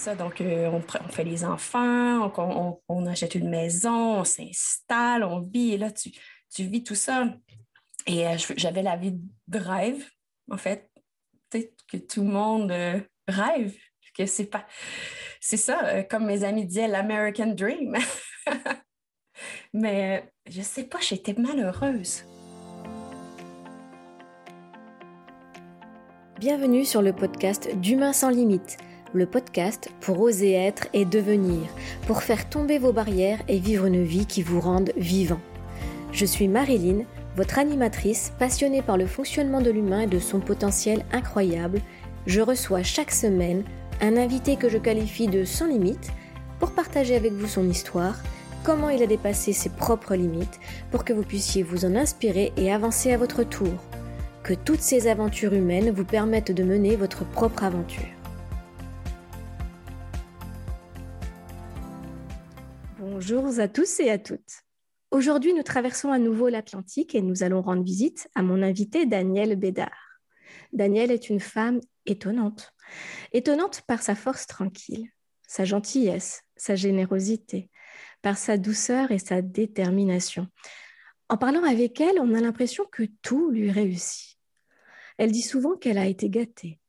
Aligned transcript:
ça. 0.00 0.14
Donc, 0.14 0.40
euh, 0.40 0.70
on, 0.70 1.08
fait 1.10 1.24
les 1.24 1.44
enfants, 1.44 2.32
on, 2.88 3.06
achète 3.06 3.34
une 3.34 3.50
maison, 3.50 4.20
on 4.20 4.24
s'installe, 4.24 5.22
on 5.22 5.40
vit. 5.40 5.74
Et 5.74 5.78
là, 5.78 5.90
tu, 5.90 6.10
tu 6.52 6.64
vis 6.64 6.82
tout 6.82 6.94
ça. 6.94 7.26
Et 8.06 8.26
euh, 8.26 8.36
j'avais 8.56 8.82
la 8.82 8.96
vie 8.96 9.20
de 9.46 9.58
rêve, 9.58 10.08
en 10.50 10.56
fait. 10.56 10.90
Peut-être 11.50 11.74
que 11.86 11.98
tout 11.98 12.22
le 12.22 12.28
monde 12.28 12.72
euh, 12.72 13.00
rêve, 13.28 13.76
que 14.16 14.26
c'est 14.26 14.46
pas. 14.46 14.66
C'est 15.40 15.56
ça, 15.56 16.04
comme 16.04 16.26
mes 16.26 16.44
amis 16.44 16.66
disaient, 16.66 16.88
l'American 16.88 17.54
Dream. 17.54 17.96
Mais 19.72 20.30
je 20.50 20.62
sais 20.62 20.82
pas, 20.82 20.98
j'étais 21.00 21.34
malheureuse. 21.34 22.24
Bienvenue 26.40 26.84
sur 26.84 27.02
le 27.02 27.12
podcast 27.12 27.68
d'Humain 27.76 28.12
sans 28.12 28.30
limite 28.30 28.76
le 29.12 29.26
podcast 29.26 29.90
pour 30.00 30.20
oser 30.20 30.52
être 30.52 30.86
et 30.92 31.04
devenir, 31.04 31.68
pour 32.06 32.22
faire 32.22 32.48
tomber 32.48 32.78
vos 32.78 32.92
barrières 32.92 33.40
et 33.48 33.58
vivre 33.58 33.86
une 33.86 34.04
vie 34.04 34.26
qui 34.26 34.42
vous 34.42 34.60
rende 34.60 34.92
vivant. 34.96 35.40
Je 36.12 36.24
suis 36.24 36.46
Marilyn, 36.46 37.04
votre 37.36 37.58
animatrice 37.58 38.32
passionnée 38.38 38.82
par 38.82 38.96
le 38.96 39.06
fonctionnement 39.06 39.60
de 39.60 39.70
l'humain 39.70 40.02
et 40.02 40.06
de 40.06 40.20
son 40.20 40.38
potentiel 40.38 41.04
incroyable. 41.12 41.80
Je 42.26 42.40
reçois 42.40 42.84
chaque 42.84 43.10
semaine 43.10 43.64
un 44.00 44.16
invité 44.16 44.54
que 44.54 44.68
je 44.68 44.78
qualifie 44.78 45.26
de 45.26 45.44
sans 45.44 45.66
limite 45.66 46.12
pour 46.60 46.72
partager 46.72 47.16
avec 47.16 47.32
vous 47.32 47.48
son 47.48 47.68
histoire, 47.68 48.16
comment 48.64 48.90
il 48.90 49.02
a 49.02 49.06
dépassé 49.06 49.52
ses 49.52 49.70
propres 49.70 50.14
limites 50.14 50.60
pour 50.90 51.04
que 51.04 51.12
vous 51.12 51.22
puissiez 51.22 51.62
vous 51.62 51.84
en 51.84 51.94
inspirer 51.94 52.52
et 52.56 52.72
avancer 52.72 53.12
à 53.12 53.18
votre 53.18 53.42
tour. 53.42 53.72
Que 54.42 54.54
toutes 54.54 54.80
ces 54.80 55.06
aventures 55.06 55.52
humaines 55.52 55.90
vous 55.90 56.04
permettent 56.04 56.52
de 56.52 56.62
mener 56.62 56.96
votre 56.96 57.24
propre 57.24 57.64
aventure. 57.64 58.08
Bonjour 62.98 63.46
à 63.58 63.68
tous 63.68 64.00
et 64.00 64.10
à 64.10 64.18
toutes. 64.18 64.64
Aujourd'hui, 65.10 65.52
nous 65.52 65.62
traversons 65.62 66.10
à 66.10 66.18
nouveau 66.18 66.48
l'Atlantique 66.48 67.14
et 67.14 67.22
nous 67.22 67.42
allons 67.42 67.62
rendre 67.62 67.82
visite 67.82 68.28
à 68.34 68.42
mon 68.42 68.62
invité 68.62 69.06
Danielle 69.06 69.56
Bédard. 69.56 70.20
Danielle 70.72 71.10
est 71.10 71.28
une 71.28 71.40
femme 71.40 71.80
étonnante. 72.06 72.72
Étonnante 73.32 73.82
par 73.86 74.02
sa 74.02 74.14
force 74.14 74.46
tranquille, 74.46 75.08
sa 75.46 75.64
gentillesse, 75.64 76.42
sa 76.56 76.76
générosité, 76.76 77.70
par 78.22 78.38
sa 78.38 78.56
douceur 78.56 79.10
et 79.10 79.18
sa 79.18 79.42
détermination. 79.42 80.46
En 81.28 81.36
parlant 81.36 81.64
avec 81.64 82.00
elle, 82.00 82.18
on 82.20 82.34
a 82.34 82.40
l'impression 82.40 82.84
que 82.90 83.04
tout 83.22 83.50
lui 83.50 83.70
réussit. 83.70 84.38
Elle 85.18 85.32
dit 85.32 85.42
souvent 85.42 85.76
qu'elle 85.76 85.98
a 85.98 86.06
été 86.06 86.28
gâtée, 86.28 86.80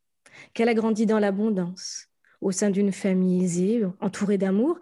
qu'elle 0.53 0.69
a 0.69 0.73
grandi 0.73 1.05
dans 1.05 1.19
l'abondance, 1.19 2.07
au 2.41 2.51
sein 2.51 2.69
d'une 2.69 2.91
famille 2.91 3.43
aisée, 3.43 3.83
entourée 3.99 4.37
d'amour, 4.37 4.79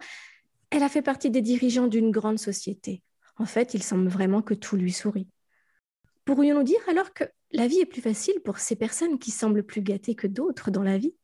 elle 0.70 0.82
a 0.82 0.88
fait 0.88 1.02
partie 1.02 1.30
des 1.30 1.42
dirigeants 1.42 1.88
d'une 1.88 2.10
grande 2.10 2.38
société. 2.38 3.02
En 3.36 3.44
fait, 3.44 3.74
il 3.74 3.82
semble 3.82 4.08
vraiment 4.08 4.40
que 4.40 4.54
tout 4.54 4.76
lui 4.76 4.92
sourit. 4.92 5.28
Pourrions-nous 6.24 6.62
dire 6.62 6.80
alors 6.88 7.12
que 7.12 7.24
la 7.52 7.66
vie 7.66 7.80
est 7.80 7.86
plus 7.86 8.02
facile 8.02 8.40
pour 8.44 8.58
ces 8.58 8.76
personnes 8.76 9.18
qui 9.18 9.30
semblent 9.30 9.64
plus 9.64 9.82
gâtées 9.82 10.14
que 10.14 10.26
d'autres 10.26 10.70
dans 10.70 10.82
la 10.82 10.96
vie? 10.96 11.14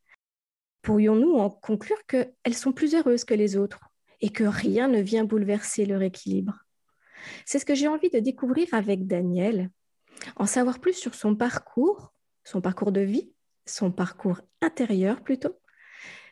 Pourrions-nous 0.83 1.35
en 1.35 1.51
conclure 1.51 2.05
qu'elles 2.07 2.55
sont 2.55 2.73
plus 2.73 2.95
heureuses 2.95 3.25
que 3.25 3.35
les 3.35 3.57
autres? 3.57 3.81
Et 4.21 4.31
que 4.31 4.45
rien 4.45 4.89
ne 4.89 5.01
vient 5.01 5.25
bouleverser 5.25 5.87
leur 5.87 6.03
équilibre. 6.03 6.65
C'est 7.45 7.59
ce 7.59 7.65
que 7.65 7.75
j'ai 7.75 7.89
envie 7.89 8.11
de 8.11 8.19
découvrir 8.19 8.69
avec 8.73 9.07
Daniel, 9.07 9.71
en 10.37 10.47
savoir 10.47 10.79
plus 10.79 10.95
sur 10.95 11.15
son 11.15 11.35
parcours, 11.35 12.13
son 12.45 12.61
parcours 12.61 12.93
de 12.93 13.01
vie, 13.01 13.33
son 13.67 13.91
parcours 13.91 14.41
intérieur 14.63 15.23
plutôt. 15.23 15.59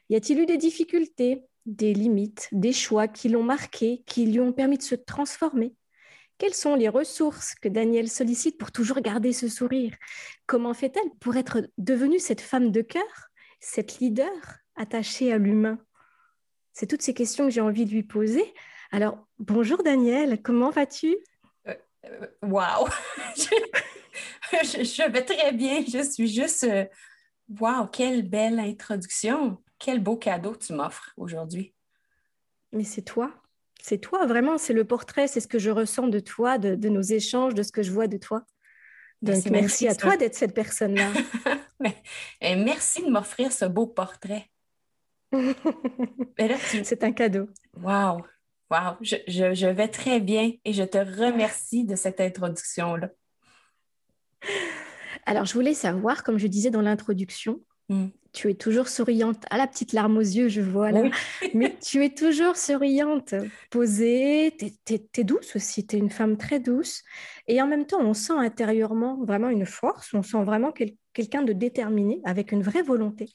Y 0.09 0.17
a-t-il 0.17 0.41
eu 0.41 0.47
des 0.47 0.59
difficultés, 0.59 1.43
des 1.67 1.95
limites, 1.95 2.49
des 2.53 2.73
choix 2.73 3.09
qui 3.09 3.29
l'ont 3.29 3.43
marqué, 3.43 4.03
qui 4.07 4.27
lui 4.27 4.41
ont 4.41 4.53
permis 4.53 4.79
de 4.79 4.83
se 4.83 4.95
transformer? 4.95 5.75
Quelles 6.37 6.55
sont 6.55 6.75
les 6.75 6.89
ressources 6.89 7.55
que 7.55 7.69
Danielle 7.69 8.11
sollicite 8.11 8.59
pour 8.59 8.73
toujours 8.73 9.01
garder 9.01 9.33
ce 9.33 9.49
sourire? 9.49 9.95
Comment 10.47 10.75
fait-elle 10.75 11.11
pour 11.21 11.37
être 11.37 11.69
devenue 11.79 12.19
cette 12.19 12.41
femme 12.41 12.71
de 12.71 12.83
cœur, 12.83 13.31
cette 13.61 13.99
leader 14.01 14.33
attachée 14.75 15.33
à 15.33 15.39
l'humain? 15.39 15.79
C'est 16.75 16.87
toutes 16.87 17.03
ces 17.03 17.15
questions 17.15 17.47
que 17.47 17.51
j'ai 17.51 17.61
envie 17.63 17.87
de 17.87 17.91
lui 17.91 18.03
poser. 18.03 18.53
Alors, 18.93 19.27
bonjour 19.39 19.83
Danielle, 19.83 20.43
comment 20.43 20.71
vas-tu? 20.71 21.17
Euh, 21.67 21.75
euh, 22.05 22.27
Wow 22.43 22.89
je, 24.53 25.11
vais 25.11 25.25
très 25.25 25.53
bien, 25.53 25.83
je 25.87 26.03
suis 26.03 26.29
juste... 26.29 26.65
Euh, 26.65 26.85
wow, 27.61 27.87
quelle 27.87 28.29
belle 28.29 28.59
introduction 28.59 29.59
quel 29.79 30.01
beau 30.03 30.17
cadeau 30.17 30.57
tu 30.57 30.73
m'offres 30.73 31.13
aujourd'hui. 31.17 31.75
Mais 32.73 32.85
c'est 32.85 33.03
toi. 33.03 33.31
C'est 33.83 33.99
toi, 33.99 34.25
vraiment. 34.25 34.57
C'est 34.57 34.73
le 34.73 34.85
portrait, 34.85 35.27
c'est 35.27 35.41
ce 35.41 35.49
que 35.49 35.59
je 35.59 35.71
ressens 35.71 36.09
de 36.09 36.21
toi, 36.21 36.57
de, 36.57 36.89
nos 36.89 37.03
échanges, 37.03 37.55
de 37.55 37.63
ce 37.63 37.71
que 37.71 37.83
je 37.83 37.93
vois 37.93 38.07
de 38.07 38.17
toi. 38.17 38.47
Donc, 39.21 39.45
merci, 39.51 39.87
à 39.87 39.95
toi 39.95 40.17
d'être 40.17 40.35
cette 40.35 40.55
personne-là. 40.55 41.13
merci 42.41 43.03
de 43.03 43.11
m'offrir 43.11 43.53
ce 43.53 43.67
beau 43.67 43.87
portrait. 43.87 44.51
C'est 46.85 47.05
un 47.05 47.13
cadeau. 47.13 47.49
Wow! 47.81 48.25
Wow! 48.71 48.97
Je, 49.01 49.67
vais 49.67 49.89
très 49.89 50.21
bien 50.21 50.53
et 50.65 50.73
je 50.73 50.83
te 50.83 50.99
remercie 50.99 51.85
de 51.85 51.97
cette 51.97 52.21
introduction-là. 52.21 53.11
Alors, 55.27 55.45
je 55.45 55.55
voulais 55.55 55.75
savoir, 55.75 56.23
comme 56.23 56.39
je 56.39 56.47
disais 56.47 56.71
dans 56.71 56.83
l'introduction, 56.83 57.61
hmm 57.89 58.09
tu 58.35 58.51
es 58.51 58.55
toujours 58.55 58.89
souriante. 58.89 59.47
à 59.49 59.57
la 59.57 59.67
petite 59.67 59.93
larme 59.93 60.19
aux 60.19 60.21
yeux, 60.21 60.49
je 60.49 60.61
vois 60.61 60.91
là. 60.91 61.03
Mais 61.55 61.75
tu 61.81 62.05
es 62.05 62.11
toujours 62.11 62.57
souriante, 62.57 63.35
posée, 63.71 64.55
tu 64.59 64.95
es, 64.95 65.25
douce 65.25 65.57
aussi, 65.57 65.87
tu 65.87 65.97
es 65.97 65.99
une 65.99 66.11
femme 66.11 66.37
très 66.37 66.61
douce. 66.61 67.03
Et 67.47 67.63
en 67.63 67.67
même 67.67 67.87
temps, 67.87 68.01
on 68.01 68.13
sent 68.13 68.35
intérieurement 68.37 69.25
vraiment 69.25 69.49
une 69.49 69.65
force, 69.65 70.13
on 70.13 70.23
sent 70.23 70.43
vraiment 70.43 70.73
quelqu'un 70.73 71.43
de 71.43 71.53
déterminé, 71.53 72.21
avec 72.25 72.53
une 72.53 72.63
vraie 72.63 72.83
volonté. 72.83 73.31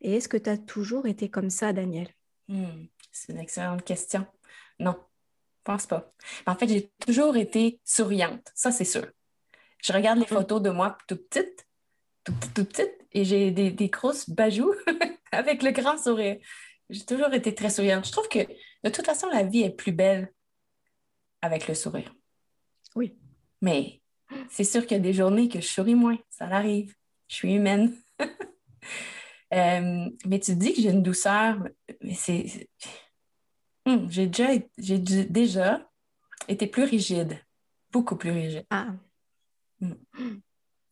Et 0.00 0.14
est-ce 0.14 0.28
que 0.28 0.36
tu 0.36 0.48
as 0.48 0.56
toujours 0.56 1.06
été 1.06 1.28
comme 1.28 1.50
ça, 1.50 1.72
Daniel? 1.72 2.08
Hmm, 2.48 2.86
C'est 3.10 3.32
une 3.32 3.40
excellente 3.40 3.82
question. 3.82 4.24
Non, 4.78 4.94
je 4.94 5.62
pense 5.64 5.86
pas. 5.86 6.12
En 6.46 6.54
fait, 6.54 6.68
j'ai 6.68 6.92
toujours 7.04 7.36
été 7.36 7.80
souriante, 7.84 8.52
ça 8.54 8.70
c'est 8.70 8.84
sûr. 8.84 9.06
Je 9.82 9.92
regarde 9.92 10.18
les 10.18 10.32
hum. 10.32 10.38
photos 10.38 10.62
de 10.62 10.70
moi 10.70 10.96
tout 11.08 11.16
petite, 11.16 11.66
tout, 12.24 12.32
tout 12.54 12.64
petite, 12.64 12.95
et 13.12 13.24
j'ai 13.24 13.50
des, 13.50 13.88
grosses 13.88 14.28
bajoux 14.28 14.72
avec 15.32 15.62
le 15.62 15.70
grand 15.70 15.98
sourire. 15.98 16.36
J'ai 16.90 17.04
toujours 17.04 17.32
été 17.34 17.54
très 17.54 17.70
souriante. 17.70 18.06
Je 18.06 18.12
trouve 18.12 18.28
que 18.28 18.38
de 18.38 18.90
toute 18.90 19.06
façon, 19.06 19.28
la 19.28 19.42
vie 19.42 19.62
est 19.62 19.70
plus 19.70 19.92
belle 19.92 20.32
avec 21.42 21.68
le 21.68 21.74
sourire. 21.74 22.14
Oui. 22.94 23.16
Mais 23.60 24.00
c'est 24.48 24.64
sûr 24.64 24.82
qu'il 24.82 24.96
y 24.96 25.00
a 25.00 25.02
des 25.02 25.12
journées 25.12 25.48
que 25.48 25.60
je 25.60 25.66
souris 25.66 25.94
moins. 25.94 26.18
Ça 26.30 26.46
arrive. 26.46 26.94
Je 27.28 27.34
suis 27.34 27.54
humaine. 27.54 27.96
Euh, 29.54 30.10
mais 30.26 30.40
tu 30.40 30.56
dis 30.56 30.74
que 30.74 30.82
j'ai 30.82 30.90
une 30.90 31.04
douceur, 31.04 31.56
mais 32.02 32.14
c'est. 32.14 32.68
Hmm, 33.86 34.10
j'ai 34.10 34.26
déjà, 34.26 34.48
j'ai 34.76 34.98
déjà 34.98 35.88
été 36.48 36.66
plus 36.66 36.82
rigide, 36.82 37.38
beaucoup 37.92 38.16
plus 38.16 38.32
rigide. 38.32 38.66
Ah. 38.70 38.88
Hmm. 39.80 39.94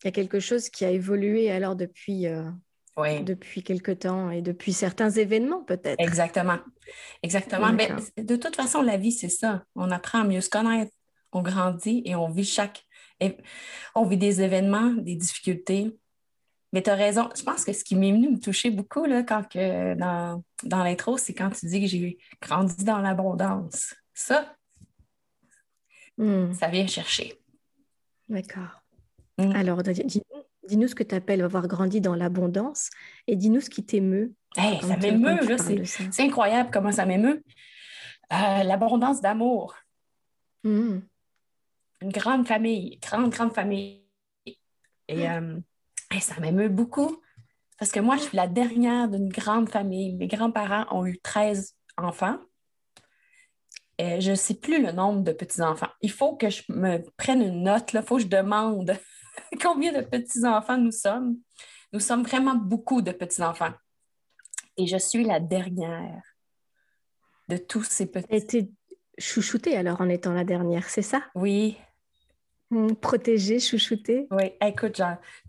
Il 0.05 0.09
y 0.09 0.11
a 0.11 0.13
quelque 0.13 0.39
chose 0.39 0.69
qui 0.69 0.85
a 0.85 0.91
évolué 0.91 1.51
alors 1.51 1.77
depuis, 1.77 2.27
euh, 2.27 2.45
depuis 3.23 3.63
quelque 3.63 3.91
temps 3.91 4.31
et 4.31 4.43
depuis 4.43 4.75
certains 4.75 5.09
événements 5.09 5.65
peut-être. 5.65 5.99
Exactement. 5.99 6.59
Exactement. 7.23 7.73
Mais 7.73 7.89
de 8.23 8.37
toute 8.37 8.55
façon, 8.55 8.83
la 8.83 8.99
vie, 8.99 9.13
c'est 9.13 9.31
ça. 9.31 9.65
On 9.75 9.91
apprend 9.91 10.21
à 10.21 10.25
mieux 10.25 10.43
se 10.43 10.51
connaître, 10.51 10.93
on 11.33 11.41
grandit 11.41 12.03
et 12.05 12.15
on 12.15 12.29
vit 12.29 12.45
chaque... 12.45 12.85
On 13.95 14.05
vit 14.05 14.19
des 14.19 14.43
événements, 14.43 14.91
des 14.91 15.17
difficultés. 15.17 15.97
Mais 16.75 16.83
tu 16.83 16.91
as 16.91 16.95
raison. 16.95 17.31
Je 17.35 17.43
pense 17.43 17.65
que 17.65 17.73
ce 17.73 17.83
qui 17.83 17.97
m'est 17.97 18.12
venu 18.12 18.29
me 18.29 18.39
toucher 18.39 18.69
beaucoup 18.69 19.07
là, 19.07 19.23
quand 19.23 19.49
que 19.49 19.95
dans, 19.95 20.45
dans 20.65 20.85
l'intro, 20.85 21.17
c'est 21.17 21.33
quand 21.33 21.49
tu 21.49 21.65
dis 21.65 21.81
que 21.81 21.87
j'ai 21.87 22.19
grandi 22.43 22.85
dans 22.85 22.99
l'abondance. 22.99 23.95
Ça, 24.12 24.55
hmm. 26.19 26.53
ça 26.53 26.69
vient 26.69 26.87
chercher. 26.87 27.41
D'accord. 28.29 28.84
Mm. 29.39 29.53
Alors, 29.55 29.83
dis-nous 29.83 30.89
ce 30.89 30.95
que 30.95 31.03
tu 31.03 31.15
appelles 31.15 31.43
avoir 31.43 31.67
grandi 31.69 32.01
dans 32.01 32.15
l'abondance 32.15 32.91
et 33.27 33.37
dis-nous 33.37 33.61
ce 33.61 33.71
qui 33.71 33.85
t'émeut. 33.85 34.35
ça 34.57 34.97
m'émeut, 34.97 35.39
c'est 35.85 36.23
incroyable 36.23 36.71
comment 36.73 36.93
ça 36.93 37.07
m'émeut. 37.07 37.43
Euh, 38.33 38.63
l'abondance 38.63 39.21
d'amour. 39.21 39.75
Mm. 40.63 40.99
Une 42.01 42.13
grande 42.13 42.47
famille, 42.47 42.99
grande, 42.99 43.31
grande 43.31 43.53
famille. 43.53 44.03
Et, 45.09 45.29
mm. 45.29 45.63
euh, 46.13 46.21
ça 46.21 46.41
m'émeut 46.41 46.69
beaucoup 46.69 47.21
parce 47.79 47.91
que 47.91 48.01
moi, 48.01 48.17
je 48.17 48.23
suis 48.23 48.37
la 48.37 48.47
dernière 48.47 49.09
d'une 49.09 49.29
grande 49.29 49.69
famille. 49.69 50.15
Mes 50.15 50.29
grands-parents 50.29 50.87
ont 50.91 51.07
eu 51.07 51.19
13 51.19 51.75
enfants. 51.97 52.39
Euh, 54.01 54.21
je 54.21 54.31
ne 54.31 54.37
sais 54.37 54.55
plus 54.55 54.83
le 54.83 54.93
nombre 54.93 55.23
de 55.23 55.33
petits-enfants. 55.33 55.91
Il 56.01 56.11
faut 56.11 56.37
que 56.37 56.51
je 56.51 56.63
me 56.69 56.99
prenne 57.17 57.43
une 57.43 57.63
note, 57.63 57.93
il 57.93 58.03
faut 58.03 58.17
que 58.17 58.23
je 58.23 58.29
demande 58.29 58.97
combien 59.63 59.93
de 59.93 60.01
petits-enfants 60.03 60.79
nous 60.79 60.93
sommes? 60.93 61.39
Nous 61.93 62.01
sommes 62.01 62.23
vraiment 62.23 62.55
beaucoup 62.55 63.03
de 63.03 63.13
petits-enfants. 63.13 63.73
Et 64.77 64.87
je 64.87 64.97
suis 64.97 65.25
la 65.25 65.41
dernière 65.41 66.23
de 67.49 67.57
tous 67.57 67.85
ces 67.85 68.07
petits. 68.07 68.27
Tu 68.29 68.37
été 68.37 68.71
chouchoutée 69.19 69.77
alors 69.77 70.01
en 70.01 70.09
étant 70.09 70.33
la 70.33 70.45
dernière, 70.45 70.89
c'est 70.89 71.03
ça? 71.03 71.23
Oui. 71.35 71.77
Hmm, 72.71 72.95
protégée, 72.95 73.61
chouchoutée? 73.61 74.27
Oui, 74.31 74.53
écoute, 74.61 75.01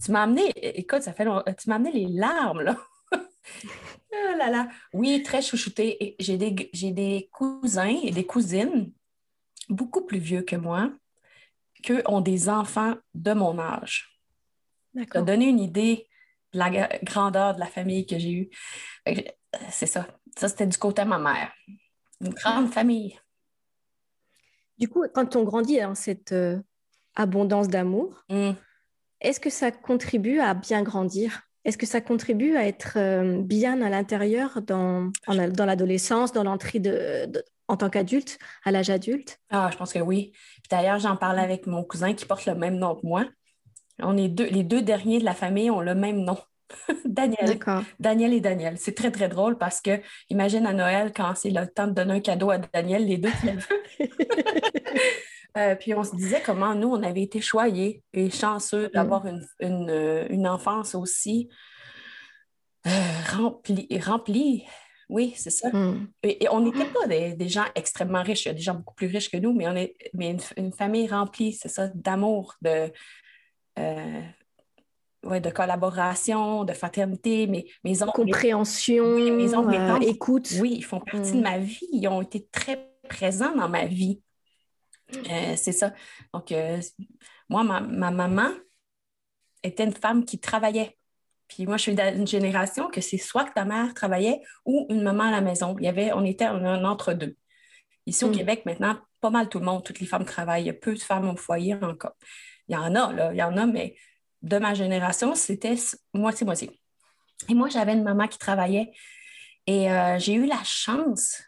tu 0.03 0.11
m'as 0.11 0.23
amené, 0.23 0.51
écoute, 0.55 1.01
ça 1.01 1.13
fait 1.13 1.25
tu 1.57 1.69
m'as 1.69 1.75
amené 1.75 1.91
les 1.91 2.07
larmes, 2.07 2.61
là. 2.61 2.77
oh 3.13 4.37
là 4.37 4.49
là. 4.49 4.67
Oui, 4.93 5.23
très 5.23 5.41
chouchoutée. 5.41 6.15
J'ai 6.19 6.37
des, 6.37 6.69
j'ai 6.73 6.91
des 6.91 7.29
cousins 7.31 7.97
et 8.03 8.11
des 8.11 8.25
cousines 8.25 8.91
beaucoup 9.69 10.05
plus 10.05 10.19
vieux 10.19 10.43
que 10.43 10.55
moi 10.55 10.91
qui 11.85 11.93
ont 12.07 12.21
des 12.21 12.49
enfants 12.49 12.95
de 13.13 13.33
mon 13.33 13.59
âge. 13.59 14.19
D'accord. 14.93 15.21
Ça 15.21 15.25
donné 15.25 15.45
une 15.45 15.59
idée 15.59 16.07
de 16.53 16.59
la 16.59 16.69
grandeur 17.03 17.53
de 17.53 17.59
la 17.59 17.67
famille 17.67 18.05
que 18.05 18.17
j'ai 18.17 18.31
eue? 18.31 18.49
C'est 19.69 19.85
ça. 19.85 20.07
Ça, 20.35 20.49
c'était 20.49 20.65
du 20.65 20.77
côté 20.77 21.03
de 21.03 21.07
ma 21.07 21.19
mère. 21.19 21.53
Une 22.21 22.33
grande 22.33 22.73
famille. 22.73 23.19
Du 24.77 24.87
coup, 24.87 25.03
quand 25.13 25.35
on 25.35 25.43
grandit 25.43 25.79
dans 25.79 25.95
cette 25.95 26.31
euh, 26.31 26.59
abondance 27.15 27.67
d'amour, 27.67 28.25
mm. 28.29 28.51
est-ce 29.21 29.39
que 29.39 29.49
ça 29.49 29.71
contribue 29.71 30.39
à 30.39 30.53
bien 30.53 30.81
grandir? 30.81 31.43
Est-ce 31.63 31.77
que 31.77 31.85
ça 31.85 32.01
contribue 32.01 32.55
à 32.57 32.67
être 32.67 32.97
euh, 32.97 33.41
bien 33.41 33.81
à 33.81 33.89
l'intérieur 33.89 34.61
dans, 34.61 35.11
dans 35.27 35.65
l'adolescence, 35.65 36.31
dans 36.31 36.43
l'entrée 36.43 36.79
de, 36.79 37.31
en 37.67 37.77
tant 37.77 37.89
qu'adulte, 37.89 38.37
à 38.63 38.71
l'âge 38.71 38.89
adulte? 38.89 39.39
Ah, 39.49 39.69
je 39.71 39.77
pense 39.77 39.93
que 39.93 39.99
oui. 39.99 40.33
D'ailleurs, 40.69 40.99
j'en 40.99 41.15
parlais 41.15 41.41
avec 41.41 41.67
mon 41.67 41.83
cousin 41.83 42.13
qui 42.13 42.25
porte 42.25 42.45
le 42.45 42.55
même 42.55 42.77
nom 42.77 42.95
que 42.95 43.05
moi. 43.05 43.25
On 43.99 44.17
est 44.17 44.27
deux, 44.27 44.47
les 44.47 44.63
deux 44.63 44.81
derniers 44.81 45.19
de 45.19 45.25
la 45.25 45.33
famille 45.33 45.71
ont 45.71 45.81
le 45.81 45.95
même 45.95 46.23
nom. 46.23 46.37
Daniel. 47.05 47.59
Daniel 47.99 48.33
et 48.33 48.41
Daniel. 48.41 48.77
C'est 48.77 48.95
très, 48.95 49.11
très 49.11 49.29
drôle 49.29 49.57
parce 49.57 49.81
que, 49.81 50.01
imagine 50.29 50.65
à 50.65 50.73
Noël, 50.73 51.11
quand 51.15 51.33
c'est 51.35 51.51
le 51.51 51.67
temps 51.67 51.87
de 51.87 51.93
donner 51.93 52.15
un 52.15 52.19
cadeau 52.19 52.49
à 52.49 52.57
Daniel, 52.57 53.05
les 53.05 53.17
deux 53.17 53.29
euh, 55.57 55.75
puis 55.75 55.93
on 55.93 56.03
se 56.03 56.15
disait 56.15 56.41
comment 56.43 56.75
nous, 56.75 56.89
on 56.89 57.03
avait 57.03 57.21
été 57.21 57.41
choyés 57.41 58.03
et 58.13 58.29
chanceux 58.29 58.89
d'avoir 58.93 59.25
mm. 59.25 59.41
une, 59.61 60.25
une, 60.29 60.47
enfance 60.47 60.95
aussi 60.95 61.49
euh, 62.87 62.89
remplie. 63.37 63.87
Remplie. 64.03 64.65
Oui, 65.09 65.33
c'est 65.35 65.49
ça. 65.49 65.69
Mm. 65.69 66.07
Et, 66.23 66.47
on 66.49 66.61
n'était 66.61 66.85
pas 66.85 67.07
des, 67.07 67.49
gens 67.49 67.65
extrêmement 67.75 68.23
riches. 68.23 68.45
Il 68.45 68.49
y 68.49 68.51
a 68.51 68.53
des 68.53 68.61
gens 68.61 68.75
beaucoup 68.75 68.95
plus 68.95 69.07
riches 69.07 69.29
que 69.29 69.37
nous, 69.37 69.53
mais 69.53 69.67
on 69.67 69.75
est 69.75 69.95
mais 70.13 70.35
une, 70.57 70.71
famille 70.71 71.07
remplie, 71.07 71.53
c'est 71.53 71.69
ça, 71.69 71.87
d'amour, 71.89 72.55
de, 72.61 72.91
euh, 73.79 74.21
de 75.23 75.49
collaboration, 75.49 76.63
de 76.63 76.73
fraternité. 76.73 77.47
Mes, 77.47 77.65
mes 77.83 77.97
Compréhension, 78.13 79.05
euh, 79.05 79.99
écoute. 80.01 80.53
Oui, 80.59 80.75
ils 80.77 80.85
font 80.85 80.99
partie 80.99 81.33
de 81.33 81.37
mm. 81.37 81.43
ma 81.43 81.57
vie. 81.59 81.87
Ils 81.91 82.07
ont 82.07 82.21
été 82.21 82.47
très 82.51 82.91
présents 83.07 83.55
dans 83.55 83.69
ma 83.69 83.85
vie. 83.85 84.21
Euh, 85.13 85.53
c'est 85.55 85.71
ça. 85.71 85.93
Donc, 86.33 86.53
moi, 87.47 87.63
ma, 87.63 87.79
maman 88.11 88.49
était 89.61 89.83
une 89.83 89.93
femme 89.93 90.25
qui 90.25 90.39
travaillait. 90.39 90.97
Puis 91.47 91.65
moi, 91.65 91.77
je 91.77 91.83
suis 91.83 91.95
d'une 91.95 92.27
génération 92.27 92.89
que 92.89 93.01
c'est 93.01 93.17
soit 93.17 93.45
que 93.45 93.53
ta 93.53 93.65
mère 93.65 93.93
travaillait 93.93 94.41
ou 94.65 94.87
une 94.89 95.03
maman 95.03 95.25
à 95.25 95.31
la 95.31 95.41
maison. 95.41 95.75
Il 95.79 95.85
y 95.85 95.87
avait, 95.87 96.11
on 96.13 96.23
était 96.25 96.45
un, 96.45 96.83
entre-deux. 96.83 97.35
Ici 98.05 98.25
au 98.25 98.29
mm. 98.29 98.35
Québec, 98.35 98.63
maintenant, 98.65 98.97
pas 99.21 99.29
mal 99.29 99.49
tout 99.49 99.59
le 99.59 99.65
monde, 99.65 99.83
toutes 99.83 99.99
les 99.99 100.05
femmes 100.05 100.25
travaillent. 100.25 100.63
Il 100.63 100.67
y 100.67 100.71
a 100.71 100.73
peu 100.73 100.93
de 100.93 100.99
femmes 100.99 101.29
au 101.29 101.35
foyer 101.35 101.75
encore. 101.75 102.15
Il 102.67 102.73
y 102.73 102.77
en 102.77 102.95
a, 102.95 103.13
là, 103.13 103.31
il 103.31 103.37
y 103.37 103.43
en 103.43 103.57
a, 103.57 103.65
mais 103.65 103.95
de 104.41 104.57
ma 104.57 104.73
génération, 104.73 105.35
c'était 105.35 105.75
moitié-moitié. 106.13 106.79
Et 107.49 107.53
moi, 107.53 107.69
j'avais 107.69 107.93
une 107.93 108.03
maman 108.03 108.27
qui 108.27 108.37
travaillait 108.37 108.91
et 109.67 109.91
euh, 109.91 110.19
j'ai 110.19 110.33
eu 110.33 110.45
la 110.45 110.63
chance 110.63 111.43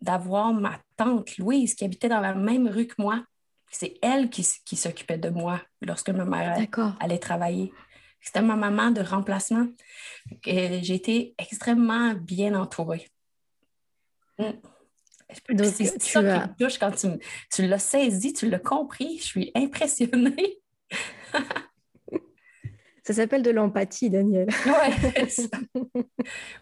d'avoir 0.00 0.52
ma 0.52 0.78
tante 0.96 1.36
Louise 1.38 1.74
qui 1.74 1.84
habitait 1.84 2.08
dans 2.08 2.20
la 2.20 2.34
même 2.34 2.68
rue 2.68 2.86
que 2.86 2.94
moi. 2.98 3.24
C'est 3.70 3.98
elle 4.00 4.30
qui, 4.30 4.44
s'occupait 4.44 5.18
de 5.18 5.28
moi 5.28 5.60
lorsque 5.82 6.08
ma 6.08 6.24
mère 6.24 6.56
allait 7.00 7.18
travailler. 7.18 7.72
C'était 8.20 8.42
ma 8.42 8.56
maman 8.56 8.90
de 8.90 9.00
remplacement. 9.00 9.66
J'ai 10.44 10.94
été 10.94 11.34
extrêmement 11.38 12.14
bien 12.14 12.54
entourée. 12.54 13.08
Mm. 14.38 14.52
c'est 15.64 16.00
ça 16.00 16.20
qui 16.20 16.26
me 16.26 16.56
touche 16.58 16.78
quand 16.78 16.92
tu, 16.92 17.08
tu 17.52 17.66
l'as 17.66 17.78
saisi, 17.78 18.32
tu 18.32 18.48
l'as 18.48 18.58
compris. 18.58 19.18
Je 19.18 19.24
suis 19.24 19.50
impressionnée. 19.54 20.60
Ça 23.08 23.14
s'appelle 23.14 23.42
de 23.42 23.50
l'empathie, 23.50 24.10
Daniel. 24.10 24.48
Oui. 24.66 25.48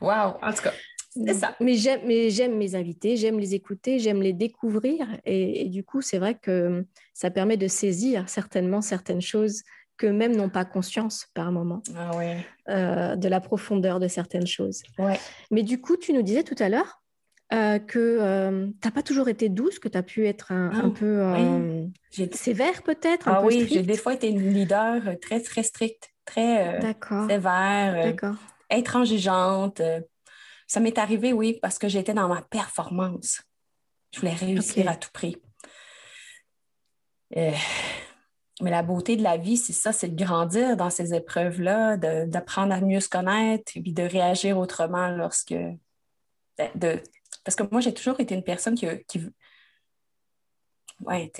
wow, 0.00 0.36
en 0.40 0.52
tout 0.52 0.62
cas. 0.62 0.72
C'est 1.10 1.34
ça. 1.34 1.56
Mais 1.60 1.74
j'aime, 1.74 2.02
mais 2.04 2.30
j'aime 2.30 2.56
mes 2.56 2.76
invités, 2.76 3.16
j'aime 3.16 3.40
les 3.40 3.56
écouter, 3.56 3.98
j'aime 3.98 4.22
les 4.22 4.32
découvrir. 4.32 5.08
Et, 5.24 5.64
du 5.64 5.82
coup, 5.82 6.02
c'est 6.02 6.18
vrai 6.18 6.38
que 6.38 6.86
ça 7.14 7.32
permet 7.32 7.56
de 7.56 7.66
saisir 7.66 8.28
certainement 8.28 8.80
certaines 8.80 9.20
choses 9.20 9.64
que 9.96 10.06
même 10.06 10.36
n'ont 10.36 10.48
pas 10.48 10.64
conscience 10.64 11.28
par 11.34 11.52
moment 11.52 11.82
ah 11.96 12.16
ouais. 12.16 12.46
Euh, 12.68 13.16
de 13.16 13.28
la 13.28 13.40
profondeur 13.40 14.00
de 14.00 14.08
certaines 14.08 14.46
choses. 14.46 14.82
Ouais. 14.98 15.18
Mais 15.50 15.62
du 15.62 15.80
coup, 15.80 15.96
tu 15.96 16.12
nous 16.12 16.22
disais 16.22 16.42
tout 16.42 16.56
à 16.58 16.68
l'heure 16.68 17.02
euh, 17.52 17.78
que 17.78 17.98
euh, 17.98 18.66
tu 18.66 18.88
n'as 18.88 18.90
pas 18.90 19.02
toujours 19.02 19.28
été 19.28 19.48
douce, 19.48 19.78
que 19.78 19.88
tu 19.88 19.96
as 19.96 20.02
pu 20.02 20.26
être 20.26 20.52
un, 20.52 20.70
un 20.70 20.90
peu 20.90 21.22
sévère 22.32 22.82
peut-être. 22.82 23.28
Ah 23.28 23.42
oui, 23.42 23.66
j'ai 23.70 23.82
des 23.82 23.96
fois 23.96 24.14
été 24.14 24.28
une 24.28 24.52
leader 24.52 25.02
très, 25.20 25.40
très 25.40 25.62
stricte 25.62 26.10
très 26.26 26.82
euh, 26.82 26.92
sévère, 27.28 28.14
euh, 28.22 28.32
intransigeante. 28.70 29.80
Euh. 29.80 30.02
Ça 30.66 30.80
m'est 30.80 30.98
arrivé, 30.98 31.32
oui, 31.32 31.58
parce 31.62 31.78
que 31.78 31.88
j'étais 31.88 32.12
dans 32.12 32.28
ma 32.28 32.42
performance. 32.42 33.40
Je 34.12 34.20
voulais 34.20 34.34
réussir 34.34 34.88
à 34.88 34.96
tout 34.96 35.10
prix. 35.12 35.36
Mais 38.62 38.70
la 38.70 38.82
beauté 38.82 39.16
de 39.16 39.22
la 39.22 39.36
vie, 39.36 39.56
c'est 39.56 39.72
ça, 39.72 39.92
c'est 39.92 40.08
de 40.08 40.24
grandir 40.24 40.76
dans 40.76 40.90
ces 40.90 41.14
épreuves-là, 41.14 41.96
d'apprendre 41.96 42.72
à 42.72 42.80
mieux 42.80 43.00
se 43.00 43.08
connaître 43.08 43.76
et 43.76 43.82
puis 43.82 43.92
de 43.92 44.02
réagir 44.02 44.58
autrement 44.58 45.08
lorsque. 45.08 45.54
Ben, 46.58 47.00
parce 47.44 47.54
que 47.54 47.64
moi, 47.70 47.80
j'ai 47.80 47.92
toujours 47.92 48.18
été 48.18 48.34
une 48.34 48.44
personne 48.44 48.74
qui. 48.74 48.86
qui 49.06 49.20
tu 49.20 49.32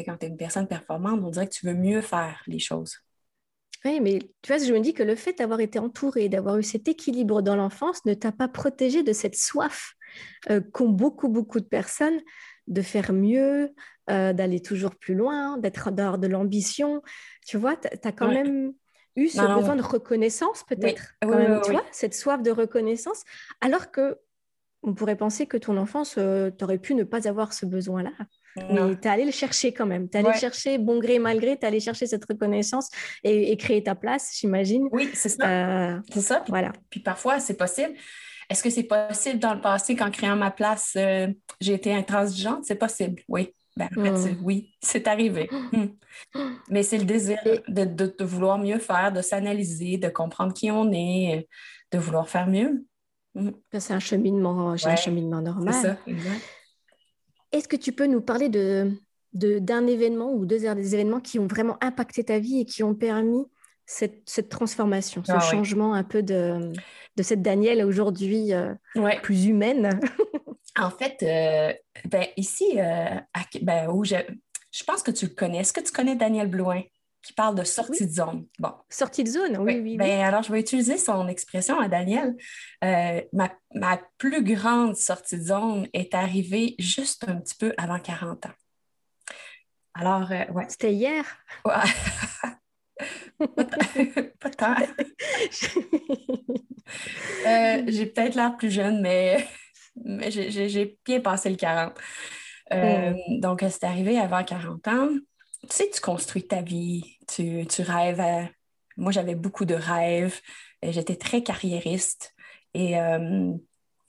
quand 0.04 0.18
tu 0.18 0.26
es 0.26 0.28
une 0.28 0.36
personne 0.36 0.68
performante, 0.68 1.20
on 1.22 1.30
dirait 1.30 1.48
que 1.48 1.54
tu 1.54 1.66
veux 1.66 1.74
mieux 1.74 2.02
faire 2.02 2.42
les 2.46 2.58
choses. 2.58 2.98
Oui, 3.84 4.00
mais 4.00 4.18
tu 4.42 4.52
vois, 4.52 4.58
je 4.58 4.72
me 4.72 4.80
dis 4.80 4.92
que 4.92 5.02
le 5.02 5.14
fait 5.14 5.38
d'avoir 5.38 5.60
été 5.60 5.78
entouré, 5.78 6.28
d'avoir 6.28 6.58
eu 6.58 6.62
cet 6.62 6.88
équilibre 6.88 7.40
dans 7.40 7.56
l'enfance 7.56 8.04
ne 8.04 8.14
t'a 8.14 8.32
pas 8.32 8.48
protégé 8.48 9.02
de 9.02 9.12
cette 9.12 9.36
soif 9.36 9.94
euh, 10.50 10.60
qu'ont 10.60 10.88
beaucoup, 10.88 11.28
beaucoup 11.28 11.60
de 11.60 11.66
personnes 11.66 12.20
de 12.66 12.82
faire 12.82 13.12
mieux, 13.12 13.72
euh, 14.10 14.32
d'aller 14.32 14.60
toujours 14.60 14.94
plus 14.94 15.14
loin, 15.14 15.58
d'être 15.58 15.90
dehors 15.90 16.18
de 16.18 16.26
l'ambition. 16.26 17.02
Tu 17.46 17.56
vois, 17.56 17.76
tu 17.76 17.88
as 17.88 18.12
quand 18.12 18.28
même 18.28 18.72
eu 19.16 19.28
ce 19.28 19.40
besoin 19.40 19.76
de 19.76 19.82
reconnaissance, 19.82 20.64
peut-être, 20.64 21.14
tu 21.22 21.72
vois, 21.72 21.84
cette 21.92 22.14
soif 22.14 22.42
de 22.42 22.50
reconnaissance, 22.50 23.24
alors 23.60 23.90
que 23.90 24.18
on 24.82 24.94
pourrait 24.94 25.16
penser 25.16 25.46
que 25.46 25.56
ton 25.56 25.76
enfance, 25.76 26.14
euh, 26.16 26.50
tu 26.56 26.64
aurais 26.64 26.78
pu 26.78 26.94
ne 26.94 27.02
pas 27.02 27.26
avoir 27.28 27.52
ce 27.52 27.66
besoin-là. 27.66 28.12
Mais 28.56 28.96
tu 28.96 29.02
es 29.02 29.10
allé 29.10 29.24
le 29.24 29.32
chercher 29.32 29.72
quand 29.72 29.84
même. 29.84 30.08
Tu 30.08 30.16
es 30.16 30.20
allé 30.20 30.30
le 30.32 30.38
chercher, 30.38 30.78
bon 30.78 30.98
gré, 30.98 31.18
mal 31.18 31.38
gré, 31.40 31.58
tu 31.58 31.64
es 31.64 31.66
allé 31.66 31.80
chercher 31.80 32.06
cette 32.06 32.24
reconnaissance 32.24 32.88
et, 33.22 33.54
créer 33.56 33.82
ta 33.82 33.94
place, 33.94 34.36
j'imagine. 34.38 34.88
Oui, 34.92 35.10
c'est 35.12 35.28
ça. 35.28 35.46
Euh, 35.46 36.00
c'est 36.12 36.20
ça. 36.20 36.40
Puis, 36.40 36.50
voilà. 36.50 36.72
Puis 36.88 37.00
parfois, 37.00 37.40
c'est 37.40 37.56
possible. 37.56 37.94
Est-ce 38.48 38.62
que 38.62 38.70
c'est 38.70 38.84
possible 38.84 39.40
dans 39.40 39.54
le 39.54 39.60
passé, 39.60 39.96
qu'en 39.96 40.10
créant 40.10 40.36
ma 40.36 40.50
place, 40.50 40.92
euh, 40.96 41.26
j'ai 41.60 41.74
été 41.74 41.92
intransigeante? 41.92 42.64
C'est 42.64 42.76
possible, 42.76 43.22
oui. 43.28 43.52
Ben, 43.76 43.88
en 43.96 44.02
fait, 44.02 44.32
hmm. 44.32 44.38
oui, 44.42 44.74
c'est 44.80 45.06
arrivé. 45.06 45.50
Hmm. 45.72 45.86
Mais 46.70 46.82
c'est 46.82 46.96
le 46.96 47.04
désir 47.04 47.38
de, 47.68 47.84
de, 47.84 48.24
vouloir 48.24 48.58
mieux 48.58 48.78
faire, 48.78 49.12
de 49.12 49.20
s'analyser, 49.20 49.98
de 49.98 50.08
comprendre 50.08 50.54
qui 50.54 50.70
on 50.70 50.90
est, 50.92 51.46
de 51.92 51.98
vouloir 51.98 52.28
faire 52.28 52.46
mieux. 52.46 52.86
Hmm. 53.34 53.50
C'est 53.78 53.92
un 53.92 54.00
cheminement, 54.00 54.70
un 54.70 54.96
cheminement 54.96 55.42
normal. 55.42 55.74
C'est 55.74 55.88
ça, 55.88 55.98
exact. 56.06 56.42
Est-ce 57.52 57.68
que 57.68 57.76
tu 57.76 57.92
peux 57.92 58.06
nous 58.06 58.22
parler 58.22 58.48
de, 58.48 58.92
d'un 59.34 59.86
événement 59.86 60.32
ou 60.32 60.46
deux 60.46 60.64
événements 60.64 61.20
qui 61.20 61.38
ont 61.38 61.46
vraiment 61.46 61.76
impacté 61.82 62.24
ta 62.24 62.38
vie 62.38 62.60
et 62.60 62.64
qui 62.64 62.82
ont 62.82 62.94
permis 62.94 63.44
cette, 63.84 64.48
transformation, 64.48 65.22
ce 65.24 65.32
ah 65.32 65.38
changement 65.38 65.94
un 65.94 66.02
peu 66.02 66.22
de, 66.22 66.72
de 67.16 67.22
cette 67.22 67.42
Danielle 67.42 67.84
aujourd'hui 67.84 68.52
euh, 68.52 68.74
plus 69.22 69.46
humaine? 69.46 70.00
En 70.76 70.90
fait, 70.90 71.22
euh, 71.22 71.72
ben, 72.04 72.26
ici, 72.36 72.78
euh, 72.78 73.18
ben, 73.62 73.88
où 73.88 74.04
je, 74.04 74.16
je 74.72 74.84
pense 74.84 75.02
que 75.02 75.10
tu 75.10 75.26
le 75.26 75.34
connais. 75.34 75.58
Est-ce 75.58 75.72
que 75.72 75.80
tu 75.80 75.90
connais 75.92 76.16
Daniel 76.16 76.48
Blouin? 76.48 76.82
qui 77.22 77.32
parle 77.32 77.54
de 77.56 77.64
sortie 77.64 78.06
de 78.06 78.12
zone? 78.12 78.46
Bon. 78.60 78.72
Sortie 78.88 79.24
de 79.24 79.28
zone, 79.28 79.56
oui, 79.58 79.80
oui. 79.80 79.96
Ben, 79.96 80.20
alors, 80.20 80.44
je 80.44 80.52
vais 80.52 80.60
utiliser 80.60 80.96
son 80.96 81.26
expression 81.26 81.80
à 81.80 81.88
Daniel. 81.88 82.36
Euh, 82.84 83.20
ma, 83.32 83.50
ma, 83.74 84.00
plus 84.16 84.44
grande 84.44 84.94
sortie 84.94 85.38
de 85.38 85.42
zone 85.42 85.88
est 85.92 86.14
arrivée 86.14 86.76
juste 86.78 87.28
un 87.28 87.40
petit 87.40 87.56
peu 87.56 87.74
avant 87.78 87.98
40 87.98 88.46
ans. 88.46 88.52
Alors, 89.94 90.30
ouais. 90.30 90.66
C'était 90.68 90.92
hier? 90.92 91.24
Ouais. 91.64 91.72
pas 94.38 94.50
tant. 94.50 94.76
J'ai 97.88 98.06
peut-être 98.06 98.36
l'air 98.36 98.56
plus 98.56 98.70
jeune, 98.70 99.00
mais, 99.00 99.44
mais 100.04 100.30
j'ai 100.30 100.98
bien 101.04 101.20
passé 101.20 101.50
le 101.50 101.56
40. 101.56 101.94
Euh, 102.72 103.12
mm. 103.28 103.40
Donc, 103.40 103.64
c'est 103.68 103.84
arrivé 103.84 104.18
avant 104.18 104.42
40 104.42 104.88
ans. 104.88 105.08
Tu 105.62 105.68
sais, 105.76 105.90
tu 105.90 106.00
construis 106.00 106.46
ta 106.46 106.62
vie, 106.62 107.18
tu, 107.28 107.66
rêves. 107.78 108.48
Moi, 108.96 109.12
j'avais 109.12 109.34
beaucoup 109.34 109.64
de 109.64 109.74
rêves. 109.74 110.40
J'étais 110.82 111.16
très 111.16 111.42
carriériste 111.42 112.34
et 112.74 113.00
euh, 113.00 113.52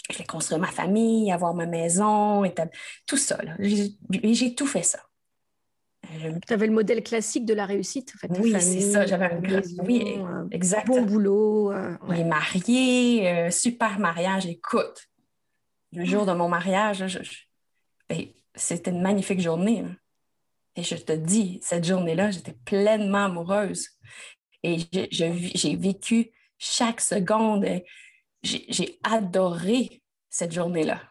je 0.10 0.16
voulais 0.16 0.26
construire 0.28 0.60
ma 0.60 0.68
famille, 0.68 1.32
avoir 1.32 1.54
ma 1.54 1.66
maison, 1.66 2.44
et 2.44 2.54
tout 3.06 3.18
ça. 3.18 3.40
J'ai 3.60 4.56
tout 4.56 4.68
fait 4.68 4.84
ça. 4.84 5.00
Tu 6.48 6.54
avais 6.54 6.68
le 6.68 6.74
modèle 6.74 7.04
classique 7.04 7.46
de 7.46 7.54
la 7.54 7.66
réussite. 7.66 8.14
En 8.16 8.20
fait, 8.20 8.40
oui, 8.40 8.56
c'est 8.60 8.82
ça. 8.82 9.06
J'avais 9.06 9.26
un 9.26 9.42
oui, 9.84 10.20
exact. 10.52 10.88
bon 10.88 11.02
boulot. 11.02 11.72
Euh, 11.72 11.98
marié, 12.24 13.50
super 13.52 14.00
mariage. 14.00 14.46
Écoute, 14.46 15.10
le 15.94 16.06
jour 16.06 16.26
de 16.26 16.34
mon 16.34 16.50
mariage, 16.50 17.04
ben, 18.10 18.26
c'était 18.56 18.92
une 18.92 19.02
magnifique 19.02 19.40
journée. 19.40 19.82
Hein. 19.82 19.96
Et 20.76 20.84
je 20.84 20.96
te 20.96 21.12
dis, 21.12 21.60
cette 21.62 21.86
journée-là, 21.86 22.32
j'étais 22.32 22.56
pleinement 22.66 23.26
amoureuse. 23.26 23.90
Et 24.64 24.78
j'ai 25.12 25.76
vécu 25.76 26.32
chaque 26.58 27.02
seconde. 27.02 27.66
J'ai 28.44 29.00
adoré 29.04 30.02
cette 30.30 30.52
journée-là. 30.52 31.02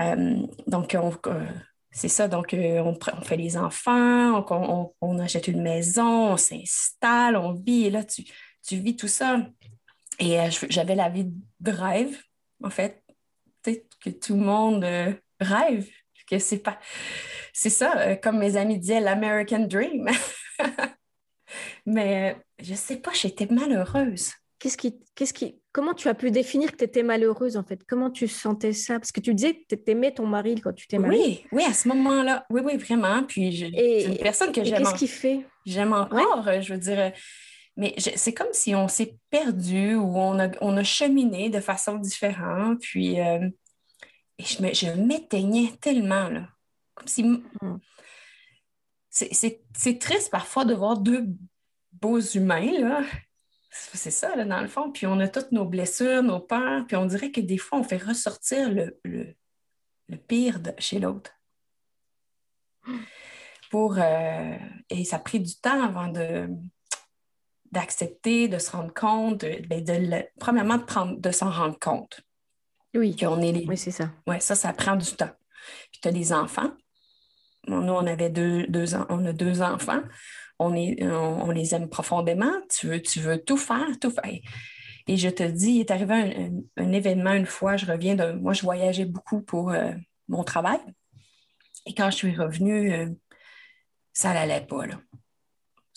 Euh, 0.00 0.46
donc, 0.66 0.96
on, 0.98 1.12
euh, 1.28 1.46
c'est 1.92 2.08
ça. 2.08 2.26
Donc, 2.26 2.54
euh, 2.54 2.80
on, 2.80 3.22
fait 3.22 3.36
les 3.36 3.56
enfants, 3.56 4.44
on, 5.00 5.18
achète 5.18 5.48
une 5.48 5.62
maison, 5.62 6.32
on 6.32 6.36
s'installe, 6.36 7.36
on 7.36 7.52
vit. 7.52 7.86
Et 7.86 7.90
là, 7.90 8.02
tu, 8.02 8.24
tu 8.66 8.76
vis 8.78 8.96
tout 8.96 9.08
ça. 9.08 9.46
Et 10.18 10.38
j'avais 10.68 10.94
la 10.94 11.08
vie 11.08 11.32
de 11.60 11.70
rêve, 11.70 12.20
en 12.62 12.70
fait. 12.70 12.99
Peut-être 13.62 13.86
que 14.02 14.10
tout 14.10 14.34
le 14.34 14.40
monde 14.40 14.84
rêve 15.40 15.88
que 16.30 16.38
c'est 16.38 16.58
pas. 16.58 16.78
C'est 17.52 17.70
ça, 17.70 17.98
euh, 17.98 18.16
comme 18.16 18.38
mes 18.38 18.56
amis 18.56 18.78
disaient, 18.78 19.00
l'American 19.00 19.66
Dream. 19.66 20.08
Mais 21.86 22.32
euh, 22.32 22.40
je 22.62 22.74
sais 22.74 22.96
pas, 22.96 23.10
j'étais 23.12 23.46
malheureuse. 23.46 24.30
Qu'est-ce 24.58 24.76
qui, 24.76 25.00
qu'est-ce 25.14 25.32
qui, 25.32 25.58
comment 25.72 25.94
tu 25.94 26.08
as 26.08 26.14
pu 26.14 26.30
définir 26.30 26.70
que 26.70 26.76
tu 26.76 26.84
étais 26.84 27.02
malheureuse 27.02 27.56
en 27.56 27.64
fait? 27.64 27.80
Comment 27.88 28.10
tu 28.10 28.28
sentais 28.28 28.74
ça? 28.74 29.00
Parce 29.00 29.10
que 29.10 29.20
tu 29.20 29.34
disais 29.34 29.54
que 29.54 29.74
tu 29.74 29.90
aimais 29.90 30.12
ton 30.12 30.26
mari 30.26 30.60
quand 30.60 30.72
tu 30.72 30.86
t'es 30.86 30.98
mariée. 30.98 31.18
Oui, 31.18 31.46
oui, 31.52 31.64
à 31.64 31.72
ce 31.72 31.88
moment-là, 31.88 32.44
oui, 32.50 32.60
oui, 32.64 32.76
vraiment. 32.76 33.22
Puis 33.24 33.72
c'est 33.72 34.04
une 34.04 34.18
personne 34.18 34.52
que 34.52 34.62
j'aime. 34.62 34.82
Qu'est-ce 34.82 34.94
qui 34.94 35.08
fait? 35.08 35.46
J'aime 35.64 35.92
encore, 35.92 36.46
euh, 36.46 36.60
je 36.60 36.74
veux 36.74 36.78
dire. 36.78 37.12
Mais 37.80 37.94
c'est 37.98 38.34
comme 38.34 38.52
si 38.52 38.74
on 38.74 38.86
s'est 38.86 39.16
perdu 39.30 39.94
ou 39.96 40.16
on 40.16 40.38
a, 40.38 40.48
on 40.60 40.76
a 40.76 40.84
cheminé 40.84 41.50
de 41.50 41.60
façon 41.60 41.96
différente. 41.96 42.80
Puis 42.80 43.18
et 44.40 44.74
je 44.74 44.90
m'éteignais 44.92 45.72
tellement, 45.80 46.28
là. 46.28 46.48
Comme 46.94 47.08
si. 47.08 47.24
Mm. 47.24 47.78
C'est 49.10 49.98
triste 49.98 50.30
parfois 50.30 50.64
de 50.64 50.72
voir 50.72 50.98
deux 50.98 51.26
beaux 51.92 52.20
humains, 52.20 52.72
là. 52.80 53.02
C'est 53.70 54.10
ça, 54.10 54.34
là, 54.34 54.44
dans 54.44 54.60
le 54.60 54.68
fond. 54.68 54.90
Puis 54.90 55.06
on 55.06 55.20
a 55.20 55.28
toutes 55.28 55.52
nos 55.52 55.64
blessures, 55.64 56.22
nos 56.22 56.40
peurs, 56.40 56.86
puis 56.86 56.96
on 56.96 57.06
dirait 57.06 57.30
que 57.30 57.40
des 57.40 57.58
fois, 57.58 57.78
on 57.78 57.84
fait 57.84 57.98
ressortir 57.98 58.70
le, 58.70 58.98
le, 59.04 59.36
pire 60.16 60.58
de 60.60 60.72
chez 60.78 60.98
l'autre. 60.98 61.32
Pour, 63.70 63.98
euh, 63.98 64.56
et 64.88 65.04
ça 65.04 65.16
a 65.16 65.18
pris 65.18 65.40
du 65.40 65.54
temps 65.56 65.82
avant 65.82 66.08
de 66.08 66.48
d'accepter, 67.72 68.48
de 68.48 68.58
se 68.58 68.70
rendre 68.72 68.92
compte, 68.92 69.40
de, 69.40 69.66
ben, 69.66 69.84
de, 69.84 70.24
premièrement 70.38 70.76
de, 70.76 70.84
prendre, 70.84 71.18
de 71.18 71.30
s'en 71.30 71.50
rendre 71.50 71.78
compte. 71.78 72.20
Oui. 72.94 73.14
Qu'on 73.16 73.40
est 73.40 73.66
Oui, 73.66 73.76
c'est 73.76 73.90
ça. 73.90 74.10
Oui, 74.26 74.36
ça, 74.40 74.54
ça 74.54 74.72
prend 74.72 74.96
du 74.96 75.10
temps. 75.12 75.30
Puis 75.92 76.00
tu 76.02 76.08
as 76.08 76.12
des 76.12 76.32
enfants. 76.32 76.72
Nous, 77.68 77.76
on 77.76 78.06
avait 78.06 78.30
deux, 78.30 78.66
deux, 78.66 78.94
on 79.08 79.24
a 79.24 79.32
deux 79.32 79.62
enfants. 79.62 80.02
On, 80.58 80.74
est, 80.74 81.02
on, 81.06 81.50
les 81.50 81.74
aime 81.74 81.88
profondément. 81.88 82.52
Tu 82.68 82.88
veux, 82.88 83.00
tu 83.00 83.20
veux 83.20 83.42
tout 83.42 83.56
faire, 83.56 83.86
tout 84.00 84.10
faire. 84.10 84.40
Et 85.06 85.16
je 85.16 85.28
te 85.28 85.42
dis, 85.42 85.72
il 85.72 85.80
est 85.80 85.90
arrivé 85.90 86.60
un, 86.76 86.92
événement 86.92 87.32
une 87.32 87.46
fois, 87.46 87.76
je 87.76 87.86
reviens 87.86 88.14
de. 88.14 88.32
Moi, 88.32 88.52
je 88.52 88.62
voyageais 88.62 89.06
beaucoup 89.06 89.40
pour 89.40 89.70
euh, 89.70 89.92
mon 90.28 90.44
travail. 90.44 90.80
Et 91.86 91.94
quand 91.94 92.10
je 92.10 92.16
suis 92.16 92.36
revenue, 92.36 92.92
euh, 92.92 93.08
ça 94.12 94.34
n'allait 94.34 94.66
pas, 94.66 94.86
là. 94.86 95.00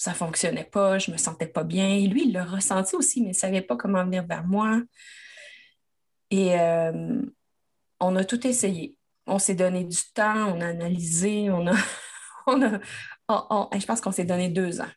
Ça 0.04 0.14
fonctionnait 0.14 0.66
pas, 0.66 1.00
je 1.00 1.12
me 1.12 1.16
sentais 1.16 1.48
pas 1.48 1.64
bien. 1.64 1.88
Et 1.88 2.08
lui, 2.08 2.26
il 2.26 2.34
l'a 2.34 2.44
ressenti 2.44 2.94
aussi, 2.94 3.22
mais 3.22 3.30
il 3.30 3.36
savait 3.36 3.62
pas 3.62 3.78
comment 3.78 4.04
venir 4.04 4.26
vers 4.28 4.44
moi. 4.44 4.82
Et 6.30 6.60
euh, 6.60 7.22
on 8.02 8.14
a 8.18 8.26
tout 8.26 8.46
essayé. 8.46 8.98
On 9.28 9.40
s'est 9.40 9.56
donné 9.56 9.86
du 9.86 9.98
temps, 10.14 10.54
on 10.54 10.60
a 10.60 10.68
analysé, 10.68 11.50
on 11.50 11.68
a. 11.68 11.76
on 12.48 12.62
a 12.62 12.80
je 13.80 13.86
pense 13.86 14.02
qu'on 14.02 14.12
s'est 14.12 14.26
donné 14.26 14.50
deux 14.50 14.82
ans. 14.82 14.92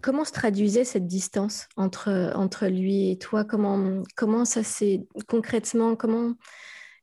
Comment 0.00 0.24
se 0.24 0.32
traduisait 0.32 0.84
cette 0.84 1.06
distance 1.06 1.68
entre, 1.76 2.32
entre 2.34 2.66
lui 2.66 3.10
et 3.10 3.18
toi? 3.18 3.44
Comment, 3.44 4.02
comment 4.16 4.46
ça 4.46 4.62
s'est 4.62 5.06
concrètement 5.28 5.96
comment 5.96 6.32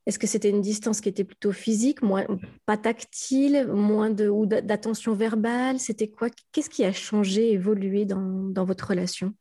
Est-ce 0.08 0.18
que 0.18 0.26
c'était 0.26 0.50
une 0.50 0.62
distance 0.62 1.02
qui 1.02 1.10
était 1.10 1.26
plutôt 1.26 1.52
physique, 1.52 2.02
moins, 2.02 2.26
pas 2.66 2.78
tactile, 2.78 3.68
moins 3.68 4.10
de, 4.10 4.30
ou 4.30 4.46
d'attention 4.46 5.14
verbale? 5.14 5.80
C'était 5.80 6.08
quoi? 6.08 6.30
Qu'est-ce 6.54 6.70
qui 6.70 6.86
a 6.86 6.94
changé, 6.94 7.52
évolué 7.52 8.06
dans, 8.06 8.50
dans 8.50 8.64
votre 8.64 8.88
relation? 8.88 9.34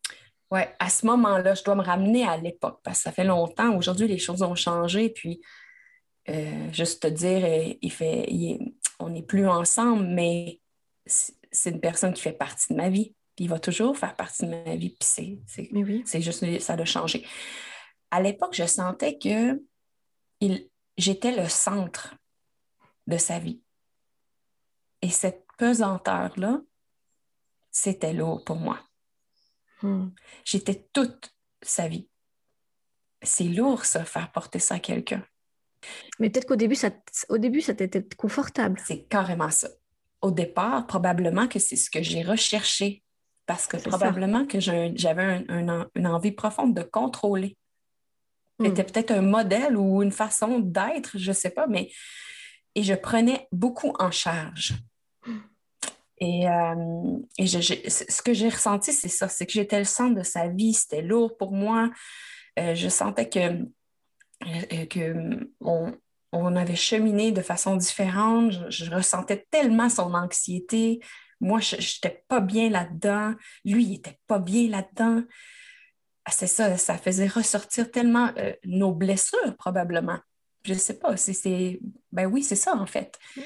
Oui, 0.50 0.62
à 0.80 0.88
ce 0.88 1.06
moment-là, 1.06 1.54
je 1.54 1.62
dois 1.62 1.76
me 1.76 1.82
ramener 1.82 2.26
à 2.26 2.37
l'époque 2.37 2.80
parce 2.82 2.99
que 2.99 3.02
ça 3.04 3.12
fait 3.12 3.23
longtemps. 3.23 3.76
Aujourd'hui, 3.76 4.08
les 4.08 4.18
choses 4.18 4.42
ont 4.42 4.56
changé. 4.56 5.08
Puis, 5.11 5.40
euh, 6.28 6.73
juste 6.73 7.00
te 7.02 7.06
dire, 7.06 7.44
euh, 7.44 7.73
il 7.80 7.92
fait, 7.92 8.28
on 8.99 9.11
n'est 9.11 9.23
plus 9.23 9.46
ensemble, 9.46 10.04
mais 10.04 10.61
c'est 11.06 11.70
une 11.70 11.80
personne 11.80 12.12
qui 12.12 12.23
fait 12.23 12.32
partie 12.32 12.73
de 12.73 12.76
ma 12.76 12.90
vie. 12.90 13.14
Puis 13.37 13.44
il 13.44 13.49
va 13.49 13.61
toujours 13.61 13.96
faire 13.96 14.16
partie 14.16 14.44
de 14.44 14.50
ma 14.50 14.75
vie. 14.75 14.96
Puis 14.99 15.38
c'est, 15.46 15.70
oui. 15.73 16.02
juste, 16.20 16.58
ça 16.58 16.73
a 16.73 16.85
changé. 16.85 17.25
À 18.11 18.20
l'époque, 18.20 18.54
je 18.54 18.66
sentais 18.66 19.16
que 19.16 19.61
j'étais 20.97 21.33
le 21.33 21.49
centre 21.49 22.14
de 23.07 23.16
sa 23.16 23.38
vie. 23.38 23.62
Et 25.02 25.11
cette 25.11 25.47
pesanteur-là, 25.59 26.61
c'était 27.71 28.12
lourd 28.12 28.45
pour 28.45 28.57
moi. 28.57 28.81
Hmm. 29.83 30.09
J'étais 30.45 30.88
toute 30.93 31.35
sa 31.62 31.88
vie. 31.88 32.09
C'est 33.23 33.45
lourd, 33.45 33.85
ça, 33.85 34.05
faire 34.05 34.31
porter 34.33 34.59
ça 34.59 34.76
à 34.76 34.78
quelqu'un. 34.78 35.25
Mais 36.19 36.31
peut-être 36.31 36.47
qu'au 36.47 36.57
début, 36.57 36.75
ça, 36.75 36.90
au 37.28 37.38
début, 37.38 37.61
ça 37.61 37.75
t'était 37.75 38.02
confortable. 38.16 38.81
C'est 38.85 39.05
carrément 39.05 39.50
ça. 39.50 39.69
Au 40.23 40.31
départ, 40.31 40.87
probablement 40.87 41.47
que 41.49 41.59
c'est 41.59 41.76
ce 41.76 41.90
que 41.90 42.02
j'ai 42.02 42.23
recherché 42.23 43.02
parce 43.47 43.66
que 43.66 43.76
probablement 43.76 44.47
que 44.47 44.59
j'avais 44.59 45.45
une 45.49 46.07
envie 46.07 46.33
profonde 46.33 46.75
de 46.75 46.83
contrôler. 46.83 47.57
C'était 48.60 48.82
hmm. 48.82 48.86
peut-être 48.86 49.10
un 49.10 49.22
modèle 49.22 49.76
ou 49.76 50.02
une 50.02 50.12
façon 50.12 50.60
d'être, 50.60 51.18
je 51.18 51.30
ne 51.30 51.34
sais 51.34 51.50
pas, 51.50 51.66
mais 51.66 51.90
et 52.75 52.82
je 52.82 52.94
prenais 52.94 53.48
beaucoup 53.52 53.94
en 53.98 54.10
charge. 54.10 54.75
Hmm. 55.26 55.38
Et, 56.18 56.48
euh, 56.48 57.18
ce 57.38 58.22
que 58.22 58.32
j'ai 58.32 58.48
ressenti, 58.48 58.92
c'est 58.92 59.08
ça, 59.08 59.28
c'est 59.28 59.46
que 59.46 59.52
j'étais 59.52 59.78
le 59.78 59.84
centre 59.84 60.14
de 60.14 60.22
sa 60.22 60.48
vie, 60.48 60.72
c'était 60.72 61.02
lourd 61.02 61.36
pour 61.36 61.52
moi. 61.52 61.90
Euh, 62.58 62.75
je 62.75 62.88
sentais 62.88 63.28
que, 63.28 63.62
euh, 64.46 64.86
que 64.86 65.50
on, 65.60 66.56
avait 66.56 66.76
cheminé 66.76 67.32
de 67.32 67.42
façon 67.42 67.76
différente. 67.76 68.52
Je, 68.70 68.90
ressentais 68.90 69.46
tellement 69.50 69.88
son 69.88 70.14
anxiété. 70.14 71.00
Moi, 71.40 71.60
je 71.60 71.76
n'étais 71.76 72.25
pas 72.28 72.40
bien 72.40 72.70
là-dedans. 72.70 73.34
Lui, 73.64 73.84
il 73.84 73.90
n'était 73.92 74.18
pas 74.26 74.38
bien 74.38 74.68
là-dedans. 74.68 75.22
Ah, 76.26 76.33
c'est 76.33 76.47
ça, 76.47 76.76
ça 76.76 76.99
faisait 76.99 77.28
ressortir 77.28 77.90
tellement 77.90 78.33
nos 78.64 78.92
blessures, 78.92 79.56
probablement. 79.56 80.18
Je 80.64 80.75
ne 80.75 80.78
sais 80.78 80.99
pas, 80.99 81.16
c'est... 81.16 81.80
Ben 82.12 82.26
oui, 82.26 82.42
c'est 82.42 82.56
ça, 82.56 82.75
en 82.75 82.87
fait. 82.87 83.16
Mm. 83.37 83.40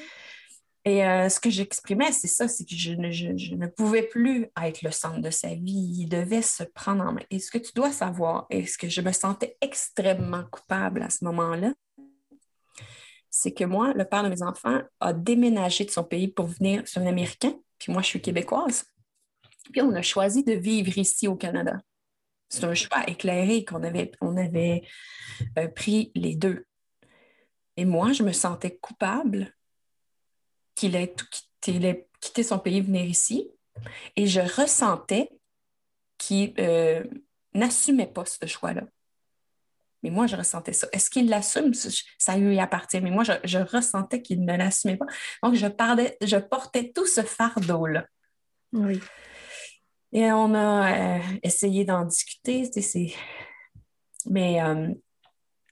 Et 0.83 1.05
euh, 1.05 1.29
ce 1.29 1.39
que 1.39 1.51
j'exprimais, 1.51 2.11
c'est 2.11 2.27
ça, 2.27 2.47
c'est 2.47 2.65
que 2.65 2.75
je 2.75 2.93
ne, 2.93 3.67
pouvais 3.67 4.01
plus 4.01 4.47
être 4.63 4.81
le 4.81 4.89
centre 4.89 5.19
de 5.19 5.29
sa 5.29 5.49
vie. 5.49 5.95
Il 5.99 6.07
devait 6.07 6.41
se 6.41 6.63
prendre 6.63 7.03
en 7.05 7.13
main. 7.13 7.21
Et 7.29 7.37
ce 7.37 7.51
que 7.51 7.59
tu 7.59 7.71
dois 7.75 7.91
savoir, 7.91 8.47
et 8.49 8.65
ce 8.65 8.79
que 8.79 8.89
je 8.89 9.01
me 9.01 9.11
sentais 9.11 9.57
extrêmement 9.61 10.43
coupable 10.45 11.03
à 11.03 11.11
ce 11.11 11.23
moment-là, 11.25 11.73
c'est 13.29 13.51
que 13.51 13.63
moi, 13.63 13.93
le 13.93 14.05
père 14.05 14.23
de 14.23 14.29
mes 14.29 14.41
enfants 14.41 14.81
a 14.99 15.13
déménagé 15.13 15.85
de 15.85 15.91
son 15.91 16.03
pays 16.03 16.27
pour 16.27 16.47
venir, 16.47 16.81
c'est 16.85 16.99
un 16.99 17.05
Américain, 17.05 17.53
puis 17.77 17.93
moi, 17.93 18.01
je 18.01 18.07
suis 18.07 18.21
québécoise. 18.21 18.85
Puis 19.71 19.81
on 19.81 19.93
a 19.93 20.01
choisi 20.01 20.43
de 20.43 20.53
vivre 20.53 20.97
ici 20.97 21.27
au 21.27 21.35
Canada. 21.35 21.79
C'est 22.51 22.65
un 22.65 22.73
choix 22.73 23.07
éclairé 23.07 23.63
qu'on 23.63 23.81
avait, 23.81 24.11
on 24.19 24.35
avait 24.35 24.83
euh, 25.57 25.69
pris 25.69 26.11
les 26.15 26.35
deux. 26.35 26.65
Et 27.77 27.85
moi, 27.85 28.11
je 28.11 28.23
me 28.23 28.33
sentais 28.33 28.77
coupable 28.77 29.55
qu'il 30.75 30.97
ait, 30.97 31.15
quitté 31.61 32.43
son 32.43 32.59
pays, 32.59 32.81
venir 32.81 33.05
ici. 33.05 33.49
Et 34.17 34.27
je 34.27 34.41
ressentais 34.41 35.29
qu'il 36.17 36.53
euh, 36.59 37.05
n'assumait 37.53 38.07
pas 38.07 38.25
ce 38.25 38.45
choix-là. 38.45 38.83
Mais 40.03 40.09
moi, 40.09 40.27
je 40.27 40.35
ressentais 40.35 40.73
ça. 40.73 40.87
Est-ce 40.91 41.09
qu'il 41.09 41.29
l'assume? 41.29 41.73
Ça 42.17 42.35
lui 42.35 42.59
appartient. 42.59 42.99
Mais 42.99 43.11
moi, 43.11 43.23
je, 43.23 43.57
ressentais 43.59 44.21
qu'il 44.21 44.43
ne 44.43 44.57
l'assumait 44.57 44.97
pas. 44.97 45.05
Donc, 45.41 45.55
je, 45.55 45.67
parlais, 45.67 46.17
je 46.21 46.35
portais 46.35 46.91
tout 46.91 47.05
ce 47.05 47.21
fardeau-là. 47.21 48.05
Oui. 48.73 48.99
Et 50.13 50.31
on 50.31 50.53
a 50.53 51.17
euh, 51.17 51.19
essayé 51.43 51.85
d'en 51.85 52.05
discuter. 52.05 52.69
Mais. 54.29 54.61
Euh, 54.61 54.89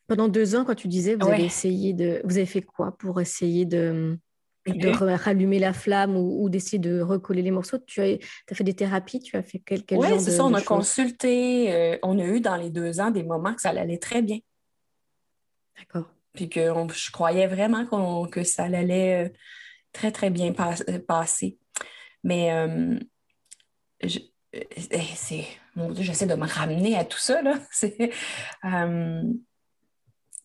Pendant 0.07 0.27
deux 0.27 0.55
ans, 0.55 0.63
quand 0.63 0.75
tu 0.75 0.87
disais, 0.87 1.15
vous 1.15 1.27
avez 1.27 1.45
essayé 1.45 1.93
de. 1.93 2.21
Vous 2.23 2.37
avez 2.37 2.45
fait 2.45 2.61
quoi 2.61 2.97
pour 2.97 3.19
essayer 3.19 3.65
de, 3.65 4.17
de 4.65 4.89
rallumer 4.89 5.59
la 5.59 5.73
flamme 5.73 6.15
ou, 6.15 6.49
d'essayer 6.49 6.79
de 6.79 7.01
recoller 7.01 7.41
les 7.41 7.51
morceaux? 7.51 7.79
Tu 7.79 8.01
as, 8.01 8.17
as, 8.49 8.55
fait 8.55 8.63
des 8.63 8.75
thérapies? 8.75 9.19
Tu 9.19 9.35
as 9.35 9.43
fait 9.43 9.59
quel, 9.59 9.83
quel 9.83 9.97
Oui, 9.97 10.07
c'est 10.19 10.31
ça. 10.31 10.45
On 10.45 10.53
a 10.53 10.61
consulté. 10.61 11.73
Euh, 11.73 11.97
on 12.01 12.17
a 12.17 12.23
eu 12.23 12.39
dans 12.39 12.55
les 12.55 12.69
deux 12.69 13.01
ans 13.01 13.11
des 13.11 13.23
moments 13.23 13.53
que 13.53 13.61
ça 13.61 13.69
allait 13.69 13.97
très 13.97 14.21
bien. 14.21 14.39
D'accord. 15.77 16.09
Puis 16.33 16.47
que 16.47 16.71
je 16.93 17.11
croyais 17.11 17.47
vraiment 17.47 17.85
que 18.27 18.43
ça 18.43 18.63
allait 18.63 19.33
très, 19.91 20.11
très 20.11 20.29
bien 20.29 20.53
passer. 20.53 21.57
Mais 22.23 22.51
je, 24.01 24.19
euh, 24.55 24.63
eh, 24.71 25.01
c'est 25.15 25.45
mon 25.75 25.91
Dieu, 25.91 26.03
j'essaie 26.03 26.25
de 26.25 26.35
me 26.35 26.47
ramener 26.47 26.97
à 26.97 27.05
tout 27.05 27.17
ça. 27.17 27.41
Là. 27.41 27.59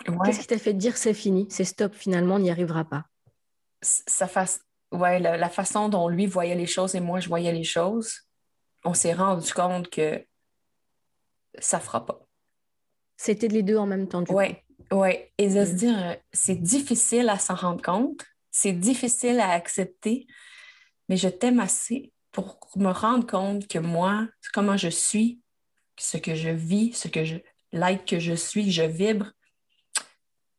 Euh, 0.06 0.16
Qu'est-ce 0.24 0.40
qui 0.40 0.46
t'a 0.48 0.58
fait 0.58 0.74
dire 0.74 0.96
c'est 0.96 1.14
fini, 1.14 1.46
c'est 1.48 1.64
stop, 1.64 1.94
finalement, 1.94 2.34
on 2.34 2.40
n'y 2.40 2.50
arrivera 2.50 2.84
pas? 2.84 3.04
Sa 3.80 4.26
face, 4.26 4.60
ouais, 4.92 5.18
la, 5.20 5.48
façon 5.48 5.88
dont 5.88 6.08
lui 6.08 6.26
voyait 6.26 6.56
les 6.56 6.66
choses 6.66 6.94
et 6.94 7.00
moi 7.00 7.20
je 7.20 7.28
voyais 7.28 7.52
les 7.52 7.64
choses, 7.64 8.22
on 8.84 8.92
s'est 8.92 9.14
rendu 9.14 9.50
compte 9.54 9.88
que 9.88 10.22
ça 11.58 11.80
fera 11.80 12.04
pas. 12.04 12.26
C'était 13.16 13.48
les 13.48 13.62
deux 13.62 13.78
en 13.78 13.86
même 13.86 14.08
temps. 14.08 14.24
Oui, 14.28 14.56
ouais. 14.90 15.32
Et 15.38 15.48
de 15.48 15.64
se 15.64 15.72
mm. 15.72 15.76
dire, 15.76 16.16
c'est 16.32 16.60
difficile 16.60 17.28
à 17.28 17.38
s'en 17.38 17.54
rendre 17.54 17.82
compte, 17.82 18.26
c'est 18.50 18.72
difficile 18.72 19.40
à 19.40 19.50
accepter, 19.50 20.26
mais 21.08 21.16
je 21.16 21.28
t'aime 21.28 21.60
assez 21.60 22.12
pour 22.34 22.58
me 22.74 22.90
rendre 22.90 23.26
compte 23.26 23.68
que 23.68 23.78
moi, 23.78 24.26
comment 24.52 24.76
je 24.76 24.88
suis, 24.88 25.40
ce 25.96 26.16
que 26.16 26.34
je 26.34 26.50
vis, 26.50 26.92
ce 26.92 27.06
que 27.06 27.24
je, 27.24 27.36
l'être 27.72 28.04
que 28.04 28.18
je 28.18 28.34
suis, 28.34 28.72
je 28.72 28.82
vibre, 28.82 29.30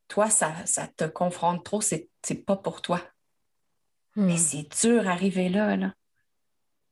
toi, 0.08 0.30
ça, 0.30 0.54
ça 0.66 0.88
te 0.88 1.04
confronte 1.04 1.66
trop, 1.66 1.82
c'est, 1.82 2.10
pas 2.46 2.56
pour 2.56 2.82
toi. 2.82 3.02
Mais 4.16 4.36
hmm. 4.36 4.38
c'est 4.38 4.82
dur 4.82 5.08
arriver 5.08 5.50
là, 5.50 5.76
là. 5.76 5.94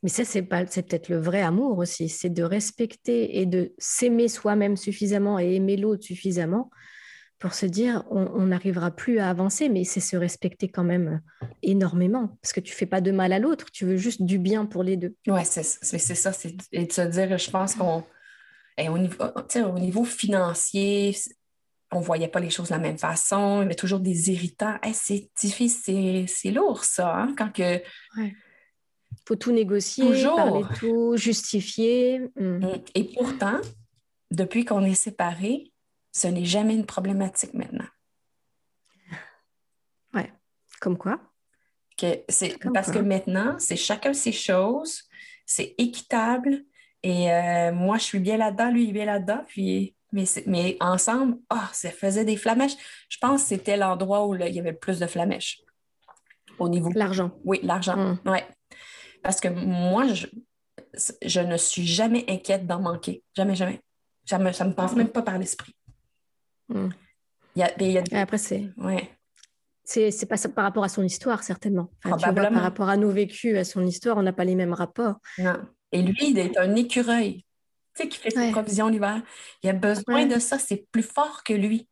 Mais 0.03 0.09
ça, 0.09 0.25
c'est, 0.25 0.41
pas, 0.41 0.67
c'est 0.67 0.83
peut-être 0.83 1.07
le 1.07 1.17
vrai 1.17 1.41
amour 1.41 1.77
aussi, 1.77 2.09
c'est 2.09 2.29
de 2.29 2.43
respecter 2.43 3.39
et 3.39 3.45
de 3.45 3.73
s'aimer 3.77 4.27
soi-même 4.27 4.75
suffisamment 4.75 5.39
et 5.39 5.55
aimer 5.55 5.77
l'autre 5.77 6.03
suffisamment 6.03 6.69
pour 7.39 7.53
se 7.53 7.65
dire 7.65 8.03
on 8.09 8.45
n'arrivera 8.45 8.91
plus 8.91 9.19
à 9.19 9.29
avancer, 9.29 9.69
mais 9.69 9.85
c'est 9.85 10.01
se 10.01 10.17
respecter 10.17 10.69
quand 10.69 10.83
même 10.83 11.21
énormément, 11.63 12.37
parce 12.41 12.53
que 12.53 12.59
tu 12.59 12.73
fais 12.73 12.85
pas 12.85 13.01
de 13.01 13.11
mal 13.11 13.33
à 13.33 13.39
l'autre, 13.39 13.71
tu 13.71 13.85
veux 13.85 13.97
juste 13.97 14.21
du 14.21 14.37
bien 14.37 14.65
pour 14.65 14.83
les 14.83 14.97
deux. 14.97 15.15
Oui, 15.27 15.41
c'est 15.43 15.63
ça, 15.63 16.33
c'est 16.33 16.55
de 16.55 16.91
se 16.91 17.01
dire, 17.01 17.37
je 17.37 17.49
pense 17.49 17.75
qu'on, 17.75 18.03
au, 18.77 18.97
niveau, 18.97 19.23
au 19.65 19.79
niveau 19.79 20.03
financier, 20.03 21.15
on 21.91 21.99
voyait 21.99 22.27
pas 22.27 22.39
les 22.39 22.49
choses 22.49 22.69
de 22.69 22.73
la 22.73 22.79
même 22.79 22.97
façon, 22.97 23.57
il 23.57 23.63
y 23.63 23.65
avait 23.65 23.75
toujours 23.75 23.99
des 23.99 24.31
irritants. 24.31 24.77
c'est 24.93 25.29
difficile, 25.39 26.27
c'est 26.27 26.51
lourd 26.51 26.83
ça, 26.83 27.15
hein, 27.15 27.35
quand 27.37 27.51
que... 27.51 27.81
faut 29.27 29.35
tout 29.35 29.51
négocier, 29.51 30.05
toujours. 30.05 30.35
parler 30.35 30.63
tout, 30.79 31.15
justifier. 31.17 32.19
Hmm. 32.35 32.57
Hmm. 32.57 32.75
Et 32.95 33.03
pourtant, 33.15 33.59
depuis 34.31 34.65
qu'on 34.65 34.83
est 34.83 34.95
séparés, 34.95 35.71
ce 36.11 36.27
n'est 36.27 36.45
jamais 36.45 36.75
une 36.75 36.85
problématique 36.85 37.53
maintenant. 37.53 37.87
Ouais. 40.13 40.31
Comme 40.79 40.97
quoi? 40.97 41.19
Que 41.97 42.23
c'est, 42.27 42.57
parce 42.73 42.91
que 42.91 42.99
maintenant, 42.99 43.55
c'est 43.59 43.75
chacun 43.75 44.13
ses 44.13 44.31
choses, 44.31 45.03
c'est 45.45 45.75
équitable. 45.77 46.63
Et 47.03 47.31
euh, 47.31 47.71
moi, 47.71 47.97
je 47.97 48.03
suis 48.03 48.19
bien 48.19 48.37
là-dedans, 48.37 48.71
lui, 48.71 48.85
il 48.85 48.89
est 48.89 48.93
bien 48.93 49.05
là-dedans. 49.05 49.43
Puis, 49.47 49.95
mais, 50.11 50.25
mais 50.47 50.77
ensemble, 50.79 51.37
oh, 51.53 51.67
ça 51.71 51.91
faisait 51.91 52.25
des 52.25 52.37
flamèches. 52.37 52.75
Je 53.09 53.17
pense 53.19 53.43
que 53.43 53.49
c'était 53.49 53.77
l'endroit 53.77 54.25
où 54.25 54.35
il 54.35 54.53
y 54.53 54.59
avait 54.59 54.71
le 54.71 54.77
plus 54.77 54.99
de 54.99 55.07
flamèches. 55.07 55.61
Au 56.59 56.69
niveau. 56.69 56.91
L'argent. 56.95 57.31
Oui, 57.43 57.59
l'argent. 57.63 57.97
Hum. 57.97 58.19
Oui. 58.25 58.39
Parce 59.21 59.39
que 59.39 59.47
moi, 59.47 60.07
je, 60.07 60.27
je 61.23 61.39
ne 61.39 61.57
suis 61.57 61.85
jamais 61.85 62.25
inquiète 62.29 62.65
d'en 62.67 62.79
manquer. 62.79 63.23
Jamais, 63.35 63.55
jamais. 63.55 63.81
Ça 64.25 64.37
ne 64.37 64.45
me, 64.45 64.51
ça 64.51 64.65
me 64.65 64.73
passe 64.73 64.95
même 64.95 65.09
pas 65.09 65.21
par 65.21 65.37
l'esprit. 65.37 65.75
Hmm. 66.69 66.89
Après, 68.13 68.37
c'est. 68.37 68.69
Ouais. 68.77 69.09
C'est 69.83 70.25
pas 70.27 70.37
par 70.55 70.63
rapport 70.63 70.83
à 70.83 70.89
son 70.89 71.03
histoire, 71.03 71.43
certainement. 71.43 71.89
par 72.01 72.19
rapport 72.19 72.89
à 72.89 72.97
nos 72.97 73.09
vécus, 73.09 73.57
à 73.57 73.63
son 73.63 73.85
histoire, 73.85 74.17
on 74.17 74.23
n'a 74.23 74.33
pas 74.33 74.45
les 74.45 74.55
mêmes 74.55 74.73
rapports. 74.73 75.15
Non. 75.37 75.57
Et 75.91 76.01
lui, 76.01 76.31
il 76.31 76.39
est 76.39 76.57
un 76.57 76.75
écureuil, 76.75 77.45
tu 77.95 78.03
sais, 78.03 78.07
qui 78.07 78.17
fait 78.17 78.31
ses 78.31 78.51
provisions 78.51 78.87
l'hiver. 78.87 79.21
Il 79.61 79.69
a 79.69 79.73
besoin 79.73 80.25
de 80.25 80.39
ça, 80.39 80.57
c'est 80.57 80.87
plus 80.91 81.03
fort 81.03 81.43
que 81.43 81.53
lui. 81.53 81.87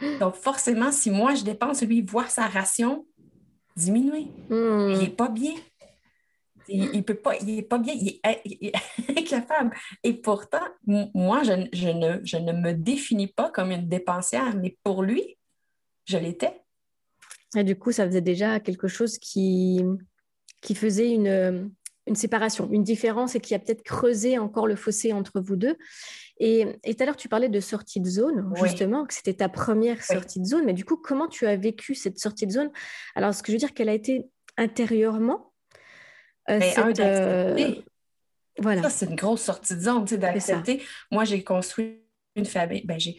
Donc, 0.20 0.34
forcément, 0.34 0.92
si 0.92 1.10
moi 1.10 1.34
je 1.34 1.44
dépense, 1.44 1.82
lui, 1.82 1.98
il 1.98 2.06
voit 2.06 2.28
sa 2.28 2.46
ration 2.46 3.06
diminuer. 3.76 4.26
Hmm. 4.50 4.90
Il 4.90 4.98
n'est 4.98 5.08
pas 5.08 5.28
bien. 5.28 5.54
Il, 6.66 7.04
peut 7.04 7.14
pas, 7.14 7.36
il 7.36 7.58
est 7.58 7.62
pas 7.62 7.76
bien, 7.76 7.94
il 7.94 8.20
est, 8.22 8.72
incapable. 9.18 9.76
Et 10.02 10.14
pourtant, 10.14 10.64
moi, 10.86 11.42
je, 11.42 11.52
ne, 11.52 12.20
je 12.24 12.36
ne 12.38 12.52
me 12.52 12.72
définis 12.72 13.26
pas 13.26 13.50
comme 13.50 13.70
une 13.70 13.86
dépensière, 13.86 14.56
mais 14.56 14.76
pour 14.82 15.02
lui, 15.02 15.36
je 16.06 16.16
l'étais. 16.16 16.63
Et 17.56 17.64
du 17.64 17.76
coup, 17.76 17.92
ça 17.92 18.06
faisait 18.06 18.20
déjà 18.20 18.60
quelque 18.60 18.88
chose 18.88 19.18
qui, 19.18 19.84
qui 20.60 20.74
faisait 20.74 21.10
une, 21.10 21.70
une 22.06 22.16
séparation, 22.16 22.68
une 22.70 22.82
différence 22.82 23.34
et 23.34 23.40
qui 23.40 23.54
a 23.54 23.58
peut-être 23.58 23.82
creusé 23.82 24.38
encore 24.38 24.66
le 24.66 24.76
fossé 24.76 25.12
entre 25.12 25.40
vous 25.40 25.56
deux. 25.56 25.76
Et, 26.38 26.66
tout 26.84 26.96
à 26.98 27.06
l'heure, 27.06 27.16
tu 27.16 27.28
parlais 27.28 27.48
de 27.48 27.60
sortie 27.60 28.00
de 28.00 28.08
zone, 28.08 28.52
justement, 28.62 29.06
que 29.06 29.14
c'était 29.14 29.34
ta 29.34 29.48
première 29.48 30.02
sortie 30.02 30.40
de 30.40 30.46
zone. 30.46 30.64
Mais 30.64 30.74
du 30.74 30.84
coup, 30.84 30.96
comment 30.96 31.28
tu 31.28 31.46
as 31.46 31.56
vécu 31.56 31.94
cette 31.94 32.18
sortie 32.18 32.46
de 32.46 32.52
zone? 32.52 32.70
Alors, 33.14 33.32
ce 33.32 33.42
que 33.42 33.48
je 33.48 33.52
veux 33.52 33.58
dire, 33.58 33.72
qu'elle 33.72 33.88
a 33.88 33.94
été 33.94 34.26
intérieurement 34.56 35.52
euh, 36.50 36.60
euh, 36.78 37.74
voilà. 38.58 38.82
Ça, 38.82 38.90
c'est 38.90 39.06
une 39.06 39.16
grosse 39.16 39.42
sortie 39.42 39.74
de 39.74 39.80
zone, 39.80 40.04
d'accepter. 40.04 40.82
Moi, 41.10 41.24
j'ai 41.24 41.42
construit 41.42 42.02
une 42.36 42.44
famille. 42.44 42.84
Ben, 42.84 43.00
j'ai, 43.00 43.16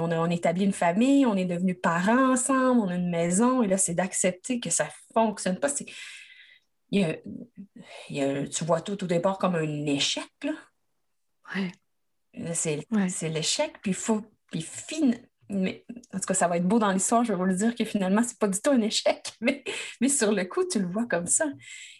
on, 0.00 0.10
a, 0.10 0.18
on 0.18 0.30
établi 0.30 0.64
une 0.64 0.72
famille, 0.72 1.26
on 1.26 1.36
est 1.36 1.44
devenus 1.44 1.78
parents 1.82 2.32
ensemble, 2.32 2.80
on 2.80 2.88
a 2.88 2.94
une 2.94 3.10
maison, 3.10 3.62
et 3.62 3.68
là, 3.68 3.78
c'est 3.78 3.94
d'accepter 3.94 4.60
que 4.60 4.70
ça 4.70 4.84
ne 4.84 4.90
fonctionne 5.14 5.58
pas. 5.58 5.68
C'est, 5.68 5.86
il 6.90 7.16
y 8.10 8.22
a, 8.22 8.46
tu 8.46 8.64
vois 8.64 8.80
tout 8.80 9.02
au 9.02 9.06
départ 9.06 9.38
comme 9.38 9.54
un 9.54 9.86
échec. 9.86 10.28
Là. 10.42 10.52
Ouais. 11.54 11.72
C'est, 12.54 13.28
l'échec, 13.28 13.76
puis 13.82 13.92
il 13.92 13.96
faut. 13.96 14.22
Puis 14.50 14.62
fin, 14.62 15.12
mais, 15.48 15.84
en 16.12 16.18
tout 16.18 16.26
cas, 16.26 16.34
ça 16.34 16.48
va 16.48 16.56
être 16.56 16.66
beau 16.66 16.78
dans 16.78 16.90
l'histoire, 16.90 17.24
je 17.24 17.32
vais 17.32 17.38
vous 17.38 17.44
le 17.44 17.54
dire 17.54 17.74
que 17.74 17.84
finalement, 17.84 18.22
c'est 18.22 18.38
pas 18.38 18.48
du 18.48 18.60
tout 18.60 18.70
un 18.70 18.80
échec, 18.80 19.32
mais, 19.40 19.64
mais 20.00 20.08
sur 20.08 20.32
le 20.32 20.44
coup, 20.44 20.64
tu 20.66 20.78
le 20.78 20.86
vois 20.86 21.06
comme 21.06 21.26
ça. 21.26 21.46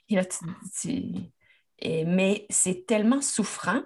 Et 0.08 0.16
là, 0.16 0.22
mais 2.06 2.46
c'est 2.50 2.86
tellement 2.86 3.20
souffrant. 3.20 3.82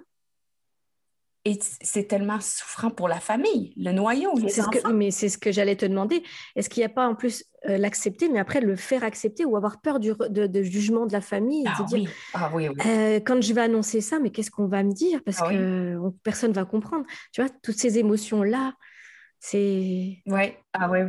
Et 1.47 1.59
c'est 1.61 2.07
tellement 2.07 2.39
souffrant 2.41 2.89
pour 2.89 3.07
la 3.07 3.19
famille, 3.19 3.71
le 3.77 3.91
noyau, 3.91 4.35
les 4.39 4.49
Ce 4.49 4.61
que, 4.61 4.91
mais 4.91 5.11
c'est 5.11 5.29
ce 5.29 5.37
que 5.37 5.51
j'allais 5.51 5.75
te 5.75 5.85
demander. 5.85 6.23
Est-ce 6.55 6.69
qu'il 6.69 6.81
n'y 6.81 6.85
a 6.85 6.89
pas 6.89 7.07
en 7.07 7.13
plus 7.13 7.45
euh, 7.69 7.77
l'accepter, 7.77 8.29
mais 8.29 8.39
après 8.39 8.61
le 8.61 8.75
faire 8.75 9.03
accepter 9.03 9.45
ou 9.45 9.55
avoir 9.55 9.79
peur 9.79 9.99
du 9.99 10.11
de, 10.29 10.63
jugement 10.63 11.05
de 11.05 11.13
la 11.13 11.21
famille 11.21 11.63
ah, 11.67 11.85
oui. 11.91 12.07
ah 12.33 12.49
oui, 12.51 12.69
oui. 12.69 12.75
Euh, 12.87 13.19
quand 13.19 13.39
je 13.43 13.53
vais 13.53 13.61
annoncer 13.61 14.01
ça, 14.01 14.17
mais 14.17 14.31
qu'est-ce 14.31 14.49
qu'on 14.49 14.65
va 14.65 14.81
me 14.81 14.91
dire? 14.91 15.21
Parce 15.23 15.37
ah 15.39 15.51
que 15.51 15.99
personne 16.23 16.49
ne 16.49 16.55
va 16.55 16.65
comprendre. 16.65 17.05
Tu 17.31 17.41
vois, 17.41 17.51
toutes 17.61 17.77
ces 17.77 17.99
émotions-là, 17.99 18.73
c'est... 19.39 20.23
Oui, 20.25 20.53
ah 20.73 20.89
oui. 20.89 21.01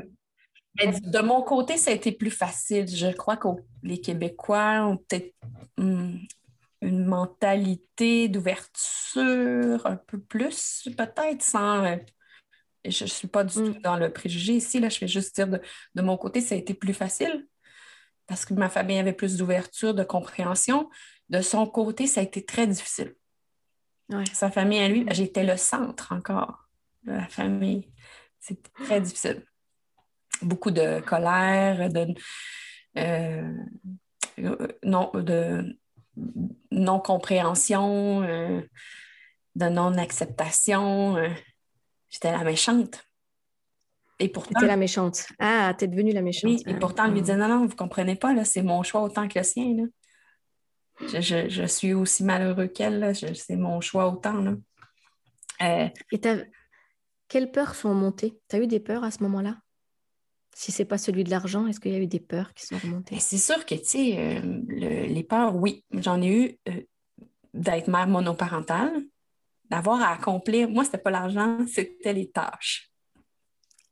de 0.77 1.22
mon 1.22 1.40
côté, 1.40 1.79
ça 1.79 1.92
a 1.92 1.94
été 1.94 2.12
plus 2.12 2.31
facile. 2.31 2.87
Je 2.88 3.11
crois 3.12 3.38
que 3.38 3.49
les 3.83 4.03
Québécois 4.03 4.85
ont 4.87 4.99
peut-être 4.99 5.33
hmm, 5.79 6.16
une 6.87 7.05
mentalité 7.05 8.29
d'ouverture 8.29 9.85
un 9.87 9.96
peu 9.96 10.18
plus, 10.18 10.88
peut-être 10.96 11.42
sans. 11.42 11.85
Euh, 11.85 11.96
je 12.85 13.05
ne 13.05 13.09
suis 13.09 13.27
pas 13.27 13.42
du 13.42 13.55
tout 13.55 13.79
hmm. 13.79 13.83
dans 13.83 13.96
le 13.96 14.12
préjugé 14.12 14.55
ici, 14.55 14.79
là, 14.79 14.88
je 14.88 15.01
vais 15.01 15.09
juste 15.09 15.35
dire 15.35 15.49
de, 15.49 15.61
de, 15.96 16.03
mon 16.03 16.16
côté, 16.16 16.40
ça 16.40 16.55
a 16.55 16.59
été 16.59 16.72
plus 16.72 16.94
facile 16.94 17.46
parce 18.27 18.44
que 18.44 18.55
ma 18.55 18.68
famille 18.68 18.99
avait 18.99 19.12
plus 19.12 19.37
d'ouverture, 19.37 19.94
de 19.94 20.05
compréhension. 20.05 20.88
de 21.29 21.40
son 21.40 21.66
côté, 21.66 22.07
ça 22.07 22.20
a 22.20 22.25
été 22.25 22.44
très 22.44 22.66
difficile. 22.66 23.14
Sa 24.33 24.51
famille 24.51 24.79
à 24.79 24.88
lui, 24.88 25.05
j'étais 25.11 25.42
le 25.42 25.57
centre 25.57 26.12
encore 26.12 26.68
de 27.03 27.12
la 27.12 27.27
famille. 27.27 27.90
C'était 28.38 28.70
très 28.85 29.01
difficile. 29.01 29.44
Beaucoup 30.42 30.70
de 30.70 31.01
colère, 31.01 31.90
de, 31.90 32.14
euh, 32.96 33.53
non, 34.85 35.11
de 35.14 35.77
non-compréhension, 36.70 38.22
euh, 38.22 38.61
de 39.55 39.66
non-acceptation. 39.66 41.16
Euh, 41.16 41.29
j'étais 42.09 42.33
la 42.33 42.44
méchante. 42.44 43.02
Et 44.18 44.29
pourtant. 44.29 44.61
la 44.62 44.76
méchante. 44.76 45.26
Ah, 45.38 45.74
t'es 45.76 45.88
devenue 45.88 46.12
la 46.12 46.22
méchante. 46.22 46.50
Oui, 46.50 46.62
et 46.66 46.74
pourtant, 46.74 47.05
elle 47.05 47.12
lui 47.12 47.20
disait 47.20 47.37
non, 47.37 47.48
non, 47.48 47.59
vous 47.59 47.72
ne 47.72 47.74
comprenez 47.74 48.16
pas, 48.16 48.44
c'est 48.44 48.62
mon 48.62 48.83
choix 48.83 49.02
autant 49.02 49.29
que 49.29 49.38
le 49.38 49.44
sien. 49.44 49.76
Je, 51.00 51.66
suis 51.66 51.92
aussi 51.92 52.24
malheureux 52.24 52.68
qu'elle, 52.68 53.14
c'est 53.14 53.57
mon 53.57 53.83
choix 53.83 54.09
autant. 54.11 54.40
Là. 54.40 54.55
Euh, 55.62 55.88
et 56.12 56.20
quelles 57.29 57.50
peurs 57.50 57.74
sont 57.74 57.94
montées? 57.94 58.40
Tu 58.48 58.57
as 58.57 58.59
eu 58.61 58.66
des 58.66 58.81
peurs 58.81 59.05
à 59.05 59.11
ce 59.11 59.22
moment-là? 59.22 59.57
Si 60.59 60.73
ce 60.73 60.81
n'est 60.81 60.88
pas 60.88 60.97
celui 60.97 61.23
de 61.23 61.29
l'argent, 61.29 61.66
est-ce 61.66 61.79
qu'il 61.79 61.92
y 61.92 61.97
a 61.97 61.99
eu 61.99 62.07
des 62.07 62.19
peurs 62.19 62.55
qui 62.55 62.64
sont 62.64 62.79
remontées? 62.79 63.21
C'est 63.21 63.37
sûr 63.37 63.66
que, 63.66 63.75
tu 63.75 63.85
sais, 63.85 64.16
euh, 64.19 64.62
les 65.07 65.23
peurs, 65.23 65.55
oui. 65.55 65.85
J'en 65.92 66.23
ai 66.23 66.29
eu 66.29 66.59
euh, 66.71 66.81
d'être 67.53 67.88
mère 67.88 68.09
monoparentale, 68.09 69.03
d'avoir 69.69 70.01
à 70.01 70.12
accomplir. 70.12 70.71
Moi, 70.71 70.85
ce 70.85 70.88
n'était 70.88 71.03
pas 71.03 71.11
l'argent, 71.11 71.59
c'était 71.66 72.14
les 72.14 72.31
tâches. 72.31 72.90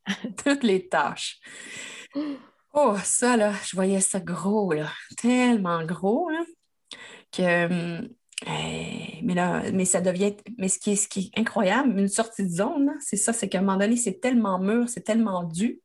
Toutes 0.43 0.63
les 0.63 0.87
tâches. 0.87 1.39
Oh, 2.73 2.95
ça, 3.03 3.37
là, 3.37 3.53
je 3.63 3.75
voyais 3.75 4.01
ça 4.01 4.19
gros, 4.19 4.73
là. 4.73 4.89
Tellement 5.17 5.85
gros, 5.85 6.31
là, 6.31 6.43
que. 7.31 8.01
Euh, 8.01 8.07
mais 9.21 9.35
là, 9.35 9.71
mais 9.71 9.85
ça 9.85 10.01
devient. 10.01 10.35
Mais 10.57 10.69
ce 10.69 10.79
qui 10.79 10.93
est, 10.93 10.95
ce 10.95 11.07
qui 11.07 11.31
est 11.31 11.39
incroyable, 11.39 11.99
une 11.99 12.07
sortie 12.07 12.41
de 12.41 12.49
zone, 12.49 12.91
c'est 13.01 13.17
ça, 13.17 13.33
c'est 13.33 13.49
qu'à 13.49 13.59
un 13.59 13.61
moment 13.61 13.77
donné, 13.77 13.97
c'est 13.97 14.19
tellement 14.19 14.57
mûr, 14.57 14.89
c'est 14.89 15.03
tellement 15.03 15.43
dû 15.43 15.79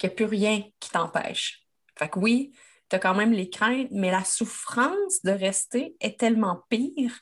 qu'il 0.00 0.08
n'y 0.08 0.14
a 0.14 0.16
plus 0.16 0.24
rien 0.24 0.62
qui 0.80 0.90
t'empêche. 0.90 1.62
Fait 1.96 2.08
que 2.08 2.18
oui, 2.18 2.52
tu 2.88 2.96
as 2.96 2.98
quand 2.98 3.14
même 3.14 3.32
les 3.32 3.50
craintes, 3.50 3.88
mais 3.90 4.10
la 4.10 4.24
souffrance 4.24 5.22
de 5.22 5.30
rester 5.30 5.94
est 6.00 6.18
tellement 6.18 6.64
pire 6.70 7.20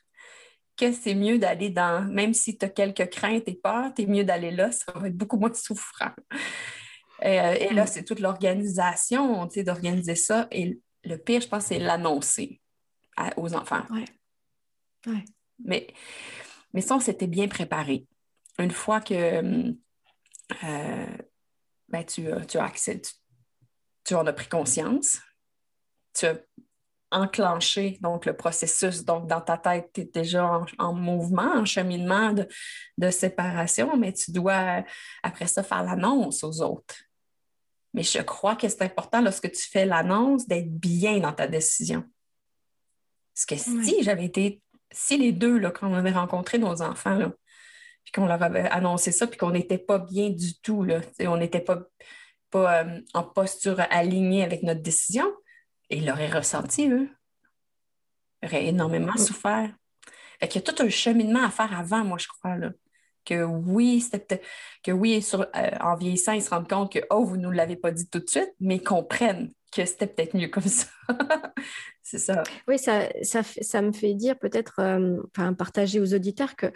que 0.76 0.92
c'est 0.92 1.16
mieux 1.16 1.38
d'aller 1.38 1.70
dans, 1.70 2.08
même 2.08 2.32
si 2.32 2.56
tu 2.56 2.64
as 2.64 2.68
quelques 2.68 3.10
craintes 3.10 3.48
et 3.48 3.56
peurs, 3.56 3.92
tu 3.94 4.02
es 4.02 4.06
mieux 4.06 4.22
d'aller 4.22 4.52
là, 4.52 4.70
ça 4.70 4.92
va 4.94 5.08
être 5.08 5.16
beaucoup 5.16 5.36
moins 5.36 5.52
souffrant. 5.52 6.12
Euh, 7.24 7.54
et 7.54 7.74
là, 7.74 7.82
mm. 7.82 7.86
c'est 7.88 8.04
toute 8.04 8.20
l'organisation, 8.20 9.44
d'organiser 9.46 10.14
ça. 10.14 10.46
Et 10.52 10.78
le 11.02 11.16
pire, 11.16 11.40
je 11.40 11.48
pense, 11.48 11.64
c'est 11.64 11.80
l'annoncer 11.80 12.60
aux 13.36 13.54
enfants. 13.54 13.82
Ouais. 13.90 15.24
Mais, 15.64 15.88
mais 16.72 16.80
ça, 16.80 16.94
on 16.94 17.00
s'était 17.00 17.26
bien 17.26 17.48
préparé. 17.48 18.06
Une 18.60 18.70
fois 18.70 19.00
que 19.00 19.74
euh, 20.64 21.16
ben, 21.88 22.04
tu, 22.04 22.26
tu 22.46 22.58
as 22.58 22.64
accès, 22.64 23.00
tu, 24.04 24.14
en 24.14 24.26
as 24.26 24.32
pris 24.32 24.48
conscience, 24.48 25.18
tu 26.14 26.26
as 26.26 26.38
enclenché 27.10 27.98
donc, 28.00 28.26
le 28.26 28.36
processus. 28.36 29.04
Donc, 29.04 29.26
dans 29.26 29.40
ta 29.40 29.56
tête, 29.56 29.90
tu 29.94 30.02
es 30.02 30.04
déjà 30.04 30.60
en, 30.78 30.92
mouvement, 30.92 31.54
en 31.54 31.64
cheminement 31.64 32.32
de, 32.32 32.46
de, 32.98 33.10
séparation, 33.10 33.96
mais 33.96 34.12
tu 34.12 34.30
dois, 34.32 34.84
après 35.22 35.46
ça, 35.46 35.62
faire 35.62 35.82
l'annonce 35.82 36.44
aux 36.44 36.60
autres. 36.60 36.96
Mais 37.94 38.02
je 38.02 38.20
crois 38.20 38.56
que 38.56 38.68
c'est 38.68 38.82
important, 38.82 39.20
lorsque 39.20 39.50
tu 39.50 39.68
fais 39.68 39.86
l'annonce, 39.86 40.46
d'être 40.46 40.70
bien 40.70 41.18
dans 41.20 41.32
ta 41.32 41.46
décision. 41.46 42.04
Parce 43.34 43.46
que 43.46 43.56
si 43.56 44.02
j'avais 44.02 44.26
été, 44.26 44.62
si 44.90 45.16
les 45.16 45.32
deux, 45.32 45.58
là, 45.58 45.70
quand 45.70 45.88
on 45.88 45.94
avait 45.94 46.12
rencontré 46.12 46.58
nos 46.58 46.82
enfants, 46.82 47.14
là, 47.14 47.32
puis 48.08 48.22
qu'on 48.22 48.26
leur 48.26 48.42
avait 48.42 48.66
annoncé 48.70 49.12
ça, 49.12 49.26
puis 49.26 49.36
qu'on 49.36 49.50
n'était 49.50 49.76
pas 49.76 49.98
bien 49.98 50.30
du 50.30 50.58
tout. 50.60 50.82
Là. 50.82 51.00
On 51.20 51.36
n'était 51.36 51.60
pas, 51.60 51.82
pas 52.48 52.82
euh, 52.82 53.00
en 53.12 53.22
posture 53.22 53.80
alignée 53.90 54.42
avec 54.42 54.62
notre 54.62 54.80
décision. 54.80 55.26
Et 55.90 55.98
ils 55.98 56.06
l'auraient 56.06 56.30
ressenti, 56.30 56.88
eux. 56.88 57.10
Ils 58.42 58.46
auraient 58.46 58.66
énormément 58.66 59.12
mm. 59.12 59.18
souffert. 59.18 59.70
Fait 60.40 60.48
qu'il 60.48 60.62
y 60.62 60.66
a 60.66 60.72
tout 60.72 60.82
un 60.82 60.88
cheminement 60.88 61.44
à 61.44 61.50
faire 61.50 61.78
avant, 61.78 62.02
moi, 62.02 62.16
je 62.16 62.28
crois. 62.28 62.56
Là. 62.56 62.70
Que 63.26 63.44
oui, 63.44 64.00
c'était 64.00 64.40
que 64.82 64.90
oui, 64.90 65.20
sur, 65.20 65.42
euh, 65.42 65.70
en 65.80 65.94
vieillissant, 65.96 66.32
ils 66.32 66.42
se 66.42 66.48
rendent 66.48 66.68
compte 66.68 66.90
que 66.90 67.00
oh, 67.10 67.24
vous 67.24 67.36
ne 67.36 67.42
nous 67.42 67.50
l'avez 67.50 67.76
pas 67.76 67.90
dit 67.90 68.08
tout 68.08 68.20
de 68.20 68.28
suite, 68.28 68.54
mais 68.58 68.76
ils 68.76 68.82
comprennent 68.82 69.52
que 69.70 69.84
c'était 69.84 70.06
peut-être 70.06 70.34
mieux 70.34 70.48
comme 70.48 70.62
ça. 70.62 70.86
c'est 72.02 72.18
ça. 72.18 72.42
Oui, 72.66 72.78
ça, 72.78 73.02
ça, 73.22 73.42
ça, 73.42 73.82
me 73.82 73.92
fait 73.92 74.14
dire 74.14 74.38
peut-être, 74.38 74.78
euh, 74.78 75.20
enfin, 75.36 75.52
partager 75.52 76.00
aux 76.00 76.14
auditeurs 76.14 76.56
que 76.56 76.72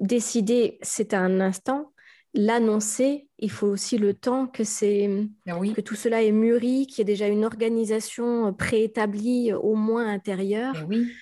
décider, 0.00 0.78
c'est 0.82 1.14
un 1.14 1.40
instant. 1.40 1.92
L'annoncer, 2.32 3.28
il 3.38 3.50
faut 3.50 3.66
aussi 3.66 3.98
le 3.98 4.14
temps 4.14 4.46
que, 4.46 4.62
c'est, 4.62 5.08
ben 5.46 5.72
que 5.74 5.80
tout 5.80 5.96
cela 5.96 6.22
est 6.22 6.32
mûri, 6.32 6.86
qu'il 6.86 6.98
y 6.98 7.00
ait 7.02 7.04
déjà 7.04 7.26
une 7.26 7.44
organisation 7.44 8.52
préétablie 8.54 9.52
au 9.52 9.74
moins 9.74 10.06
intérieure. 10.08 10.74
Ben 10.74 10.86
oui. 10.88 11.12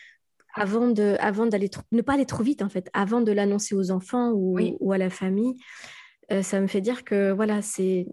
Avant, 0.55 0.89
de, 0.89 1.17
avant 1.21 1.47
d'aller 1.47 1.71
ne 1.93 2.03
pas 2.03 2.15
aller 2.15 2.27
trop 2.27 2.43
vite 2.43 2.63
en 2.63 2.69
fait, 2.69 2.91
avant 2.93 3.21
de 3.21 3.31
l'annoncer 3.31 3.77
aux 3.77 3.93
enfants 3.93 4.33
ou, 4.33 4.59
ou 4.81 4.93
à 4.93 4.99
la 4.99 5.09
famille, 5.09 5.55
euh, 6.33 6.43
ça 6.43 6.61
me 6.61 6.67
fait 6.67 6.81
dire 6.81 7.05
que 7.05 7.31
voilà, 7.31 7.63
c'est 7.63 8.07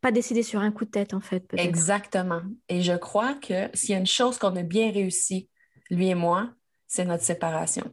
pas 0.00 0.12
décider 0.12 0.42
sur 0.42 0.60
un 0.60 0.70
coup 0.70 0.84
de 0.84 0.90
tête 0.90 1.12
en 1.12 1.20
fait. 1.20 1.44
Exactement. 1.56 2.42
Et 2.68 2.82
je 2.82 2.92
crois 2.92 3.34
que 3.34 3.68
s'il 3.74 3.90
y 3.90 3.94
a 3.94 3.98
une 3.98 4.06
chose 4.06 4.38
qu'on 4.38 4.54
a 4.54 4.62
bien 4.62 4.92
réussi, 4.92 5.48
lui 5.90 6.08
et 6.08 6.14
moi, 6.14 6.50
c'est 6.86 7.04
notre 7.04 7.24
séparation. 7.24 7.84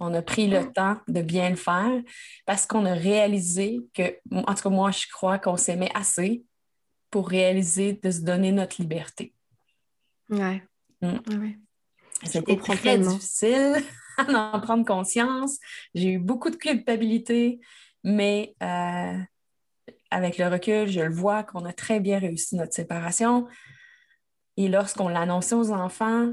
On 0.00 0.14
a 0.14 0.22
pris 0.22 0.46
le 0.46 0.72
temps 0.72 0.96
de 1.08 1.22
bien 1.22 1.50
le 1.50 1.56
faire 1.56 2.02
parce 2.46 2.66
qu'on 2.66 2.86
a 2.86 2.94
réalisé 2.94 3.80
que, 3.94 4.16
en 4.32 4.54
tout 4.54 4.62
cas, 4.62 4.68
moi, 4.70 4.90
je 4.90 5.06
crois 5.12 5.38
qu'on 5.38 5.56
s'aimait 5.56 5.90
assez 5.94 6.44
pour 7.10 7.28
réaliser 7.28 7.94
de 7.94 8.10
se 8.10 8.20
donner 8.20 8.52
notre 8.52 8.80
liberté. 8.80 9.34
Ouais. 10.30 10.62
Mm. 11.00 11.40
ouais. 11.40 11.58
C'était 12.24 12.56
très 12.56 12.98
difficile 12.98 13.76
d'en 14.28 14.60
prendre 14.60 14.84
conscience. 14.84 15.58
J'ai 15.94 16.12
eu 16.12 16.18
beaucoup 16.18 16.50
de 16.50 16.56
culpabilité, 16.56 17.60
mais 18.04 18.54
euh, 18.62 19.18
avec 20.10 20.38
le 20.38 20.48
recul, 20.48 20.88
je 20.88 21.00
le 21.00 21.12
vois 21.12 21.44
qu'on 21.44 21.64
a 21.64 21.72
très 21.72 22.00
bien 22.00 22.18
réussi 22.18 22.56
notre 22.56 22.74
séparation. 22.74 23.46
Et 24.56 24.68
lorsqu'on 24.68 25.08
l'a 25.08 25.20
annoncé 25.20 25.54
aux 25.54 25.70
enfants, 25.70 26.32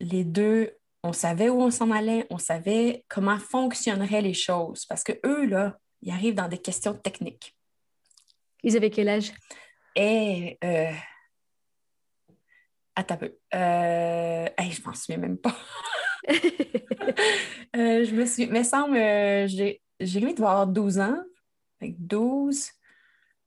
les 0.00 0.24
deux 0.24 0.72
on 1.06 1.12
savait 1.12 1.48
où 1.48 1.62
on 1.62 1.70
s'en 1.70 1.90
allait, 1.90 2.26
on 2.30 2.38
savait 2.38 3.04
comment 3.08 3.38
fonctionneraient 3.38 4.22
les 4.22 4.34
choses. 4.34 4.84
Parce 4.86 5.04
que 5.04 5.12
eux, 5.24 5.46
là, 5.46 5.78
ils 6.02 6.12
arrivent 6.12 6.34
dans 6.34 6.48
des 6.48 6.58
questions 6.58 6.94
techniques. 6.94 7.56
Ils 8.64 8.76
avaient 8.76 8.90
quel 8.90 9.08
âge? 9.08 9.32
Et 9.94 10.58
euh, 10.64 10.92
attends 12.96 13.16
peu. 13.16 13.36
Euh, 13.54 14.46
je 14.58 14.82
m'en 14.84 14.94
souviens 14.94 15.18
même 15.18 15.38
pas. 15.38 15.56
Euh, 17.76 18.04
je 18.04 18.14
me 18.14 18.24
suis. 18.24 18.46
Mais 18.46 18.64
semble, 18.64 18.96
euh, 18.96 19.46
j'ai, 19.46 19.82
j'ai 20.00 20.18
lui 20.18 20.32
devait 20.32 20.46
avoir 20.46 20.66
12 20.66 20.98
ans. 20.98 21.18
Avec 21.80 21.94
12. 22.04 22.70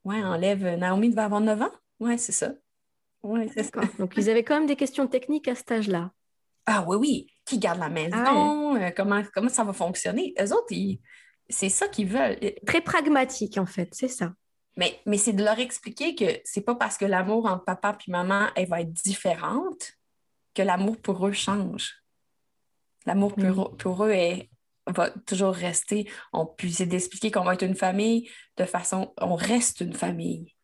Ouais, 0.04 0.22
enlève. 0.22 0.64
Naomi 0.76 1.10
devait 1.10 1.22
avoir 1.22 1.40
9 1.40 1.60
ans. 1.60 1.72
Ouais, 1.98 2.16
c'est 2.16 2.32
ça. 2.32 2.52
Ouais, 3.22 3.48
c'est 3.52 3.64
ça. 3.64 3.80
Donc, 3.98 4.14
ils 4.16 4.30
avaient 4.30 4.44
quand 4.44 4.54
même 4.54 4.68
des 4.68 4.76
questions 4.76 5.08
techniques 5.08 5.48
à 5.48 5.56
cet 5.56 5.72
âge-là. 5.72 6.12
Ah 6.66 6.84
oui, 6.86 6.96
oui, 6.96 7.26
qui 7.44 7.58
garde 7.58 7.78
la 7.78 7.88
maison, 7.88 8.16
ah 8.76 8.78
euh, 8.78 8.90
comment, 8.96 9.22
comment 9.34 9.48
ça 9.48 9.64
va 9.64 9.72
fonctionner? 9.72 10.34
Eux 10.40 10.52
autres, 10.52 10.74
c'est 11.48 11.68
ça 11.68 11.88
qu'ils 11.88 12.08
veulent. 12.08 12.38
Très 12.66 12.80
pragmatique, 12.80 13.58
en 13.58 13.66
fait, 13.66 13.88
c'est 13.92 14.08
ça. 14.08 14.32
Mais, 14.76 15.00
mais 15.04 15.18
c'est 15.18 15.32
de 15.32 15.44
leur 15.44 15.58
expliquer 15.58 16.14
que 16.14 16.40
c'est 16.44 16.60
pas 16.60 16.74
parce 16.74 16.96
que 16.96 17.04
l'amour 17.04 17.46
entre 17.46 17.64
papa 17.64 17.98
et 18.06 18.10
maman, 18.10 18.48
elle 18.54 18.68
va 18.68 18.80
être 18.80 18.92
différente 18.92 19.92
que 20.54 20.62
l'amour 20.62 20.96
pour 20.98 21.26
eux 21.26 21.32
change. 21.32 21.96
L'amour 23.06 23.34
pour, 23.34 23.76
pour, 23.76 24.04
eux 24.04 24.14
va 24.86 25.10
toujours 25.10 25.54
rester. 25.54 26.08
On 26.32 26.46
peut 26.46 26.68
d'expliquer 26.86 27.30
qu'on 27.30 27.44
va 27.44 27.54
être 27.54 27.64
une 27.64 27.76
famille 27.76 28.30
de 28.56 28.64
façon, 28.64 29.12
on 29.18 29.34
reste 29.34 29.80
une 29.80 29.94
famille. 29.94 30.54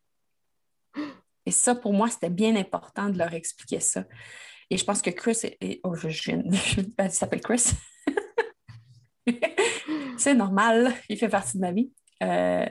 Et 1.45 1.51
ça, 1.51 1.75
pour 1.75 1.93
moi, 1.93 2.09
c'était 2.09 2.29
bien 2.29 2.55
important 2.55 3.09
de 3.09 3.17
leur 3.17 3.33
expliquer 3.33 3.79
ça. 3.79 4.03
Et 4.69 4.77
je 4.77 4.83
pense 4.83 5.01
que 5.01 5.09
Chris 5.09 5.39
est. 5.43 5.79
Oh, 5.83 5.95
je, 5.95 6.09
je, 6.09 6.31
il 6.31 7.11
s'appelle 7.11 7.41
Chris. 7.41 7.71
c'est 10.17 10.33
normal, 10.33 10.93
il 11.09 11.17
fait 11.17 11.29
partie 11.29 11.57
de 11.57 11.61
ma 11.61 11.71
vie. 11.71 11.91
Euh, 12.23 12.65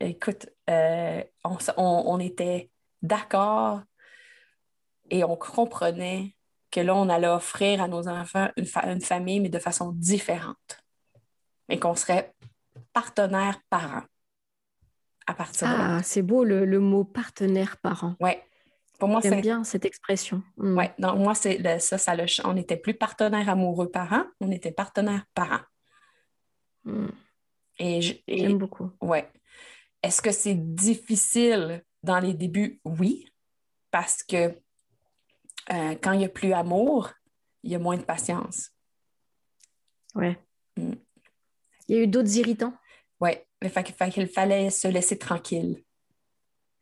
écoute, 0.00 0.46
euh, 0.68 1.22
on, 1.76 2.18
était 2.18 2.70
d'accord 3.02 3.82
et 5.10 5.24
on 5.24 5.36
comprenait 5.36 6.34
que 6.70 6.80
là, 6.80 6.94
on 6.94 7.08
allait 7.08 7.28
offrir 7.28 7.82
à 7.82 7.88
nos 7.88 8.08
enfants 8.08 8.48
une, 8.56 8.66
une 8.84 9.00
famille, 9.00 9.40
mais 9.40 9.48
de 9.48 9.58
façon 9.58 9.92
différente. 9.92 10.84
Et 11.68 11.78
qu'on 11.78 11.94
serait 11.94 12.34
partenaire 12.92 13.60
parent 13.68 14.02
à 15.26 15.34
partir 15.34 15.68
ah, 15.68 16.00
c'est 16.02 16.22
beau 16.22 16.44
le, 16.44 16.64
le, 16.64 16.80
mot 16.80 17.04
partenaire 17.04 17.76
parent. 17.76 18.16
Pour 19.00 19.08
moi, 19.08 19.22
c'est 19.22 19.40
bien 19.40 19.64
cette 19.64 19.86
expression. 19.86 20.42
Mm. 20.58 20.78
Oui, 20.78 20.84
donc 20.98 21.18
moi, 21.18 21.34
c'est 21.34 21.80
ça, 21.80 21.96
ça 21.96 22.14
on 22.44 22.52
n'était 22.52 22.76
plus 22.76 22.94
partenaire 22.94 23.48
amoureux 23.48 23.90
parents, 23.90 24.26
on 24.40 24.50
était 24.52 24.72
partenaire 24.72 25.24
parents. 25.34 25.64
Mm. 26.84 27.08
Et 27.78 28.00
j'aime 28.28 28.58
beaucoup. 28.58 28.92
Oui. 29.00 29.20
Est-ce 30.02 30.20
que 30.20 30.30
c'est 30.30 30.54
difficile 30.54 31.82
dans 32.02 32.20
les 32.20 32.34
débuts? 32.34 32.80
Oui, 32.84 33.26
parce 33.90 34.22
que 34.22 34.54
euh, 35.72 35.94
quand 36.02 36.12
il 36.12 36.18
n'y 36.18 36.24
a 36.26 36.28
plus 36.28 36.52
amour, 36.52 37.10
il 37.62 37.72
y 37.72 37.74
a 37.74 37.78
moins 37.78 37.96
de 37.96 38.02
patience. 38.02 38.70
Oui. 40.14 40.36
Mm. 40.76 40.92
Il 41.88 41.96
y 41.96 41.98
a 41.98 42.02
eu 42.02 42.06
d'autres 42.06 42.36
irritants? 42.36 42.74
Oui, 43.18 43.30
il 43.62 43.70
qu'il 43.70 44.28
fallait 44.28 44.68
se 44.68 44.88
laisser 44.88 45.18
tranquille. 45.18 45.82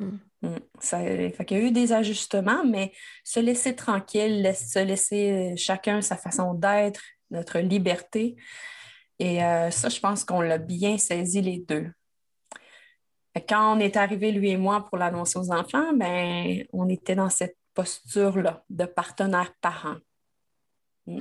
Mm. 0.00 0.16
Mm. 0.42 0.56
Fait 0.80 1.44
qu'il 1.44 1.58
y 1.58 1.60
a 1.60 1.64
eu 1.64 1.70
des 1.72 1.92
ajustements, 1.92 2.64
mais 2.64 2.92
se 3.24 3.40
laisser 3.40 3.74
tranquille, 3.74 4.52
se 4.54 4.78
laisser 4.78 5.54
chacun 5.56 6.00
sa 6.00 6.16
façon 6.16 6.54
d'être, 6.54 7.02
notre 7.30 7.58
liberté. 7.58 8.36
Et 9.18 9.42
euh, 9.42 9.70
ça, 9.70 9.88
je 9.88 9.98
pense 10.00 10.24
qu'on 10.24 10.40
l'a 10.40 10.58
bien 10.58 10.98
saisi 10.98 11.40
les 11.40 11.58
deux. 11.58 11.90
Quand 13.48 13.76
on 13.76 13.80
est 13.80 13.96
arrivé, 13.96 14.32
lui 14.32 14.50
et 14.50 14.56
moi, 14.56 14.84
pour 14.84 14.98
l'annoncer 14.98 15.38
aux 15.38 15.52
enfants, 15.52 15.92
ben, 15.94 16.64
on 16.72 16.88
était 16.88 17.14
dans 17.14 17.30
cette 17.30 17.56
posture-là 17.74 18.64
de 18.68 18.84
partenaire 18.84 19.52
parent. 19.60 19.96
Mm. 21.06 21.20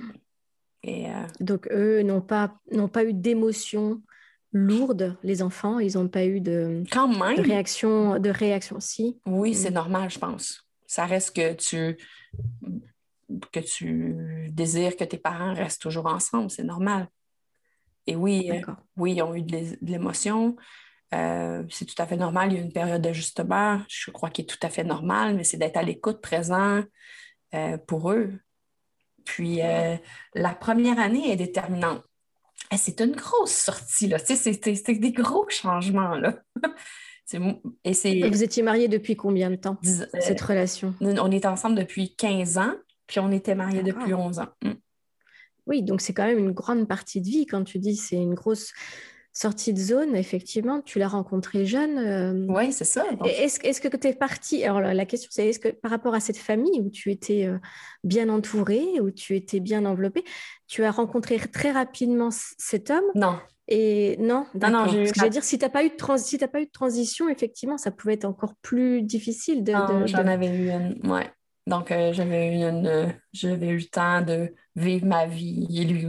Euh, 0.88 1.27
Donc, 1.39 1.67
eux 1.71 2.01
n'ont 2.01 2.21
pas, 2.21 2.56
n'ont 2.71 2.88
pas 2.88 3.03
eu 3.03 3.13
d'émotion 3.13 4.01
lourde, 4.65 5.17
les 5.24 5.41
enfants. 5.41 5.80
Ils 5.80 5.98
n'ont 5.98 6.08
pas 6.08 6.26
eu 6.26 6.41
de, 6.41 6.84
Quand 6.91 7.08
même. 7.08 7.38
de 7.38 7.41
réaction, 7.41 8.20
de 8.20 8.30
réaction. 8.30 8.80
Si. 8.80 9.20
Oui, 9.26 9.54
c'est 9.54 9.72
mm. 9.72 9.76
normal, 9.76 10.10
je 10.10 10.20
pense. 10.20 10.67
Ça 10.86 11.06
reste 11.06 11.36
que 11.36 11.54
tu 11.54 11.98
que 13.52 13.60
tu 13.60 14.50
désires 14.52 14.96
que 14.96 15.04
tes 15.04 15.17
parents 15.17 15.54
restent 15.54 15.82
toujours 15.82 16.06
ensemble, 16.06 16.50
c'est 16.50 16.63
normal. 16.63 17.10
Et 18.06 18.15
oui, 18.15 18.50
euh, 18.52 18.62
oui, 18.96 19.15
ils 19.15 19.22
ont 19.22 19.36
eu 19.36 19.41
de 19.41 19.78
l'émotion. 19.82 20.56
Euh, 21.13 21.63
c'est 21.70 21.86
tout 21.86 22.02
à 22.02 22.08
fait 22.08 22.15
normal. 22.15 22.52
Il 22.52 22.58
y 22.58 22.62
a 22.62 22.63
une 22.63 22.72
période 22.72 23.02
d'ajustement, 23.02 23.82
je 23.89 24.12
crois 24.12 24.30
qu'il 24.30 24.43
est 24.43 24.48
tout 24.48 24.65
à 24.65 24.70
fait 24.70 24.84
normal, 24.84 25.36
mais 25.36 25.43
c'est 25.43 25.58
d'être 25.58 25.78
à 25.78 25.84
l'écoute, 25.84 26.22
présent 26.22 26.84
euh, 27.54 27.78
pour 27.78 28.12
eux. 28.12 28.34
Puis 29.26 29.60
la 30.36 30.56
première 30.56 31.00
année 31.00 31.32
est 31.32 31.36
déterminante. 31.36 32.07
C'est 32.75 32.99
une 33.01 33.15
grosse 33.15 33.51
sortie, 33.51 34.08
là. 34.08 34.17
C'est 34.19 34.99
des 34.99 35.12
gros 35.12 35.47
changements, 35.49 36.15
là. 36.15 36.39
et 37.84 38.30
vous 38.30 38.43
étiez 38.43 38.63
mariés 38.63 38.88
depuis 38.88 39.15
combien 39.15 39.49
de 39.49 39.56
temps, 39.56 39.77
cette 40.19 40.41
relation? 40.41 40.93
On 41.01 41.32
est 41.32 41.45
ensemble 41.45 41.75
depuis 41.75 42.15
15 42.15 42.58
ans, 42.58 42.73
puis 43.06 43.19
on 43.19 43.32
était 43.32 43.56
mariés 43.56 43.84
depuis 43.84 44.13
11 44.13 44.39
ans. 44.39 44.49
Mm. 44.63 44.71
Oui, 45.65 45.84
donc 45.84 45.99
c'est 45.99 46.13
quand 46.13 46.25
même 46.25 46.39
une 46.39 46.53
grande 46.53 46.88
partie 46.88 47.21
de 47.21 47.27
vie. 47.27 47.45
Quand 47.45 47.63
tu 47.63 47.77
dis 47.77 47.97
c'est 47.97 48.15
une 48.15 48.34
grosse 48.34 48.71
sortie 49.38 49.71
de 49.71 49.80
zone, 49.80 50.15
effectivement, 50.15 50.82
tu 50.82 50.97
l'as 50.97 51.08
rencontré 51.08 51.63
jeune. 51.63 52.00
Euh, 52.00 52.45
oui, 52.50 52.73
c'est 52.73 52.86
ça. 52.86 53.06
Est-ce 53.23 53.80
que 53.80 53.95
tu 53.95 54.08
es 54.08 54.13
partie 54.13 54.63
Alors 54.63 54.82
la 54.82 55.06
question, 55.06 55.30
c'est 55.32 55.47
est-ce 55.47 55.60
que 55.60 55.69
par 55.69 55.91
rapport 55.91 56.15
à 56.15 56.19
cette 56.19 56.38
famille 56.38 56.82
où 56.82 56.89
tu 56.89 57.12
étais 57.12 57.45
euh, 57.45 57.60
bien 58.04 58.30
entourée, 58.30 59.00
où 59.00 59.12
tu 59.12 59.36
étais 59.36 59.60
bien 59.60 59.86
enveloppée, 59.86 60.23
tu 60.65 60.84
as 60.84 60.89
rencontré 60.89 61.38
très 61.38 61.71
rapidement 61.71 62.30
cet 62.32 62.89
homme? 62.89 63.06
Non. 63.13 63.38
Et 63.67 64.17
non, 64.17 64.47
non, 64.60 64.69
non 64.71 64.88
je 64.88 65.21
veux 65.21 65.30
dire, 65.30 65.43
si 65.43 65.60
tu 65.60 65.65
n'as 65.65 65.69
pas, 65.69 65.84
eu 65.84 65.89
de 65.89 66.17
si 66.17 66.38
pas 66.39 66.62
eu 66.62 66.65
de 66.65 66.71
transition, 66.71 67.30
effectivement, 67.30 67.78
ça 67.78 67.91
pouvait 67.91 68.13
être 68.13 68.26
encore 68.26 68.56
plus 68.63 69.04
difficile 69.04 69.63
de. 69.63 69.73
j'en 70.06 70.26
avais 70.26 70.47
eu 70.47 70.69
une, 70.71 71.12
ouais. 71.12 71.30
Donc, 71.67 71.91
euh, 71.91 72.13
j'avais 72.13 72.62
une, 72.62 73.13
j'avais 73.34 73.67
eu 73.67 73.77
le 73.80 73.89
temps 73.89 74.21
de 74.21 74.53
vivre 74.77 75.06
ma 75.06 75.25
vie. 75.25 75.67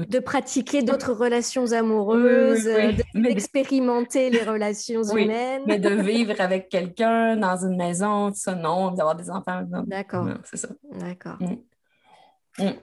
De 0.08 0.20
pratiquer 0.20 0.84
d'autres 0.84 1.12
relations 1.12 1.72
amoureuses, 1.72 2.70
d'expérimenter 3.12 4.30
les 4.30 4.44
relations 4.44 5.02
humaines. 5.02 5.62
mais 5.66 5.80
de 5.80 5.88
vivre 6.00 6.40
avec 6.40 6.68
quelqu'un 6.68 7.36
dans 7.36 7.56
une 7.56 7.76
maison, 7.76 8.30
tout 8.30 8.38
ça, 8.38 8.54
non, 8.54 8.92
d'avoir 8.92 9.16
des 9.16 9.28
enfants. 9.30 9.64
D'accord. 9.84 10.28
C'est 10.44 10.58
ça. 10.58 10.68
D'accord. 10.92 11.38
Mm. 11.40 12.64
Mm. 12.64 12.74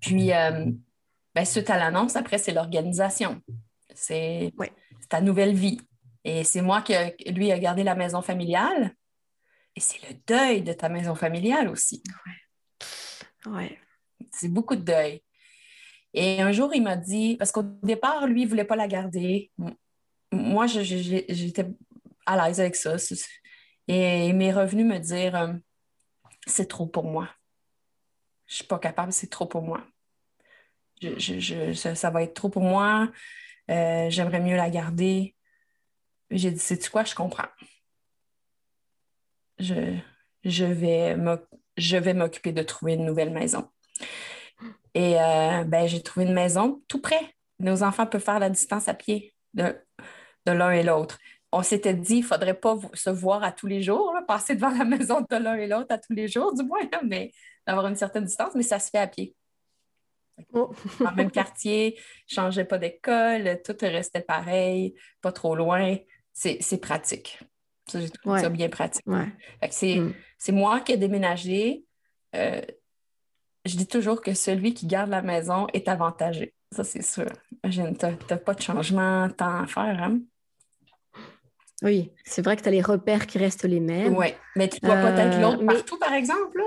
Puis, 0.00 0.32
euh, 0.32 0.70
ben, 1.34 1.44
suite 1.44 1.68
à 1.68 1.76
l'annonce, 1.76 2.16
après, 2.16 2.38
c'est 2.38 2.52
l'organisation. 2.52 3.42
C'est 3.94 4.54
ta 5.10 5.20
nouvelle 5.20 5.54
vie. 5.54 5.78
Et 6.24 6.44
c'est 6.44 6.62
moi 6.62 6.80
qui, 6.80 6.94
lui, 7.30 7.52
a 7.52 7.58
gardé 7.58 7.82
la 7.82 7.94
maison 7.94 8.22
familiale. 8.22 8.94
Et 9.78 9.80
c'est 9.80 10.08
le 10.08 10.16
deuil 10.26 10.62
de 10.62 10.72
ta 10.72 10.88
maison 10.88 11.14
familiale 11.14 11.68
aussi. 11.68 12.02
Ouais. 13.46 13.52
ouais. 13.52 13.78
C'est 14.32 14.48
beaucoup 14.48 14.74
de 14.74 14.82
deuil. 14.82 15.22
Et 16.14 16.42
un 16.42 16.50
jour, 16.50 16.74
il 16.74 16.82
m'a 16.82 16.96
dit, 16.96 17.36
parce 17.36 17.52
qu'au 17.52 17.62
départ, 17.62 18.26
lui, 18.26 18.40
il 18.40 18.44
ne 18.46 18.50
voulait 18.50 18.64
pas 18.64 18.74
la 18.74 18.88
garder. 18.88 19.52
Moi, 20.32 20.66
j'étais 20.66 21.66
à 22.26 22.48
l'aise 22.48 22.58
avec 22.58 22.74
ça. 22.74 22.96
Et 23.86 24.26
il 24.26 24.34
m'est 24.34 24.52
revenu 24.52 24.82
me 24.82 24.98
dire, 24.98 25.36
euh, 25.36 25.52
c'est 26.48 26.66
trop 26.66 26.88
pour 26.88 27.04
moi. 27.04 27.28
Je 28.48 28.54
ne 28.54 28.56
suis 28.56 28.64
pas 28.64 28.80
capable, 28.80 29.12
c'est 29.12 29.30
trop 29.30 29.46
pour 29.46 29.62
moi. 29.62 29.86
ça, 31.94 32.10
va 32.10 32.24
être 32.24 32.34
trop 32.34 32.48
pour 32.48 32.64
moi. 32.64 33.12
Euh, 33.70 34.10
j'aimerais 34.10 34.40
mieux 34.40 34.56
la 34.56 34.70
garder. 34.70 35.36
J'ai 36.32 36.50
dit, 36.50 36.58
c'est 36.58 36.90
quoi, 36.90 37.04
je 37.04 37.14
comprends 37.14 37.46
je, 39.58 39.96
je 40.44 40.64
vais 40.64 42.14
m'occuper 42.14 42.52
de 42.52 42.62
trouver 42.62 42.94
une 42.94 43.04
nouvelle 43.04 43.30
maison. 43.30 43.68
Et 44.94 45.20
euh, 45.20 45.64
ben, 45.64 45.86
j'ai 45.86 46.02
trouvé 46.02 46.26
une 46.26 46.34
maison 46.34 46.82
tout 46.88 47.00
près. 47.00 47.34
Nos 47.60 47.82
enfants 47.82 48.06
peuvent 48.06 48.22
faire 48.22 48.38
la 48.38 48.50
distance 48.50 48.88
à 48.88 48.94
pied 48.94 49.34
de, 49.54 49.76
l'un 50.46 50.70
et 50.70 50.82
l'autre. 50.82 51.18
On 51.52 51.62
s'était 51.62 51.94
dit, 51.94 52.16
il 52.16 52.20
ne 52.20 52.26
faudrait 52.26 52.58
pas 52.58 52.76
se 52.94 53.10
voir 53.10 53.42
à 53.42 53.52
tous 53.52 53.66
les 53.66 53.82
jours, 53.82 54.14
passer 54.26 54.54
devant 54.54 54.70
la 54.70 54.84
maison 54.96 55.20
de 55.20 55.36
l'un 55.36 55.54
et 55.54 55.66
l'autre 55.66 55.94
à 55.94 55.98
tous 55.98 56.12
les 56.12 56.28
jours, 56.28 56.54
du 56.54 56.62
moins, 56.62 56.80
mais 57.04 57.32
d'avoir 57.66 57.86
une 57.86 57.96
certaine 57.96 58.24
distance, 58.24 58.54
mais 58.54 58.62
ça 58.62 58.78
se 58.78 58.90
fait 58.90 58.98
à 58.98 59.06
pied. 59.06 59.34
Oh. 60.52 60.72
Dans 61.00 61.10
le 61.10 61.16
même 61.16 61.30
quartier, 61.30 61.98
changeait 62.26 62.64
pas 62.64 62.78
d'école, 62.78 63.60
tout 63.64 63.76
restait 63.80 64.22
pareil, 64.22 64.94
pas 65.20 65.32
trop 65.32 65.54
loin. 65.54 65.96
C'est 66.32 66.80
pratique. 66.80 67.40
Ça, 67.88 68.00
j'ai 68.00 68.10
trouvé 68.10 68.40
ça 68.40 68.48
bien 68.48 68.68
pratique. 68.68 69.06
Mm. 69.06 70.12
c'est, 70.38 70.52
moi 70.52 70.80
qui 70.80 70.92
ai 70.92 70.96
déménagé. 70.96 71.84
Euh, 72.36 72.60
je 73.64 73.76
dis 73.76 73.86
toujours 73.86 74.20
que 74.20 74.34
celui 74.34 74.74
qui 74.74 74.86
garde 74.86 75.10
la 75.10 75.22
maison 75.22 75.66
est 75.72 75.88
avantagé. 75.88 76.54
Ça, 76.72 76.84
c'est 76.84 77.02
sûr. 77.02 77.30
Tu 77.68 77.80
n'as 77.80 78.36
pas 78.36 78.54
de 78.54 78.62
changement 78.62 79.28
tant 79.30 79.62
à 79.62 79.66
faire. 79.66 80.02
Hein? 80.02 80.20
Oui, 81.82 82.10
c'est 82.24 82.42
vrai 82.42 82.56
que 82.56 82.62
tu 82.62 82.68
as 82.68 82.72
les 82.72 82.82
repères 82.82 83.26
qui 83.26 83.38
restent 83.38 83.64
les 83.64 83.80
mêmes. 83.80 84.16
Oui, 84.16 84.34
mais 84.56 84.68
tu 84.68 84.80
dois 84.80 84.96
pas 84.96 85.10
être 85.10 85.36
euh, 85.36 85.40
l'autre 85.40 85.64
partout, 85.64 85.98
par 85.98 86.12
exemple. 86.12 86.60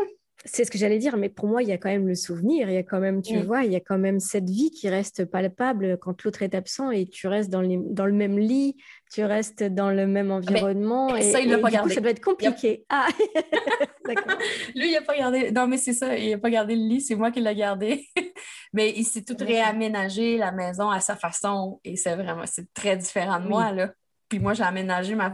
C'est 0.44 0.66
ce 0.66 0.72
que 0.72 0.78
j'allais 0.78 0.98
dire, 0.98 1.18
mais 1.18 1.30
pour 1.30 1.48
moi, 1.48 1.62
il 1.62 1.70
y 1.70 1.72
a 1.72 1.78
quand 1.78 1.90
même 1.90 2.08
le 2.08 2.16
souvenir, 2.16 2.68
il 2.68 2.74
y 2.74 2.78
a 2.78 2.84
quand 2.84 3.00
même, 3.00 3.22
tu 3.22 3.38
mm. 3.38 3.44
vois, 3.44 3.64
il 3.64 3.72
y 3.72 3.76
a 3.76 3.80
quand 3.80 4.00
même 4.00 4.20
cette 4.20 4.50
vie 4.50 4.72
qui 4.72 4.90
reste 4.90 5.26
palpable 5.26 5.98
quand 6.00 6.24
l'autre 6.24 6.42
est 6.42 6.56
absent 6.56 6.90
et 6.90 7.06
tu 7.08 7.28
restes 7.28 7.52
dans, 7.52 7.62
dans, 7.62 8.06
le 8.08 8.14
même 8.14 8.40
lit, 8.40 8.76
tu 9.12 9.24
restes 9.24 9.64
dans 9.64 9.92
le 9.92 10.08
même 10.08 10.32
ah, 10.32 10.36
environnement. 10.36 11.16
et, 11.16 11.22
ça, 11.22 11.40
il 11.42 11.50
l'a 11.50 11.60
pas 11.60 11.70
gardé. 11.70 11.94
ça 11.94 12.02
doit 12.02 12.10
être 12.10 12.24
compliqué. 12.24 12.86
Ah, 12.90 13.08
Lui, 14.76 14.90
il 14.90 14.94
n'a 14.94 15.02
pas 15.02 15.16
gardé. 15.16 15.52
Non, 15.52 15.68
mais 15.68 15.78
c'est 15.78 15.94
ça, 15.94 16.18
il 16.18 16.32
n'a 16.32 16.38
pas 16.40 16.50
gardé 16.50 16.76
le 16.76 16.88
lit, 16.88 17.02
c'est 17.02 17.16
moi 17.16 17.30
qui 17.30 17.40
l'ai 17.40 17.56
gardé. 17.56 18.08
mais 18.74 18.94
il 18.96 19.06
s'est 19.06 19.24
tout 19.24 19.38
réaménagé 19.40 20.38
la 20.38 20.52
maison 20.52 20.90
à 20.90 21.00
sa 21.02 21.16
façon 21.16 21.80
et 21.84 21.96
c'est 21.96 22.16
vraiment, 22.16 22.46
c'est 22.46 22.74
très 22.74 22.98
différent 22.98 23.40
de 23.40 23.48
moi, 23.48 23.72
là. 23.72 23.92
Puis 24.32 24.40
moi, 24.40 24.54
j'ai 24.54 24.64
aménagé 24.64 25.14
ma, 25.14 25.30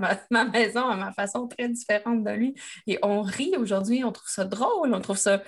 maison 0.46 0.88
à 0.88 0.96
ma 0.96 1.12
façon 1.12 1.48
très 1.48 1.70
différente 1.70 2.24
de 2.24 2.32
lui. 2.32 2.56
Et 2.88 2.98
on 3.04 3.22
rit 3.22 3.54
aujourd'hui, 3.56 4.04
on 4.04 4.12
trouve 4.12 4.28
ça 4.28 4.44
drôle, 4.44 4.92
on 4.92 5.00
trouve 5.02 5.18
ça. 5.18 5.44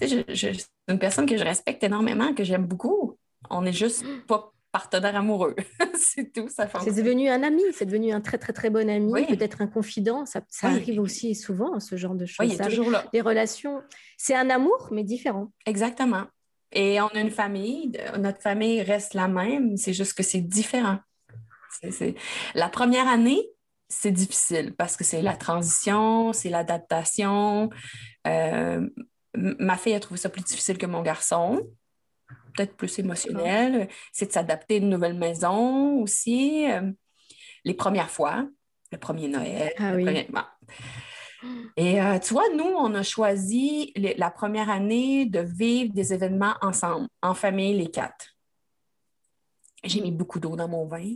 Tu 0.00 0.08
sais, 0.08 0.24
c'est 0.34 0.66
une 0.88 0.98
personne 0.98 1.24
que 1.24 1.36
je 1.36 1.44
respecte 1.44 1.84
énormément, 1.84 2.34
que 2.34 2.42
j'aime 2.42 2.66
beaucoup. 2.66 3.16
On 3.50 3.62
n'est 3.62 3.72
juste 3.72 4.04
pas 4.26 4.52
partenaire 4.72 5.14
amoureux. 5.14 5.54
c'est 5.94 6.32
tout, 6.32 6.48
ça 6.48 6.68
C'est 6.82 6.92
devenu 6.92 7.28
un 7.28 7.44
ami, 7.44 7.62
c'est 7.72 7.86
devenu 7.86 8.10
un 8.10 8.20
très, 8.20 8.36
très, 8.36 8.52
très 8.52 8.68
bon 8.68 8.90
ami, 8.90 9.26
peut-être 9.26 9.62
un 9.62 9.68
confident. 9.68 10.26
Ça, 10.26 10.40
arrive 10.62 10.98
aussi 10.98 11.36
souvent, 11.36 11.78
ce 11.78 11.94
genre 11.94 12.16
de 12.16 12.26
choses. 12.26 12.48
Oui, 12.48 12.52
il 12.52 12.60
est 12.60 12.64
toujours 12.64 12.90
là. 12.90 13.04
Les 13.12 13.20
relations, 13.20 13.80
c'est 14.16 14.34
un 14.34 14.50
amour, 14.50 14.88
mais 14.90 15.04
différent. 15.04 15.52
Exactement. 15.66 16.24
Et 16.72 17.00
on 17.00 17.06
a 17.06 17.20
une 17.20 17.30
famille, 17.30 17.92
notre 18.18 18.42
famille 18.42 18.82
reste 18.82 19.14
la 19.14 19.28
même, 19.28 19.76
c'est 19.76 19.92
juste 19.92 20.14
que 20.14 20.24
c'est 20.24 20.40
différent. 20.40 20.98
La 22.54 22.68
première 22.68 23.08
année, 23.08 23.42
c'est 23.88 24.12
difficile 24.12 24.74
parce 24.76 24.96
que 24.96 25.04
c'est 25.04 25.22
la 25.22 25.36
transition, 25.36 26.32
c'est 26.32 26.50
l'adaptation. 26.50 27.70
Euh, 28.26 28.88
ma 29.34 29.76
fille 29.76 29.94
a 29.94 30.00
trouvé 30.00 30.18
ça 30.18 30.28
plus 30.28 30.42
difficile 30.42 30.78
que 30.78 30.86
mon 30.86 31.02
garçon, 31.02 31.60
peut-être 32.54 32.76
plus 32.76 32.98
émotionnel. 32.98 33.88
C'est 34.12 34.26
de 34.26 34.32
s'adapter 34.32 34.74
à 34.74 34.78
une 34.78 34.90
nouvelle 34.90 35.18
maison 35.18 36.02
aussi. 36.02 36.70
Euh, 36.70 36.90
les 37.64 37.74
premières 37.74 38.10
fois, 38.10 38.46
le 38.92 38.98
premier 38.98 39.28
Noël. 39.28 39.72
Ah 39.78 39.94
Et 41.76 42.00
euh, 42.00 42.18
tu 42.18 42.34
vois, 42.34 42.48
nous, 42.54 42.64
on 42.64 42.94
a 42.94 43.02
choisi 43.02 43.92
la 43.96 44.30
première 44.30 44.70
année 44.70 45.26
de 45.26 45.40
vivre 45.40 45.94
des 45.94 46.12
événements 46.12 46.54
ensemble, 46.60 47.08
en 47.22 47.34
famille, 47.34 47.76
les 47.76 47.90
quatre. 47.90 48.34
J'ai 49.84 50.00
mis 50.00 50.10
beaucoup 50.10 50.40
d'eau 50.40 50.56
dans 50.56 50.68
mon 50.68 50.86
vin. 50.86 51.14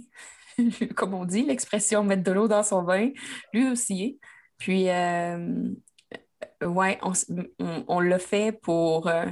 Comme 0.96 1.14
on 1.14 1.24
dit, 1.24 1.42
l'expression 1.42 2.04
mettre 2.04 2.22
de 2.22 2.32
l'eau 2.32 2.48
dans 2.48 2.62
son 2.62 2.82
vin, 2.82 3.10
lui 3.52 3.68
aussi. 3.68 4.18
Puis, 4.58 4.88
euh, 4.88 5.70
ouais, 6.62 6.98
on, 7.88 8.00
l'a 8.00 8.18
fait 8.18 8.52
pour. 8.52 9.08
Euh, 9.08 9.26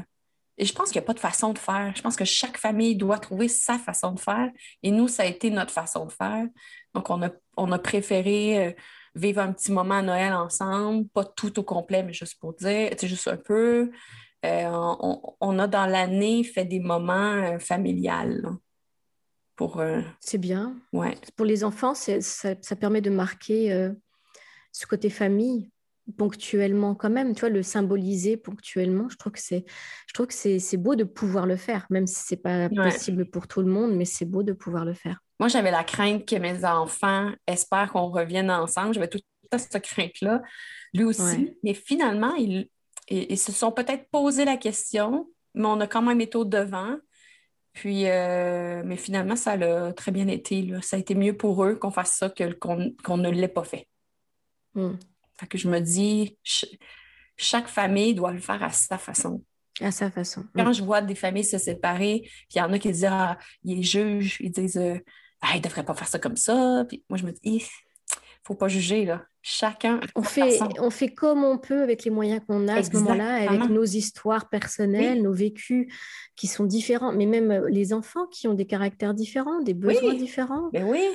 et 0.59 0.64
je 0.64 0.74
pense 0.74 0.90
qu'il 0.90 1.00
n'y 1.00 1.04
a 1.04 1.06
pas 1.06 1.14
de 1.14 1.20
façon 1.20 1.52
de 1.52 1.59
faire. 1.59 1.92
Je 1.94 2.02
pense 2.02 2.16
que 2.16 2.24
chaque 2.24 2.59
famille 2.59 2.96
doit 2.96 3.18
trouver 3.18 3.48
sa 3.48 3.78
façon 3.78 4.12
de 4.12 4.20
faire. 4.20 4.50
Et 4.83 4.90
nous, 4.90 5.09
ça 5.09 5.22
a 5.22 5.26
été 5.26 5.50
notre 5.50 5.72
façon 5.72 6.06
de 6.06 6.12
faire. 6.12 6.46
Donc, 6.94 7.11
on 7.11 7.22
a, 7.22 7.30
on 7.56 7.70
a 7.72 7.78
préféré 7.78 8.66
euh, 8.66 8.72
vivre 9.14 9.40
un 9.40 9.52
petit 9.52 9.72
moment 9.72 9.94
à 9.94 10.02
Noël 10.02 10.33
ensemble, 10.33 11.09
pas 11.09 11.24
tout 11.24 11.59
au 11.59 11.62
complet, 11.62 12.02
mais 12.02 12.12
juste 12.12 12.38
pour 12.40 12.54
dire, 12.54 12.90
c'est 12.98 13.09
juste 13.09 13.28
un 13.28 13.37
peu. 13.37 13.90
on, 14.42 15.59
a 15.59 15.66
dans 15.66 15.87
l'année 15.87 16.44
fait 16.44 16.64
des 16.64 16.80
moments 16.80 17.59
familiales. 17.59 18.42
Euh, 19.62 20.03
c'est 20.20 20.38
bien. 20.38 20.77
Ouais. 20.92 21.16
Pour 21.37 21.46
les 21.46 21.64
enfants, 21.64 21.94
ça, 21.94 22.20
ça, 22.20 22.77
permet 22.77 23.01
de 23.01 23.11
marquer 23.11 23.73
euh, 23.73 23.90
ce 24.73 24.87
côté 24.87 25.11
famille 25.11 25.70
ponctuellement 26.16 26.94
quand 26.94 27.11
même, 27.11 27.35
tu 27.35 27.40
vois, 27.40 27.51
le 27.51 27.62
symboliser 27.62 28.37
ponctuellement. 28.37 29.09
Je 29.09 29.16
trouve 29.16 29.33
que 29.33 29.40
c'est, 29.40 29.64
je 30.07 30.12
trouve 30.12 30.27
que 30.27 30.35
c'est, 30.35 30.77
beau 30.77 30.96
de 30.96 31.05
pouvoir 31.05 31.46
le 31.46 31.57
faire, 31.57 31.87
même 31.90 32.07
si 32.07 32.23
c'est 32.27 32.37
pas 32.37 32.68
possible 32.68 33.27
pour 33.27 33.46
tout 33.46 33.61
le 33.61 33.68
monde, 33.68 33.94
mais 33.94 34.05
c'est 34.05 34.25
beau 34.25 34.42
de 34.42 34.53
pouvoir 34.53 34.85
le 34.85 34.94
faire. 34.94 35.20
Moi, 35.38 35.49
j'avais 35.49 35.70
la 35.70 35.85
crainte 35.85 36.27
que 36.27 36.37
mes 36.37 36.64
enfants 36.64 37.31
espèrent 37.46 37.92
qu'on 37.92 38.11
revienne 38.11 38.51
ensemble. 38.51 38.94
J'avais 38.94 39.09
toute 39.09 39.25
cette 39.57 39.83
crainte-là, 39.83 40.42
lui 40.92 41.05
aussi. 41.05 41.57
Mais 41.62 41.75
finalement, 41.75 42.35
ils, 42.35 42.68
ils, 43.09 43.38
se 43.38 43.53
sont 43.53 43.73
peut-être 43.73 44.09
posé 44.11 44.44
la 44.44 44.57
question, 44.57 45.29
mais 45.55 45.66
on 45.66 45.81
a 45.81 45.87
quand 45.87 46.03
même 46.03 46.20
été 46.20 46.37
au 46.37 46.44
devant. 46.44 46.96
Puis, 47.72 48.09
euh, 48.09 48.83
mais 48.85 48.96
finalement, 48.96 49.37
ça 49.37 49.52
a 49.52 49.92
très 49.92 50.11
bien 50.11 50.28
été. 50.28 50.68
Ça 50.83 50.96
a 50.96 50.98
été 50.98 51.14
mieux 51.14 51.37
pour 51.37 51.64
eux 51.64 51.76
qu'on 51.76 51.90
fasse 51.90 52.16
ça 52.16 52.28
que 52.28 52.52
qu'on 52.52 53.16
ne 53.16 53.30
l'ait 53.30 53.48
pas 53.48 53.64
fait. 53.64 53.87
Hmm. 54.74 54.94
Fait 55.38 55.46
que 55.46 55.56
je 55.56 55.68
me 55.68 55.80
dis, 55.80 56.38
chaque 57.37 57.68
famille 57.68 58.14
doit 58.14 58.33
le 58.33 58.40
faire 58.40 58.62
à 58.62 58.70
sa 58.70 58.98
façon. 58.98 59.42
À 59.80 59.90
sa 59.90 60.11
façon. 60.11 60.44
Quand 60.54 60.68
hmm. 60.68 60.74
je 60.74 60.83
vois 60.83 61.00
des 61.00 61.14
familles 61.14 61.44
se 61.44 61.59
séparer, 61.59 62.20
puis 62.22 62.56
il 62.56 62.59
y 62.59 62.61
en 62.61 62.72
a 62.72 62.78
qui 62.78 62.90
disent, 62.90 63.09
ah, 63.09 63.38
ils 63.64 63.83
jugent, 63.83 64.38
ils 64.40 64.50
disent, 64.50 64.76
euh, 64.76 64.98
ah, 65.40 65.52
ils 65.54 65.59
ne 65.59 65.62
devraient 65.62 65.85
pas 65.85 65.94
faire 65.94 66.09
ça 66.09 66.18
comme 66.18 66.37
ça. 66.37 66.85
Puis 66.88 67.04
moi, 67.09 67.18
je 67.18 67.24
me 67.24 67.33
dis, 67.33 67.66
faut 68.42 68.55
pas 68.55 68.68
juger, 68.68 69.05
là. 69.05 69.24
Chacun. 69.42 70.00
On 70.14 70.22
fait, 70.22 70.59
on 70.81 70.90
fait 70.90 71.09
comme 71.09 71.44
on 71.44 71.57
peut 71.57 71.83
avec 71.83 72.05
les 72.05 72.11
moyens 72.11 72.42
qu'on 72.46 72.68
a 72.68 72.74
à 72.74 72.83
ce 72.83 72.92
moment-là, 72.92 73.48
avec 73.48 73.70
nos 73.70 73.85
histoires 73.85 74.50
personnelles, 74.50 75.22
nos 75.22 75.33
vécus 75.33 75.90
qui 76.37 76.46
sont 76.46 76.64
différents, 76.64 77.12
mais 77.12 77.24
même 77.24 77.50
euh, 77.50 77.68
les 77.70 77.94
enfants 77.94 78.26
qui 78.26 78.48
ont 78.48 78.55
des 78.55 78.66
caractères 78.66 79.14
différents, 79.14 79.61
des 79.62 79.72
besoins 79.72 80.14
différents. 80.14 80.68
Mais 80.74 80.83
oui. 80.83 81.07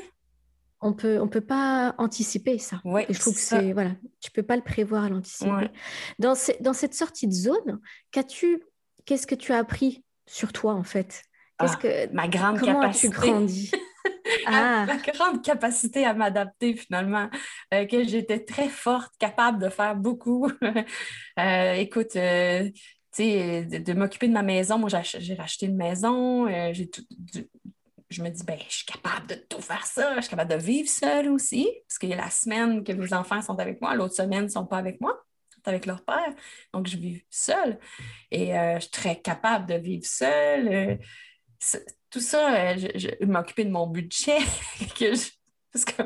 On 0.81 0.93
peut, 0.93 1.19
on 1.19 1.27
peut 1.27 1.41
pas 1.41 1.95
anticiper 1.97 2.57
ça. 2.57 2.81
Et 3.07 3.13
je 3.13 3.19
trouve 3.19 3.33
que 3.33 3.39
c'est 3.39 3.73
voilà, 3.73 3.91
tu 4.21 4.29
peux 4.31 4.43
pas 4.43 4.55
le 4.55 4.61
prévoir 4.61 5.05
à 5.05 5.09
l'anticiper. 5.09 5.69
Dans, 6.19 6.33
dans 6.61 6.73
cette 6.73 6.93
sortie 6.93 7.27
de 7.27 7.33
zone, 7.33 7.79
qu'as-tu, 8.11 8.61
qu'est-ce 9.05 9.25
que 9.25 9.35
tu 9.35 9.51
as 9.51 9.57
appris 9.57 10.03
sur 10.27 10.51
toi 10.51 10.73
en 10.73 10.83
fait? 10.83 11.23
Qu'est-ce 11.59 11.75
ah, 11.77 11.81
que 12.07 12.13
ma 12.13 12.27
grande 12.27 12.59
comment 12.59 12.81
as-tu 12.81 13.09
grandi? 13.09 13.71
ah. 14.47 14.85
ma 14.85 14.97
grande 14.97 15.43
capacité 15.43 16.05
à 16.05 16.13
m'adapter 16.13 16.75
finalement, 16.75 17.29
euh, 17.73 17.85
que 17.85 18.03
j'étais 18.03 18.43
très 18.43 18.69
forte, 18.69 19.13
capable 19.19 19.59
de 19.59 19.69
faire 19.69 19.95
beaucoup. 19.95 20.51
Euh, 21.37 21.73
écoute, 21.73 22.15
euh, 22.15 22.69
de, 23.19 23.77
de 23.77 23.93
m'occuper 23.93 24.29
de 24.29 24.33
ma 24.33 24.41
maison, 24.41 24.77
moi 24.77 24.87
j'ai 24.89 25.33
racheté 25.33 25.65
une 25.65 25.75
maison, 25.75 26.47
j'ai 26.71 26.89
je 28.09 28.23
me 28.23 28.29
dis, 28.29 28.43
ben, 28.45 28.57
je 28.69 28.73
suis 28.73 28.85
capable 28.85 29.27
de 29.27 29.35
tout 29.35 29.61
faire 29.61 29.85
ça, 29.85 30.15
je 30.15 30.21
suis 30.21 30.29
capable 30.29 30.51
de 30.51 30.57
vivre 30.57 30.87
seule 30.87 31.27
aussi, 31.27 31.67
parce 31.87 31.97
qu'il 31.97 32.09
y 32.09 32.13
a 32.13 32.17
la 32.17 32.29
semaine 32.29 32.85
que 32.85 32.93
mes 32.93 33.11
enfants 33.13 33.41
sont 33.41 33.59
avec 33.59 33.81
moi, 33.81 33.95
l'autre 33.95 34.15
semaine, 34.15 34.43
ils 34.43 34.45
ne 34.45 34.47
sont 34.47 34.65
pas 34.65 34.77
avec 34.77 35.01
moi, 35.01 35.21
ils 35.49 35.55
sont 35.55 35.67
avec 35.67 35.85
leur 35.85 36.05
père, 36.05 36.33
donc 36.73 36.87
je 36.87 36.95
vis 36.95 37.25
seule. 37.29 37.77
Et 38.31 38.51
je 38.51 38.79
suis 38.79 38.91
très 38.91 39.19
capable 39.19 39.65
de 39.65 39.75
vivre 39.75 40.05
seule 40.05 40.99
tout 42.09 42.19
ça, 42.19 42.53
euh, 42.53 42.75
je, 42.77 43.07
je 43.19 43.25
m'occupais 43.25 43.65
de 43.65 43.71
mon 43.71 43.87
budget. 43.87 44.37
que 44.99 45.13
parce 45.71 45.85
que. 45.85 46.03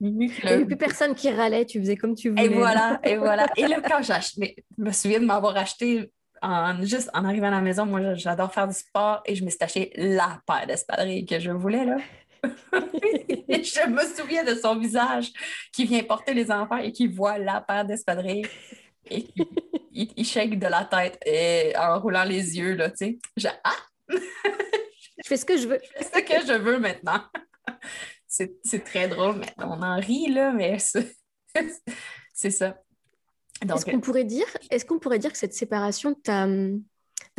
Il 0.00 0.16
n'y 0.16 0.32
avait 0.44 0.66
plus 0.66 0.76
personne 0.76 1.14
qui 1.14 1.30
râlait, 1.30 1.64
tu 1.64 1.80
faisais 1.80 1.96
comme 1.96 2.14
tu 2.14 2.30
voulais. 2.30 2.46
Et 2.46 2.48
voilà, 2.48 3.00
et 3.04 3.16
voilà. 3.16 3.46
Et 3.56 3.66
là, 3.66 3.80
quand 3.80 4.02
j'achetais, 4.02 4.56
je 4.76 4.84
me 4.84 4.92
souviens 4.92 5.20
de 5.20 5.24
m'avoir 5.24 5.56
acheté 5.56 6.12
en, 6.42 6.82
juste 6.82 7.08
en 7.14 7.24
arrivant 7.24 7.46
à 7.46 7.52
la 7.52 7.60
maison, 7.60 7.86
moi 7.86 8.14
j'adore 8.14 8.52
faire 8.52 8.68
du 8.68 8.74
sport 8.74 9.22
et 9.24 9.34
je 9.34 9.44
me 9.44 9.50
suis 9.50 9.62
acheté 9.62 9.92
la 9.96 10.40
paire 10.46 10.66
d'espadrilles 10.66 11.24
que 11.24 11.38
je 11.38 11.50
voulais 11.50 11.84
là. 11.84 11.96
et 13.48 13.64
je 13.64 13.88
me 13.88 14.02
souviens 14.14 14.44
de 14.44 14.54
son 14.54 14.76
visage 14.76 15.32
qui 15.72 15.86
vient 15.86 16.02
porter 16.02 16.34
les 16.34 16.50
enfants 16.50 16.76
et 16.76 16.92
qui 16.92 17.06
voit 17.06 17.38
la 17.38 17.62
paire 17.62 17.86
d'espadrilles 17.86 18.46
et 19.08 19.22
qui 19.22 19.48
il, 19.94 20.24
shake 20.26 20.58
de 20.58 20.66
la 20.66 20.84
tête 20.84 21.18
et 21.24 21.72
en 21.76 21.98
roulant 22.00 22.24
les 22.24 22.58
yeux 22.58 22.74
là, 22.74 22.90
tu 22.90 23.18
sais. 23.36 23.50
ah, 23.62 23.70
je 24.08 25.28
fais 25.28 25.36
ce 25.36 25.44
que 25.44 25.56
je 25.56 25.68
veux. 25.68 25.78
Je 25.82 26.04
fais 26.04 26.04
ce 26.04 26.22
que 26.22 26.46
je 26.46 26.58
veux 26.58 26.78
maintenant. 26.78 27.20
c'est 28.26 28.84
très 28.84 29.08
drôle, 29.08 29.36
mais 29.36 29.52
on 29.58 29.82
en 29.82 30.00
rit, 30.00 30.32
là, 30.32 30.52
mais 30.52 30.78
c'est 30.78 31.14
ça. 32.50 32.80
Est-ce 33.62 33.86
qu'on 33.86 34.00
pourrait, 34.00 34.24
dire, 34.24 34.46
est 34.70 34.86
qu'on 34.86 34.98
pourrait 34.98 35.18
dire 35.18 35.32
que 35.32 35.38
cette 35.38 35.54
séparation 35.54 36.14
t'a 36.14 36.46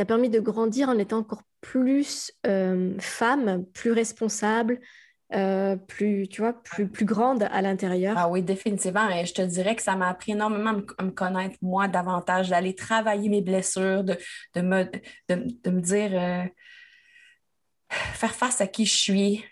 permis 0.07 0.29
de 0.29 0.39
grandir 0.39 0.89
en 0.89 0.97
étant 0.97 1.17
encore 1.17 1.43
plus 1.61 2.31
euh, 2.47 2.95
femme, 2.99 3.65
plus 3.73 3.91
responsable, 3.91 4.79
euh, 5.35 5.75
plus, 5.75 6.27
tu 6.29 6.41
vois, 6.41 6.53
plus, 6.53 6.87
plus 6.87 7.05
grande 7.05 7.43
à 7.43 7.61
l'intérieur. 7.61 8.15
Ah 8.17 8.29
oui, 8.29 8.41
définitivement. 8.41 9.09
Et 9.09 9.25
je 9.25 9.33
te 9.33 9.41
dirais 9.41 9.75
que 9.75 9.81
ça 9.81 9.95
m'a 9.95 10.09
appris 10.09 10.31
énormément 10.31 10.81
à 10.97 11.03
me, 11.03 11.11
connaître, 11.11 11.57
moi, 11.61 11.87
davantage, 11.87 12.49
d'aller 12.49 12.73
travailler 12.73 13.27
mes 13.27 13.41
blessures, 13.41 14.03
de, 14.03 14.17
de, 14.53 14.61
me, 14.61 14.83
de, 15.29 15.69
me 15.69 15.81
dire, 15.81 16.11
euh, 16.13 16.45
faire 17.89 18.33
face 18.33 18.61
à 18.61 18.67
qui 18.67 18.85
je 18.85 18.95
suis, 18.95 19.45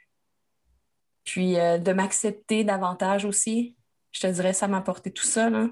puis 1.25 1.59
euh, 1.59 1.77
de 1.77 1.91
m'accepter 1.91 2.63
davantage 2.63 3.25
aussi. 3.25 3.75
Je 4.11 4.21
te 4.21 4.27
dirais, 4.27 4.53
ça 4.53 4.67
m'a 4.69 4.77
apporté 4.77 5.11
tout 5.11 5.25
ça. 5.25 5.49
Là. 5.49 5.67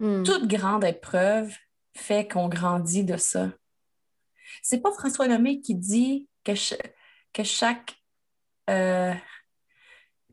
Hmm. 0.00 0.24
Toute 0.24 0.48
grande 0.48 0.84
épreuve 0.84 1.54
fait 1.94 2.26
qu'on 2.26 2.48
grandit 2.48 3.04
de 3.04 3.16
ça. 3.16 3.52
C'est 4.62 4.80
pas 4.80 4.90
François 4.90 5.28
Lemay 5.28 5.60
qui 5.60 5.76
dit 5.76 6.28
que, 6.44 6.52
que 7.32 7.44
chaque 7.44 8.01
euh, 8.70 9.12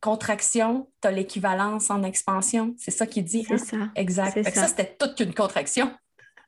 contraction, 0.01 0.89
tu 1.01 1.07
as 1.07 1.11
l'équivalence 1.11 1.89
en 1.89 2.03
expansion. 2.03 2.75
C'est 2.77 2.91
ça 2.91 3.05
qu'il 3.05 3.23
dit. 3.23 3.45
C'est 3.45 3.53
hein? 3.53 3.57
ça. 3.57 3.91
Exact. 3.95 4.53
Ça, 4.53 4.67
c'était 4.67 4.95
toute 4.97 5.15
qu'une 5.15 5.33
contraction. 5.33 5.91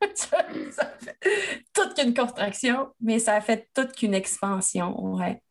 toute 1.74 1.94
qu'une 1.94 2.14
contraction, 2.14 2.92
mais 3.00 3.18
ça 3.18 3.34
a 3.34 3.40
fait 3.40 3.68
toute 3.74 3.92
qu'une 3.92 4.14
expansion. 4.14 5.16
Ouais. 5.16 5.42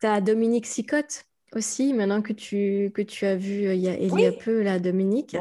Tu 0.00 0.06
as 0.06 0.20
Dominique 0.20 0.66
Sicotte? 0.66 1.24
Aussi, 1.56 1.92
maintenant 1.92 2.22
que 2.22 2.32
tu, 2.32 2.90
que 2.94 3.02
tu 3.02 3.24
as 3.26 3.36
vu 3.36 3.66
euh, 3.66 3.74
il 3.74 3.80
y 3.80 3.88
a, 3.88 3.98
il 3.98 4.18
y 4.18 4.26
a 4.26 4.32
peu, 4.32 4.62
la 4.62 4.78
Dominique, 4.78 5.36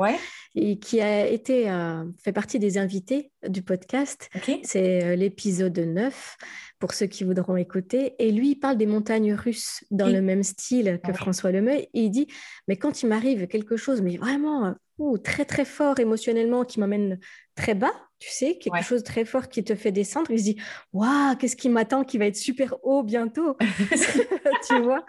et 0.55 0.77
qui 0.77 1.01
a 1.01 1.27
été, 1.27 1.69
euh, 1.69 2.03
fait 2.23 2.31
partie 2.31 2.59
des 2.59 2.77
invités 2.77 3.31
du 3.47 3.61
podcast. 3.61 4.29
C'est 4.63 5.03
euh, 5.03 5.15
l'épisode 5.15 5.77
9, 5.77 6.37
pour 6.79 6.93
ceux 6.93 7.07
qui 7.07 7.23
voudront 7.23 7.55
écouter. 7.55 8.15
Et 8.19 8.31
lui, 8.31 8.51
il 8.51 8.55
parle 8.55 8.77
des 8.77 8.85
montagnes 8.85 9.33
russes 9.33 9.83
dans 9.91 10.07
le 10.07 10.21
même 10.21 10.43
style 10.43 10.99
que 11.03 11.13
François 11.13 11.51
Lemay. 11.51 11.89
Et 11.93 12.03
il 12.03 12.09
dit, 12.09 12.27
mais 12.67 12.75
quand 12.75 13.01
il 13.01 13.07
m'arrive 13.07 13.47
quelque 13.47 13.77
chose, 13.77 14.01
mais 14.01 14.17
vraiment 14.17 14.75
très, 15.23 15.45
très 15.45 15.65
fort 15.65 15.99
émotionnellement, 15.99 16.63
qui 16.65 16.79
m'emmène 16.79 17.19
très 17.55 17.75
bas, 17.75 17.93
tu 18.19 18.29
sais, 18.29 18.57
quelque 18.57 18.83
chose 18.83 19.01
de 19.01 19.07
très 19.07 19.25
fort 19.25 19.49
qui 19.49 19.63
te 19.63 19.75
fait 19.75 19.91
descendre, 19.91 20.31
il 20.31 20.39
se 20.39 20.43
dit, 20.43 20.57
waouh, 20.93 21.35
qu'est-ce 21.35 21.55
qui 21.55 21.69
m'attend, 21.69 22.03
qui 22.03 22.17
va 22.17 22.25
être 22.25 22.37
super 22.37 22.75
haut 22.83 23.03
bientôt, 23.03 23.57
tu 24.67 24.79
vois? 24.81 25.05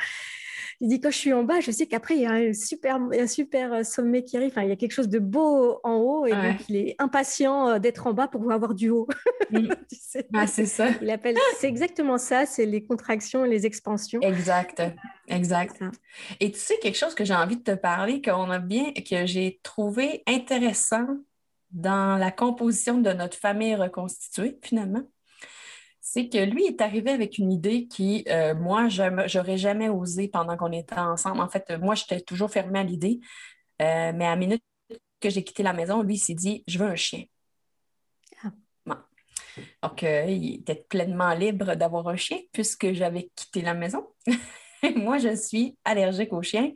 Il 0.84 0.88
dit 0.88 1.00
quand 1.00 1.10
je 1.10 1.16
suis 1.16 1.32
en 1.32 1.44
bas, 1.44 1.60
je 1.60 1.70
sais 1.70 1.86
qu'après 1.86 2.14
il 2.14 2.20
y 2.20 2.26
a 2.26 2.32
un 2.32 2.52
super, 2.52 2.96
un 2.96 3.26
super 3.26 3.72
euh, 3.72 3.82
sommet 3.84 4.22
qui 4.22 4.36
arrive. 4.36 4.50
Enfin, 4.50 4.64
il 4.64 4.68
y 4.68 4.72
a 4.72 4.76
quelque 4.76 4.92
chose 4.92 5.08
de 5.08 5.18
beau 5.18 5.80
en 5.82 5.94
haut 5.94 6.26
et 6.26 6.32
donc 6.32 6.68
il 6.68 6.76
est 6.76 6.94
impatient 6.98 7.70
euh, 7.70 7.78
d'être 7.78 8.06
en 8.06 8.12
bas 8.12 8.28
pour 8.28 8.52
avoir 8.52 8.74
du 8.74 8.90
haut. 8.90 9.08
Ah, 10.32 10.46
c'est 10.46 10.66
ça. 10.66 10.88
Il 11.02 11.10
appelle, 11.10 11.36
c'est 11.58 11.68
exactement 11.68 12.18
ça, 12.18 12.46
c'est 12.46 12.66
les 12.66 12.84
contractions, 12.84 13.42
les 13.42 13.66
expansions. 13.66 14.20
Exact, 14.20 14.82
exact. 15.26 15.82
Et 16.38 16.52
tu 16.52 16.58
sais 16.58 16.78
quelque 16.80 16.96
chose 16.96 17.14
que 17.14 17.24
j'ai 17.24 17.34
envie 17.34 17.56
de 17.56 17.62
te 17.62 17.74
parler, 17.74 18.22
qu'on 18.22 18.50
a 18.50 18.60
bien, 18.60 18.92
que 18.92 19.26
j'ai 19.26 19.60
trouvé 19.62 20.22
intéressant 20.26 21.06
dans 21.72 22.16
la 22.16 22.30
composition 22.30 22.98
de 22.98 23.10
notre 23.12 23.36
famille 23.36 23.74
reconstituée 23.74 24.58
finalement 24.62 25.02
c'est 26.06 26.28
que 26.28 26.36
lui 26.36 26.66
est 26.66 26.82
arrivé 26.82 27.10
avec 27.12 27.38
une 27.38 27.50
idée 27.50 27.86
qui, 27.86 28.26
euh, 28.28 28.54
moi, 28.54 28.88
j'aurais 28.88 29.56
jamais 29.56 29.88
osé 29.88 30.28
pendant 30.28 30.54
qu'on 30.54 30.70
était 30.70 30.98
ensemble. 30.98 31.40
En 31.40 31.48
fait, 31.48 31.70
moi, 31.80 31.94
j'étais 31.94 32.20
toujours 32.20 32.50
fermée 32.50 32.80
à 32.80 32.82
l'idée, 32.82 33.20
euh, 33.80 34.12
mais 34.14 34.26
à 34.26 34.36
minute 34.36 34.62
que 35.18 35.30
j'ai 35.30 35.42
quitté 35.42 35.62
la 35.62 35.72
maison, 35.72 36.02
lui, 36.02 36.16
il 36.16 36.18
s'est 36.18 36.34
dit 36.34 36.62
Je 36.68 36.78
veux 36.78 36.86
un 36.86 36.94
chien. 36.94 37.24
Ah. 38.44 38.52
Donc, 39.82 40.02
euh, 40.02 40.26
il 40.26 40.56
était 40.56 40.84
pleinement 40.90 41.32
libre 41.32 41.74
d'avoir 41.74 42.06
un 42.08 42.16
chien 42.16 42.38
puisque 42.52 42.92
j'avais 42.92 43.30
quitté 43.34 43.62
la 43.62 43.72
maison. 43.72 44.06
Moi, 44.96 45.16
je 45.16 45.34
suis 45.34 45.78
allergique 45.86 46.34
aux 46.34 46.42
chiens. 46.42 46.70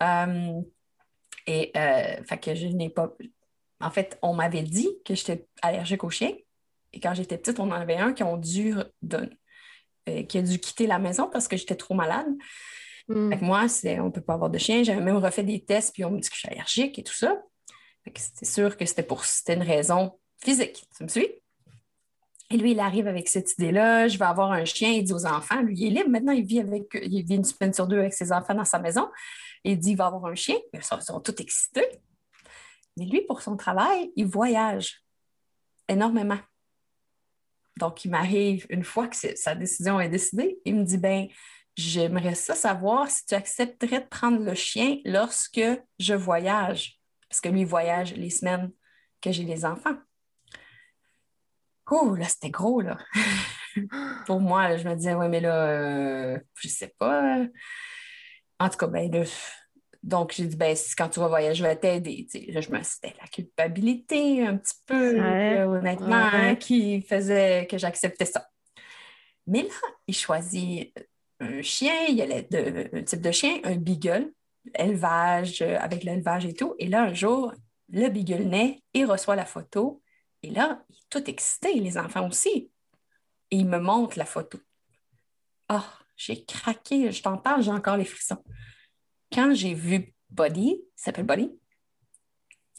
Euh, 0.00 0.60
et 1.48 1.72
fait 1.74 2.38
que 2.40 2.54
je 2.54 2.68
n'ai 2.68 2.88
pas. 2.88 3.12
En 3.80 3.90
fait, 3.90 4.16
on 4.22 4.32
m'avait 4.32 4.62
dit 4.62 4.88
que 5.04 5.16
j'étais 5.16 5.48
allergique 5.60 6.04
aux 6.04 6.10
chiens. 6.10 6.34
Et 6.92 7.00
quand 7.00 7.14
j'étais 7.14 7.38
petite, 7.38 7.60
on 7.60 7.70
en 7.70 7.72
avait 7.72 7.96
un 7.96 8.12
qui, 8.12 8.22
ont 8.22 8.36
dû 8.36 8.74
qui 10.28 10.38
a 10.38 10.42
dû 10.42 10.58
quitter 10.58 10.86
la 10.86 10.98
maison 10.98 11.28
parce 11.30 11.46
que 11.46 11.56
j'étais 11.56 11.76
trop 11.76 11.94
malade. 11.94 12.26
Mm. 13.08 13.34
moi, 13.42 13.66
on 13.84 14.04
ne 14.04 14.10
peut 14.10 14.20
pas 14.20 14.34
avoir 14.34 14.50
de 14.50 14.58
chien. 14.58 14.82
J'avais 14.82 15.00
même 15.00 15.16
refait 15.16 15.42
des 15.42 15.64
tests, 15.64 15.92
puis 15.92 16.04
on 16.04 16.10
me 16.10 16.20
dit 16.20 16.28
que 16.28 16.34
je 16.34 16.40
suis 16.40 16.48
allergique 16.48 16.98
et 16.98 17.02
tout 17.02 17.14
ça. 17.14 17.40
C'est 18.14 18.46
sûr 18.46 18.76
que 18.76 18.84
c'était 18.84 19.02
pour 19.02 19.24
c'était 19.24 19.54
une 19.54 19.62
raison 19.62 20.18
physique. 20.42 20.84
Tu 20.96 21.04
me 21.04 21.08
suis? 21.08 21.28
Et 22.52 22.56
lui, 22.56 22.72
il 22.72 22.80
arrive 22.80 23.06
avec 23.06 23.28
cette 23.28 23.52
idée-là, 23.52 24.08
je 24.08 24.18
vais 24.18 24.24
avoir 24.24 24.50
un 24.50 24.64
chien, 24.64 24.90
il 24.90 25.04
dit 25.04 25.12
aux 25.12 25.24
enfants, 25.24 25.60
lui, 25.62 25.76
il 25.78 25.86
est 25.86 26.00
libre, 26.00 26.10
maintenant 26.10 26.32
il 26.32 26.44
vit 26.44 26.58
avec, 26.58 26.88
il 27.00 27.24
vit 27.24 27.36
une 27.36 27.44
semaine 27.44 27.72
sur 27.72 27.86
deux 27.86 27.98
avec 28.00 28.12
ses 28.12 28.32
enfants 28.32 28.54
dans 28.54 28.64
sa 28.64 28.80
maison. 28.80 29.08
il 29.62 29.78
dit, 29.78 29.92
il 29.92 29.96
va 29.96 30.06
avoir 30.06 30.26
un 30.26 30.34
chien. 30.34 30.56
Ils 30.74 30.82
sont, 30.82 30.98
ils 30.98 31.04
sont 31.04 31.20
tous 31.20 31.40
excités. 31.40 31.86
Mais 32.96 33.04
lui, 33.04 33.22
pour 33.22 33.40
son 33.42 33.56
travail, 33.56 34.10
il 34.16 34.26
voyage 34.26 35.04
énormément. 35.88 36.38
Donc, 37.80 38.04
il 38.04 38.10
m'arrive, 38.10 38.66
une 38.70 38.84
fois 38.84 39.08
que 39.08 39.16
sa 39.16 39.54
décision 39.54 39.98
est 40.00 40.08
décidée, 40.08 40.58
il 40.64 40.76
me 40.76 40.84
dit, 40.84 40.98
ben, 40.98 41.26
J'aimerais 41.76 42.34
ça 42.34 42.54
savoir 42.54 43.10
si 43.10 43.24
tu 43.24 43.34
accepterais 43.34 44.00
de 44.00 44.06
prendre 44.06 44.42
le 44.42 44.54
chien 44.54 44.98
lorsque 45.04 45.62
je 45.98 46.14
voyage, 46.14 47.00
parce 47.28 47.40
que 47.40 47.48
lui 47.48 47.64
voyage 47.64 48.12
les 48.14 48.28
semaines 48.28 48.70
que 49.22 49.32
j'ai 49.32 49.44
les 49.44 49.64
enfants. 49.64 49.96
Oh, 51.90 52.14
là, 52.14 52.26
c'était 52.28 52.50
gros, 52.50 52.80
là. 52.80 52.98
Pour 54.26 54.40
moi, 54.40 54.76
je 54.76 54.86
me 54.86 54.94
disais, 54.94 55.14
oui, 55.14 55.28
mais 55.28 55.40
là, 55.40 55.68
euh, 55.68 56.38
je 56.56 56.68
sais 56.68 56.94
pas. 56.98 57.38
En 58.58 58.68
tout 58.68 58.76
cas, 58.76 58.86
ben, 58.86 59.10
donc, 60.02 60.32
j'ai 60.32 60.46
dit, 60.46 60.56
ben, 60.56 60.74
quand 60.96 61.10
tu 61.10 61.20
vas 61.20 61.28
voyager, 61.28 61.56
je 61.56 61.62
vais 61.62 61.76
t'aider. 61.76 62.26
je 62.32 62.70
me 62.70 62.82
c'était 62.82 63.14
la 63.20 63.26
culpabilité 63.26 64.46
un 64.46 64.56
petit 64.56 64.74
peu, 64.86 65.20
honnêtement, 65.20 66.28
hein, 66.32 66.54
qui 66.54 67.02
faisait 67.02 67.66
que 67.70 67.76
j'acceptais 67.76 68.24
ça. 68.24 68.48
Mais 69.46 69.62
là, 69.62 69.74
il 70.06 70.14
choisit 70.14 70.94
un 71.40 71.60
chien, 71.62 72.06
il 72.08 72.16
y 72.16 72.22
a 72.22 72.26
un 72.92 73.02
type 73.02 73.20
de 73.20 73.30
chien, 73.30 73.58
un 73.64 73.76
beagle, 73.76 74.32
élevage, 74.74 75.62
euh, 75.62 75.76
avec 75.80 76.04
l'élevage 76.04 76.46
et 76.46 76.54
tout. 76.54 76.74
Et 76.78 76.86
là, 76.86 77.02
un 77.02 77.14
jour, 77.14 77.52
le 77.90 78.08
beagle 78.08 78.44
naît, 78.44 78.82
il 78.94 79.06
reçoit 79.06 79.36
la 79.36 79.46
photo. 79.46 80.02
Et 80.42 80.50
là, 80.50 80.82
il 80.88 80.96
est 80.96 81.10
tout 81.10 81.28
excité, 81.28 81.74
les 81.74 81.98
enfants 81.98 82.28
aussi. 82.28 82.70
Et 83.50 83.56
il 83.56 83.66
me 83.66 83.78
montre 83.78 84.18
la 84.18 84.24
photo. 84.24 84.58
Ah, 85.68 85.84
j'ai 86.16 86.44
craqué, 86.44 87.10
je 87.10 87.22
t'en 87.22 87.38
parle, 87.38 87.62
j'ai 87.62 87.70
encore 87.70 87.96
les 87.96 88.04
frissons. 88.04 88.42
Quand 89.32 89.54
j'ai 89.54 89.74
vu 89.74 90.12
Buddy, 90.30 90.80
il 90.80 90.84
s'appelle 90.96 91.26
Buddy, 91.26 91.50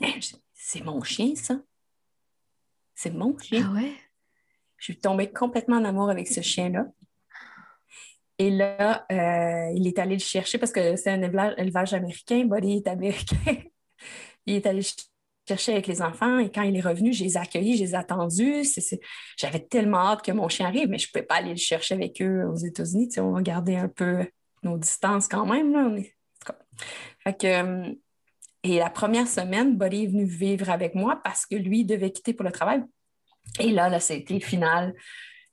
eh, 0.01 0.19
c'est 0.53 0.83
mon 0.83 1.01
chien, 1.03 1.35
ça. 1.35 1.61
C'est 2.95 3.11
mon 3.11 3.37
chien. 3.37 3.69
Ah 3.69 3.73
ouais? 3.73 3.93
Je 4.77 4.85
suis 4.85 4.99
tombée 4.99 5.31
complètement 5.31 5.77
en 5.77 5.85
amour 5.85 6.09
avec 6.09 6.27
ce 6.27 6.41
chien-là. 6.41 6.85
Et 8.39 8.49
là, 8.49 9.05
euh, 9.11 9.71
il 9.75 9.85
est 9.87 9.99
allé 9.99 10.15
le 10.15 10.21
chercher 10.21 10.57
parce 10.57 10.71
que 10.71 10.95
c'est 10.95 11.11
un 11.11 11.21
élevage, 11.21 11.93
américain. 11.93 12.45
Buddy 12.45 12.77
est 12.77 12.87
américain. 12.87 13.35
il 14.47 14.55
est 14.55 14.65
allé 14.65 14.79
le 14.79 14.87
chercher 15.47 15.73
avec 15.73 15.85
les 15.85 16.01
enfants 16.01 16.39
et 16.39 16.51
quand 16.51 16.63
il 16.63 16.75
est 16.75 16.81
revenu, 16.81 17.13
je 17.13 17.23
les 17.23 17.33
ai 17.33 17.37
accueillis, 17.37 17.77
je 17.77 17.83
les 17.83 17.91
ai 17.91 17.95
attendus. 17.95 18.63
J'avais 19.37 19.59
tellement 19.59 19.99
hâte 19.99 20.23
que 20.23 20.31
mon 20.31 20.49
chien 20.49 20.65
arrive, 20.65 20.89
mais 20.89 20.97
je 20.97 21.07
ne 21.07 21.11
pouvais 21.11 21.25
pas 21.25 21.35
aller 21.35 21.51
le 21.51 21.57
chercher 21.57 21.93
avec 21.93 22.19
eux 22.21 22.45
aux 22.47 22.55
États-Unis. 22.55 23.09
on 23.17 23.31
va 23.31 23.41
garder 23.43 23.75
un 23.75 23.87
peu 23.87 24.25
nos 24.63 24.77
distances 24.79 25.27
quand 25.27 25.45
même. 25.45 26.03
Euh, 27.43 27.93
et 28.63 28.77
la 28.77 28.89
première 28.89 29.27
semaine, 29.27 29.77
Buddy 29.77 30.03
est 30.03 30.07
venu 30.07 30.25
vivre 30.25 30.69
avec 30.69 30.95
moi 30.95 31.19
parce 31.23 31.45
que 31.45 31.55
lui 31.55 31.85
devait 31.85 32.11
quitter 32.11 32.33
pour 32.33 32.45
le 32.45 32.51
travail. 32.51 32.83
Et 33.59 33.71
là, 33.71 33.89
là, 33.89 33.99
c'était 33.99 34.39
final. 34.39 34.93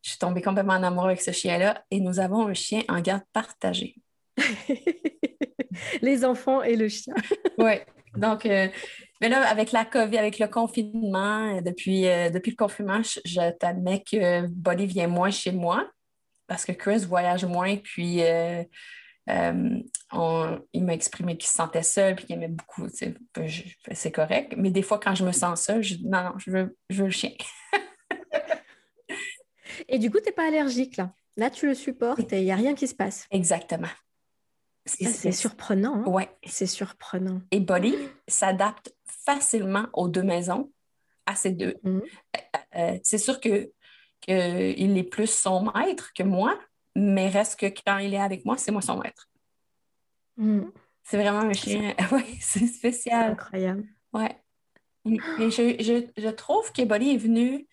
Je 0.03 0.11
suis 0.11 0.19
tombée 0.19 0.43
complètement 0.43 0.75
en 0.75 0.83
amour 0.83 1.07
avec 1.07 1.21
ce 1.21 1.33
chien-là 1.33 1.83
et 1.91 2.01
nous 2.01 2.21
avons 2.21 2.47
un 2.47 2.55
chien 2.55 2.83
en 2.89 3.01
garde 3.01 3.25
partagée. 3.33 3.97
Les 6.03 6.25
enfants 6.25 6.63
et 6.63 6.77
le 6.77 6.89
chien. 6.89 7.15
oui. 7.59 7.75
Donc, 8.17 8.47
euh, 8.47 8.69
mais 9.21 9.29
là, 9.29 9.47
avec 9.49 9.73
la 9.73 9.85
COVID, 9.85 10.19
avec 10.19 10.39
le 10.39 10.49
confinement, 10.49 11.57
euh, 11.57 11.61
depuis, 11.61 12.07
euh, 12.07 12.31
depuis 12.31 12.51
le 12.51 12.57
confinement, 12.57 13.01
je, 13.03 13.51
t'admets 13.59 14.03
que 14.03 14.47
Buddy 14.47 14.87
vient 14.87 15.09
moins 15.09 15.31
chez 15.31 15.53
moi 15.53 15.89
parce 16.47 16.65
que 16.65 16.73
Chris 16.73 17.05
voyage 17.07 17.45
moins. 17.45 17.77
Puis, 17.77 18.23
il 19.29 20.85
m'a 20.85 20.95
exprimé 20.95 21.37
qu'il 21.37 21.49
se 21.49 21.55
sentait 21.55 21.83
seul 21.83 22.17
puis 22.17 22.27
qu'il 22.27 22.37
aimait 22.37 22.49
beaucoup. 22.49 22.89
C'est 22.89 24.13
correct. 24.13 24.55
Mais 24.57 24.71
des 24.71 24.83
fois, 24.83 24.99
quand 24.99 25.15
je 25.15 25.25
me 25.25 25.33
sens 25.33 25.63
seule, 25.63 25.83
je 25.83 25.97
dis 25.97 26.07
non, 26.07 26.25
non, 26.25 26.33
je 26.39 26.51
veux, 26.51 26.77
je 26.91 26.99
veux 26.99 27.07
le 27.07 27.13
chien. 27.13 27.31
Et 29.89 29.99
du 29.99 30.11
coup, 30.11 30.19
tu 30.19 30.27
n'es 30.27 30.33
pas 30.33 30.49
allergique 30.49 30.97
là. 30.97 31.13
Là, 31.37 31.51
tu 31.51 31.67
le 31.67 31.75
supportes 31.75 32.33
et 32.33 32.41
il 32.41 32.45
n'y 32.45 32.51
a 32.51 32.57
rien 32.57 32.75
qui 32.75 32.89
se 32.89 32.97
passe. 32.97 33.27
Exactement. 33.31 33.89
C'est 34.85 35.33
surprenant. 35.33 36.03
Hein. 36.03 36.05
Oui. 36.09 36.25
C'est 36.45 36.67
surprenant. 36.67 37.41
Et 37.53 37.61
Buddy 37.61 37.95
s'adapte 38.27 38.93
facilement 39.25 39.87
aux 39.93 40.09
deux 40.09 40.25
maisons, 40.25 40.73
à 41.27 41.37
ces 41.37 41.53
deux. 41.53 41.77
Mhm. 41.85 42.03
Euh, 42.03 42.39
euh, 42.77 42.99
c'est 43.05 43.19
sûr 43.19 43.41
que 43.41 43.71
qu'il 44.21 44.99
est 44.99 45.09
plus 45.09 45.31
son 45.31 45.71
maître 45.73 46.13
que 46.13 46.25
moi, 46.25 46.59
mais 46.95 47.29
reste 47.29 47.59
que 47.59 47.67
quand 47.67 47.99
il 47.99 48.15
est 48.15 48.21
avec 48.21 48.45
moi, 48.45 48.57
c'est 48.57 48.73
moi 48.73 48.83
son 48.83 48.99
maître. 48.99 49.29
Mhm. 50.37 50.73
C'est 51.03 51.17
vraiment 51.17 51.41
un 51.41 51.53
chien. 51.53 51.95
oui, 52.13 52.37
c'est 52.41 52.67
spécial. 52.67 53.33
Incroyable. 53.33 53.85
Oui. 54.13 54.27
Et 55.39 55.51
je, 55.51 55.77
je, 55.81 56.21
je, 56.21 56.29
trouve 56.29 56.71
que 56.73 56.83
est 56.83 57.17
venu 57.17 57.67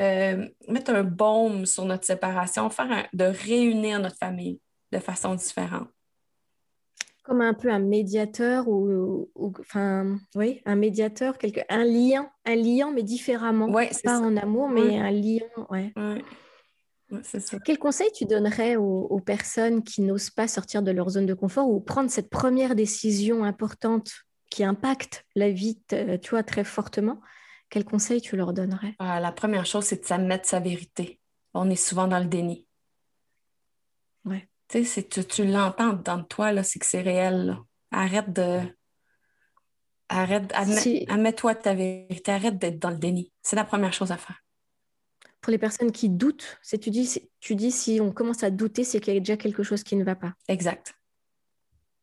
euh, 0.00 0.48
mettre 0.68 0.92
un 0.92 1.02
baume 1.02 1.66
sur 1.66 1.84
notre 1.84 2.06
séparation, 2.06 2.70
faire 2.70 3.06
de 3.12 3.24
réunir 3.24 4.00
notre 4.00 4.16
famille 4.16 4.60
de 4.92 4.98
façon 4.98 5.34
différente. 5.34 5.88
Comme 7.22 7.42
un 7.42 7.52
peu 7.52 7.70
un 7.70 7.80
médiateur 7.80 8.66
ou, 8.66 9.30
enfin, 9.60 10.18
oui, 10.34 10.62
un 10.64 10.74
médiateur, 10.74 11.36
quelque, 11.36 11.60
un 11.68 11.84
lien, 11.84 12.30
un 12.46 12.56
lien 12.56 12.90
mais 12.92 13.02
différemment. 13.02 13.68
Ouais, 13.68 13.90
pas 14.02 14.20
en 14.20 14.36
amour, 14.36 14.68
mais 14.70 14.98
un 14.98 15.10
lien, 15.10 15.46
ouais. 15.68 15.92
Ça. 17.22 17.58
Quel 17.64 17.78
conseil 17.78 18.10
tu 18.12 18.24
donnerais 18.24 18.76
aux, 18.76 19.06
aux 19.10 19.20
personnes 19.20 19.82
qui 19.82 20.02
n'osent 20.02 20.30
pas 20.30 20.48
sortir 20.48 20.82
de 20.82 20.90
leur 20.90 21.10
zone 21.10 21.26
de 21.26 21.34
confort 21.34 21.68
ou 21.68 21.80
prendre 21.80 22.10
cette 22.10 22.30
première 22.30 22.74
décision 22.74 23.44
importante 23.44 24.10
qui 24.50 24.64
impacte 24.64 25.24
la 25.34 25.50
vie, 25.50 25.80
tu 25.88 26.30
vois, 26.30 26.42
très 26.42 26.64
fortement? 26.64 27.20
Quel 27.68 27.84
conseil 27.84 28.20
tu 28.20 28.36
leur 28.36 28.52
donnerais? 28.52 28.96
Ah, 28.98 29.20
la 29.20 29.30
première 29.30 29.64
chose, 29.64 29.84
c'est 29.84 30.02
de 30.02 30.06
s'admettre 30.06 30.48
sa 30.48 30.58
vérité. 30.58 31.20
On 31.54 31.70
est 31.70 31.76
souvent 31.76 32.08
dans 32.08 32.18
le 32.18 32.26
déni. 32.26 32.66
Ouais. 34.24 34.48
Tu 34.68 34.84
sais, 34.84 35.06
tu, 35.06 35.24
tu 35.24 35.44
l'entends 35.44 35.92
dans 35.92 36.22
toi, 36.24 36.52
là, 36.52 36.62
c'est 36.62 36.78
que 36.78 36.86
c'est 36.86 37.00
réel. 37.00 37.56
Arrête 37.92 38.32
de. 38.32 38.60
Arrête, 40.08 40.52
admets-toi 40.52 41.54
ta 41.54 41.74
vérité, 41.74 42.32
arrête 42.32 42.58
d'être 42.58 42.80
dans 42.80 42.90
le 42.90 42.98
déni. 42.98 43.32
C'est 43.42 43.54
la 43.54 43.64
première 43.64 43.92
chose 43.92 44.10
à 44.10 44.16
faire. 44.16 44.40
Pour 45.40 45.50
les 45.50 45.58
personnes 45.58 45.92
qui 45.92 46.08
doutent, 46.08 46.58
c'est 46.62 46.78
tu 46.78 46.90
dis, 46.90 47.30
tu 47.40 47.54
dis 47.54 47.70
si 47.70 47.98
on 48.00 48.12
commence 48.12 48.42
à 48.42 48.50
douter, 48.50 48.84
c'est 48.84 49.00
qu'il 49.00 49.14
y 49.14 49.16
a 49.16 49.20
déjà 49.20 49.36
quelque 49.36 49.62
chose 49.62 49.82
qui 49.82 49.96
ne 49.96 50.04
va 50.04 50.14
pas. 50.14 50.34
Exact. 50.48 50.94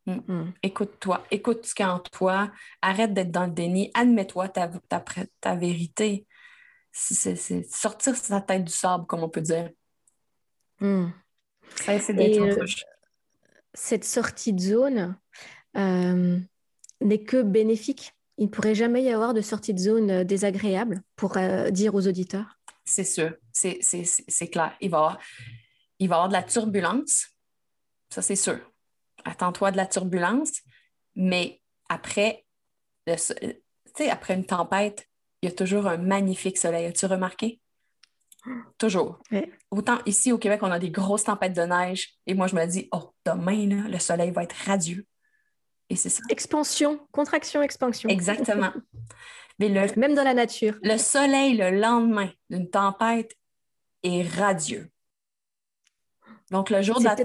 Mm. 0.07 0.21
Mm. 0.27 0.53
Écoute-toi, 0.63 1.23
écoute 1.29 1.65
ce 1.65 1.75
qu'il 1.75 1.85
y 1.85 1.89
a 1.89 1.93
en 1.93 1.99
toi, 1.99 2.51
arrête 2.81 3.13
d'être 3.13 3.31
dans 3.31 3.45
le 3.45 3.51
déni, 3.51 3.91
admets-toi 3.93 4.49
ta, 4.49 4.69
ta, 4.89 5.03
ta, 5.41 5.55
vérité. 5.55 6.25
C'est 6.91 7.35
sortir 7.69 8.15
sa 8.15 8.41
tête 8.41 8.63
du 8.63 8.71
sable, 8.71 9.05
comme 9.05 9.23
on 9.23 9.29
peut 9.29 9.41
dire. 9.41 9.69
Mm. 10.79 11.07
Euh, 11.89 12.65
cette 13.73 14.05
sortie 14.05 14.53
de 14.53 14.59
zone 14.59 15.17
euh, 15.75 16.39
n'est 17.01 17.23
que 17.23 17.41
bénéfique. 17.41 18.13
Il 18.38 18.45
ne 18.45 18.49
pourrait 18.49 18.75
jamais 18.75 19.03
y 19.03 19.09
avoir 19.09 19.33
de 19.33 19.41
sortie 19.41 19.73
de 19.73 19.79
zone 19.79 20.09
euh, 20.09 20.23
désagréable 20.23 21.01
pour 21.15 21.38
dire 21.71 21.93
aux 21.95 22.07
auditeurs. 22.07 22.56
C'est 22.89 23.03
sûr, 23.03 23.33
c'est 23.51 24.47
clair. 24.49 24.75
Il 24.81 24.89
va, 24.89 24.97
avoir, 24.97 25.19
il 25.99 26.09
va 26.09 26.15
y 26.15 26.17
avoir 26.17 26.29
de 26.29 26.33
la 26.33 26.43
turbulence, 26.43 27.27
ça 28.09 28.21
c'est 28.21 28.35
sûr 28.35 28.59
attends-toi 29.27 29.71
de 29.71 29.77
la 29.77 29.85
turbulence, 29.85 30.61
mais 31.15 31.61
après, 31.89 32.45
après 33.07 34.33
une 34.33 34.45
tempête, 34.45 35.07
il 35.41 35.49
y 35.49 35.51
a 35.51 35.55
toujours 35.55 35.88
un 35.88 35.97
magnifique 35.97 36.57
soleil. 36.57 36.85
As-tu 36.85 37.05
remarqué? 37.05 37.59
Toujours. 38.77 39.19
Autant 39.71 39.99
ici 40.05 40.31
au 40.31 40.38
Québec, 40.38 40.61
on 40.63 40.71
a 40.71 40.79
des 40.79 40.89
grosses 40.89 41.25
tempêtes 41.25 41.53
de 41.53 41.61
neige 41.61 42.13
et 42.25 42.33
moi, 42.33 42.47
je 42.47 42.55
me 42.55 42.65
dis, 42.65 42.88
oh, 42.91 43.13
demain, 43.25 43.88
le 43.88 43.99
soleil 43.99 44.31
va 44.31 44.43
être 44.43 44.55
radieux. 44.65 45.05
Et 45.89 45.95
c'est 45.95 46.09
ça. 46.09 46.21
Expansion, 46.29 46.99
contraction, 47.11 47.61
expansion. 47.61 48.09
Exactement. 48.09 48.71
Mais 49.59 49.69
le, 49.69 49.87
Même 49.99 50.13
dans 50.13 50.23
la 50.23 50.33
nature. 50.33 50.77
Le 50.83 50.97
soleil, 50.97 51.57
le 51.57 51.71
lendemain 51.71 52.29
d'une 52.49 52.69
tempête, 52.69 53.31
est 54.03 54.23
radieux. 54.23 54.89
Donc, 56.51 56.69
le 56.69 56.81
jour 56.81 56.99
de 56.99 57.05
la 57.05 57.15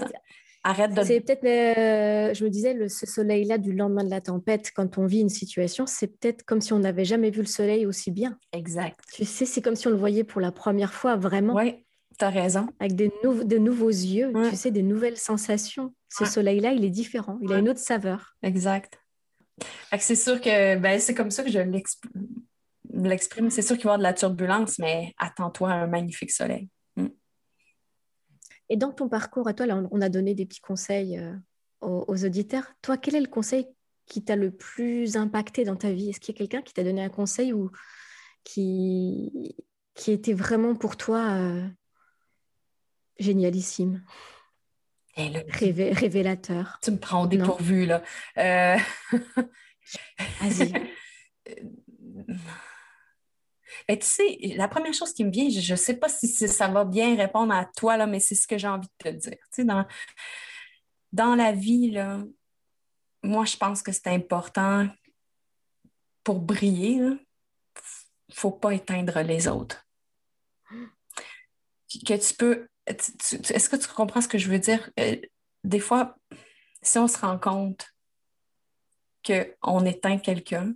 arrête 0.64 0.94
de... 0.94 1.02
C'est 1.02 1.20
peut-être, 1.20 1.44
euh, 1.44 2.34
je 2.34 2.44
me 2.44 2.50
disais, 2.50 2.74
le, 2.74 2.88
ce 2.88 3.06
soleil-là 3.06 3.58
du 3.58 3.72
lendemain 3.72 4.04
de 4.04 4.10
la 4.10 4.20
tempête, 4.20 4.70
quand 4.74 4.98
on 4.98 5.06
vit 5.06 5.20
une 5.20 5.28
situation, 5.28 5.86
c'est 5.86 6.06
peut-être 6.06 6.44
comme 6.44 6.60
si 6.60 6.72
on 6.72 6.78
n'avait 6.78 7.04
jamais 7.04 7.30
vu 7.30 7.40
le 7.40 7.46
soleil 7.46 7.86
aussi 7.86 8.10
bien. 8.10 8.38
Exact. 8.52 8.98
Tu 9.12 9.24
sais, 9.24 9.44
c'est 9.44 9.60
comme 9.60 9.76
si 9.76 9.86
on 9.86 9.90
le 9.90 9.96
voyait 9.96 10.24
pour 10.24 10.40
la 10.40 10.52
première 10.52 10.92
fois, 10.92 11.16
vraiment. 11.16 11.54
Oui, 11.54 11.84
tu 12.18 12.24
as 12.24 12.30
raison. 12.30 12.66
Avec 12.80 12.94
des 12.94 13.12
de 13.22 13.58
nouveaux 13.58 13.88
yeux, 13.88 14.32
tu 14.50 14.56
sais, 14.56 14.70
des 14.70 14.82
nouvelles 14.82 15.18
sensations. 15.18 15.94
Ce 16.08 16.24
soleil-là, 16.24 16.72
il 16.72 16.84
est 16.84 16.90
différent, 16.90 17.38
il 17.42 17.52
a 17.52 17.58
une 17.58 17.68
autre 17.68 17.80
saveur. 17.80 18.36
Exact. 18.42 19.01
C'est 19.98 20.16
sûr 20.16 20.40
que 20.40 20.76
ben, 20.78 20.98
c'est 20.98 21.14
comme 21.14 21.30
ça 21.30 21.42
que 21.44 21.50
je 21.50 21.59
l'exprime. 21.59 23.50
C'est 23.50 23.62
sûr 23.62 23.76
qu'il 23.76 23.84
va 23.84 23.90
y 23.90 23.94
avoir 23.94 23.98
de 23.98 24.03
la 24.03 24.14
turbulence, 24.14 24.78
mais 24.78 25.14
attends-toi 25.18 25.70
à 25.70 25.74
un 25.74 25.86
magnifique 25.86 26.30
soleil. 26.30 26.68
Mm. 26.96 27.09
Et 28.68 28.76
dans 28.76 28.92
ton 28.92 29.09
parcours, 29.09 29.48
à 29.48 29.55
toi, 29.55 29.66
on 29.90 30.00
a 30.00 30.09
donné 30.09 30.34
des 30.34 30.46
petits 30.46 30.61
conseils 30.61 31.18
euh, 31.18 31.34
aux, 31.80 32.24
auditeurs. 32.24 32.72
Toi, 32.80 32.96
quel 32.96 33.16
est 33.16 33.20
le 33.20 33.26
conseil 33.26 33.66
qui 34.07 34.24
t'a 34.24 34.36
le 34.36 34.50
plus 34.50 35.16
impacté 35.16 35.64
dans 35.64 35.76
ta 35.76 35.92
vie? 35.92 36.11
Est-ce 36.11 36.20
qu'il 36.20 36.34
y 36.34 36.36
a 36.36 36.38
quelqu'un 36.38 36.62
qui 36.62 36.72
t'a 36.72 36.84
donné 36.84 37.03
un 37.03 37.11
conseil 37.11 37.53
ou 37.53 37.70
qui, 38.44 39.55
qui 39.94 40.11
était 40.11 40.32
vraiment 40.32 40.74
pour 40.74 40.96
toi 40.96 41.32
euh, 41.32 41.68
génialissime? 43.18 44.03
Révélateur. 45.16 46.78
Tu 46.82 46.90
me 46.90 46.98
prends 46.98 47.24
au 47.24 47.26
dépourvu, 47.26 47.86
là. 47.86 48.02
Euh, 48.38 48.76
Vas-y. 50.40 50.72
Ben, 53.88 53.98
tu 53.98 54.06
sais, 54.06 54.38
la 54.56 54.68
première 54.68 54.94
chose 54.94 55.12
qui 55.12 55.24
me 55.24 55.30
vient, 55.30 55.48
je 55.48 55.72
ne 55.72 55.76
sais 55.76 55.96
pas 55.96 56.08
si 56.08 56.28
ça 56.28 56.68
va 56.68 56.84
bien 56.84 57.16
répondre 57.16 57.52
à 57.52 57.64
toi, 57.64 57.96
là, 57.96 58.06
mais 58.06 58.20
c'est 58.20 58.34
ce 58.34 58.46
que 58.46 58.58
j'ai 58.58 58.68
envie 58.68 58.86
de 58.86 59.10
te 59.10 59.16
dire. 59.16 59.32
Tu 59.32 59.48
sais, 59.50 59.64
dans, 59.64 59.86
dans 61.12 61.34
la 61.34 61.52
vie, 61.52 61.90
là, 61.90 62.20
moi, 63.22 63.44
je 63.44 63.56
pense 63.56 63.82
que 63.82 63.92
c'est 63.92 64.08
important 64.08 64.88
pour 66.22 66.40
briller, 66.40 66.94
il 66.94 67.04
ne 67.04 68.34
faut 68.34 68.50
pas 68.50 68.74
éteindre 68.74 69.20
les 69.20 69.48
autres. 69.48 69.84
Que 72.06 72.16
tu 72.16 72.34
peux 72.34 72.68
est-ce 72.86 73.68
que 73.68 73.76
tu 73.76 73.88
comprends 73.88 74.20
ce 74.20 74.28
que 74.28 74.38
je 74.38 74.50
veux 74.50 74.58
dire? 74.58 74.90
Euh, 74.98 75.16
des 75.64 75.80
fois, 75.80 76.16
si 76.82 76.98
on 76.98 77.08
se 77.08 77.18
rend 77.18 77.38
compte 77.38 77.86
qu'on 79.24 79.84
éteint 79.84 80.18
quelqu'un, 80.18 80.74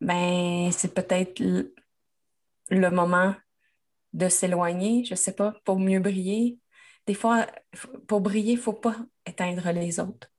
ben 0.00 0.72
c'est 0.72 0.94
peut-être 0.94 1.40
le, 1.40 2.90
moment 2.90 3.34
de 4.14 4.28
s'éloigner, 4.28 5.04
je 5.04 5.12
ne 5.12 5.16
sais 5.16 5.34
pas, 5.34 5.54
pour 5.64 5.78
mieux 5.78 6.00
briller. 6.00 6.58
Des 7.06 7.14
fois, 7.14 7.46
pour 8.06 8.22
briller, 8.22 8.52
il 8.52 8.56
ne 8.56 8.62
faut 8.62 8.72
pas 8.72 8.96
éteindre 9.26 9.70
les 9.72 10.00
autres. 10.00 10.32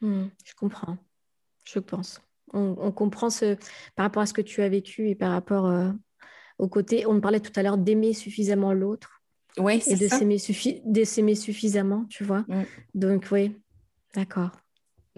Hmm, 0.00 0.28
je 0.44 0.54
comprends, 0.54 0.96
je 1.64 1.78
pense. 1.78 2.20
On, 2.52 2.90
comprend 2.90 3.30
ce, 3.30 3.56
par 3.94 4.06
rapport 4.06 4.22
à 4.22 4.26
ce 4.26 4.32
que 4.32 4.40
tu 4.40 4.62
as 4.62 4.68
vécu 4.68 5.08
et 5.08 5.14
par 5.14 5.30
rapport 5.30 5.66
euh, 5.66 5.92
au 6.58 6.68
côté, 6.68 7.06
on 7.06 7.20
parlait 7.20 7.38
tout 7.38 7.52
à 7.54 7.62
l'heure 7.62 7.78
d'aimer 7.78 8.12
suffisamment 8.12 8.72
l'autre 8.72 9.19
et 9.56 9.96
de 9.96 11.04
s'aimer, 11.04 11.34
suffisamment, 11.34 12.04
tu 12.08 12.24
vois. 12.24 12.44
Mm. 12.48 12.64
Donc, 12.94 13.26
oui, 13.32 13.56
d'accord. 14.14 14.50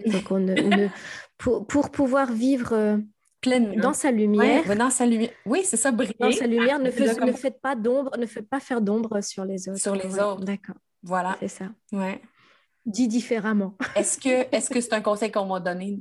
Donc, 0.05 0.31
on, 0.31 0.45
pour, 1.37 1.67
pour, 1.67 1.91
pouvoir 1.91 2.31
vivre 2.31 2.73
euh, 2.73 2.97
pleinement 3.41 3.75
dans 3.75 3.93
sa 3.93 4.11
lumière. 4.11 4.75
dans 4.75 4.89
sa 4.89 5.05
lumière. 5.05 5.31
Oui, 5.45 5.61
c'est 5.63 5.77
ça, 5.77 5.91
briller. 5.91 6.15
Dans 6.19 6.31
sa 6.31 6.47
lumière, 6.47 6.79
ne, 6.79 7.25
ne 7.25 7.31
faites 7.33 7.61
pas 7.61 7.75
d'ombre, 7.75 8.17
ne 8.17 8.25
faites 8.25 8.49
pas 8.49 8.59
faire 8.59 8.81
d'ombre 8.81 9.21
sur 9.21 9.45
les 9.45 9.69
autres. 9.69 9.79
Sur 9.79 9.95
les 9.95 10.19
autres. 10.19 10.43
D'accord. 10.43 10.75
Voilà. 11.03 11.37
C'est 11.39 11.49
ça. 11.49 11.69
Ouais. 11.91 12.21
Dit 12.85 13.07
différemment. 13.07 13.75
est-ce 13.95 14.17
que 14.17 14.47
est-ce 14.55 14.69
que 14.69 14.81
c'est 14.81 14.93
un 14.93 15.01
conseil 15.01 15.31
qu'on 15.31 15.45
m'a 15.45 15.59
donné? 15.59 15.99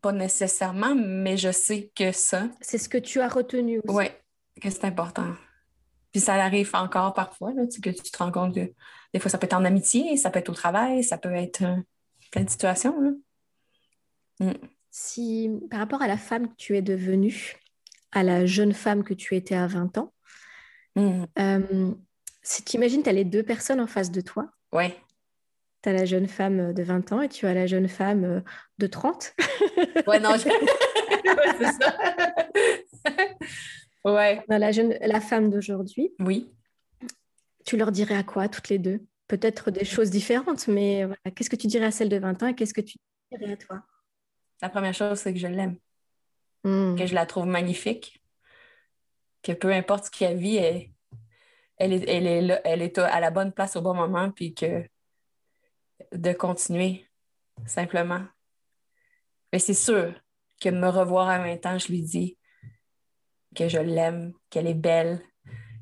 Pas 0.00 0.12
nécessairement, 0.12 0.94
mais 0.94 1.36
je 1.36 1.50
sais 1.50 1.90
que 1.94 2.12
ça. 2.12 2.48
C'est 2.60 2.78
ce 2.78 2.88
que 2.88 2.98
tu 2.98 3.20
as 3.20 3.28
retenu 3.28 3.80
aussi. 3.84 3.96
Oui, 3.96 4.04
que 4.60 4.68
c'est 4.68 4.84
important. 4.84 5.32
Puis 6.14 6.20
ça 6.20 6.34
arrive 6.34 6.70
encore 6.74 7.12
parfois, 7.12 7.52
là, 7.54 7.64
que 7.66 7.90
tu 7.90 8.12
te 8.12 8.18
rends 8.18 8.30
compte 8.30 8.54
que 8.54 8.72
des 9.12 9.18
fois, 9.18 9.28
ça 9.28 9.36
peut 9.36 9.46
être 9.46 9.54
en 9.54 9.64
amitié, 9.64 10.16
ça 10.16 10.30
peut 10.30 10.38
être 10.38 10.48
au 10.48 10.54
travail, 10.54 11.02
ça 11.02 11.18
peut 11.18 11.34
être 11.34 11.62
euh, 11.62 11.76
plein 12.30 12.44
de 12.44 12.50
situations. 12.50 13.18
Mm. 14.38 14.52
Si, 14.92 15.50
par 15.68 15.80
rapport 15.80 16.02
à 16.02 16.06
la 16.06 16.16
femme 16.16 16.50
que 16.50 16.54
tu 16.56 16.76
es 16.76 16.82
devenue, 16.82 17.56
à 18.12 18.22
la 18.22 18.46
jeune 18.46 18.72
femme 18.72 19.02
que 19.02 19.12
tu 19.12 19.34
étais 19.34 19.56
à 19.56 19.66
20 19.66 19.98
ans, 19.98 20.12
mm. 20.94 21.24
euh, 21.36 21.90
si 22.42 22.62
tu 22.62 22.76
imagines, 22.76 23.02
tu 23.02 23.08
as 23.08 23.12
les 23.12 23.24
deux 23.24 23.42
personnes 23.42 23.80
en 23.80 23.88
face 23.88 24.12
de 24.12 24.20
toi. 24.20 24.48
Oui. 24.70 24.94
Tu 25.82 25.88
as 25.88 25.92
la 25.92 26.04
jeune 26.04 26.28
femme 26.28 26.72
de 26.72 26.82
20 26.84 27.10
ans 27.10 27.22
et 27.22 27.28
tu 27.28 27.48
as 27.48 27.54
la 27.54 27.66
jeune 27.66 27.88
femme 27.88 28.22
euh, 28.22 28.40
de 28.78 28.86
30. 28.86 29.34
ouais, 30.06 30.20
non, 30.20 30.30
je... 30.36 30.48
c'est 31.58 31.72
ça. 31.72 31.96
Ouais. 34.04 34.44
La, 34.48 34.72
jeune, 34.72 34.96
la 35.00 35.20
femme 35.20 35.50
d'aujourd'hui. 35.50 36.12
Oui. 36.20 36.52
Tu 37.64 37.76
leur 37.76 37.90
dirais 37.90 38.16
à 38.16 38.22
quoi, 38.22 38.48
toutes 38.48 38.68
les 38.68 38.78
deux? 38.78 39.06
Peut-être 39.26 39.70
des 39.70 39.84
choses 39.84 40.10
différentes, 40.10 40.68
mais 40.68 41.06
qu'est-ce 41.34 41.48
que 41.48 41.56
tu 41.56 41.66
dirais 41.66 41.86
à 41.86 41.90
celle 41.90 42.10
de 42.10 42.18
20 42.18 42.42
ans 42.42 42.46
et 42.48 42.54
qu'est-ce 42.54 42.74
que 42.74 42.82
tu 42.82 42.98
dirais 43.32 43.52
à 43.52 43.56
toi? 43.56 43.82
La 44.60 44.68
première 44.68 44.92
chose, 44.92 45.18
c'est 45.18 45.32
que 45.32 45.38
je 45.38 45.46
l'aime. 45.46 45.76
Hmm. 46.62 46.94
Que 46.96 47.06
je 47.06 47.14
la 47.14 47.24
trouve 47.24 47.46
magnifique. 47.46 48.22
Que 49.42 49.52
peu 49.52 49.72
importe 49.72 50.06
ce 50.06 50.10
qu'elle 50.10 50.36
vit, 50.36 50.56
elle, 50.56 50.90
elle, 51.78 51.92
est, 51.94 52.08
elle, 52.08 52.26
est 52.26 52.60
elle 52.64 52.82
est 52.82 52.98
à 52.98 53.20
la 53.20 53.30
bonne 53.30 53.52
place 53.52 53.76
au 53.76 53.80
bon 53.80 53.94
moment, 53.94 54.30
puis 54.30 54.54
que 54.54 54.84
de 56.12 56.32
continuer, 56.32 57.06
simplement. 57.66 58.22
Mais 59.52 59.58
c'est 59.58 59.74
sûr 59.74 60.14
que 60.60 60.68
me 60.68 60.88
revoir 60.88 61.28
à 61.28 61.38
20 61.38 61.66
ans, 61.66 61.78
je 61.78 61.88
lui 61.88 62.02
dis 62.02 62.36
que 63.54 63.68
je 63.68 63.78
l'aime, 63.78 64.32
qu'elle 64.50 64.66
est 64.66 64.74
belle, 64.74 65.20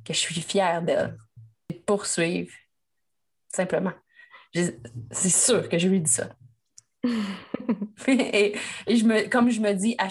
que 0.04 0.12
je 0.12 0.18
suis 0.18 0.40
fière 0.40 0.82
d'elle. 0.82 1.16
Et 1.70 1.74
poursuivre, 1.74 2.52
simplement. 3.48 3.92
C'est 4.52 5.30
sûr 5.30 5.68
que 5.68 5.78
je 5.78 5.88
lui 5.88 6.00
dis 6.00 6.10
ça. 6.10 6.34
et, 8.06 8.54
je 8.86 9.04
me, 9.04 9.28
comme 9.28 9.50
je 9.50 9.60
me 9.60 9.72
dis 9.72 9.96
à, 9.98 10.08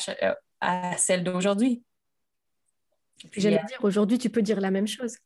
à 0.62 0.97
celle 0.97 1.24
d'aujourd'hui. 1.24 1.84
J'allais 3.38 3.62
euh, 3.62 3.68
dire, 3.68 3.84
aujourd'hui, 3.84 4.18
tu 4.18 4.30
peux 4.30 4.41
dire 4.41 4.59
la 4.59 4.72
même 4.72 4.88
chose. 4.88 5.18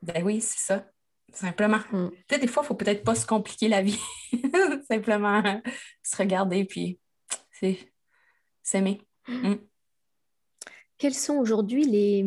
Ben 0.00 0.24
oui, 0.24 0.40
c'est 0.40 0.58
ça. 0.58 0.86
Simplement. 1.32 1.80
Mm. 1.92 2.08
Peut-être 2.26 2.40
des 2.40 2.46
fois, 2.46 2.62
il 2.62 2.64
ne 2.64 2.68
faut 2.68 2.74
peut-être 2.74 3.04
pas 3.04 3.14
se 3.14 3.26
compliquer 3.26 3.68
la 3.68 3.82
vie. 3.82 4.00
Simplement 4.90 5.42
se 6.02 6.16
regarder 6.16 6.64
puis 6.64 6.98
s'aimer. 8.62 9.00
Mm 9.28 9.54
quels 11.02 11.14
sont 11.14 11.34
aujourd'hui 11.34 11.82
les, 11.84 12.24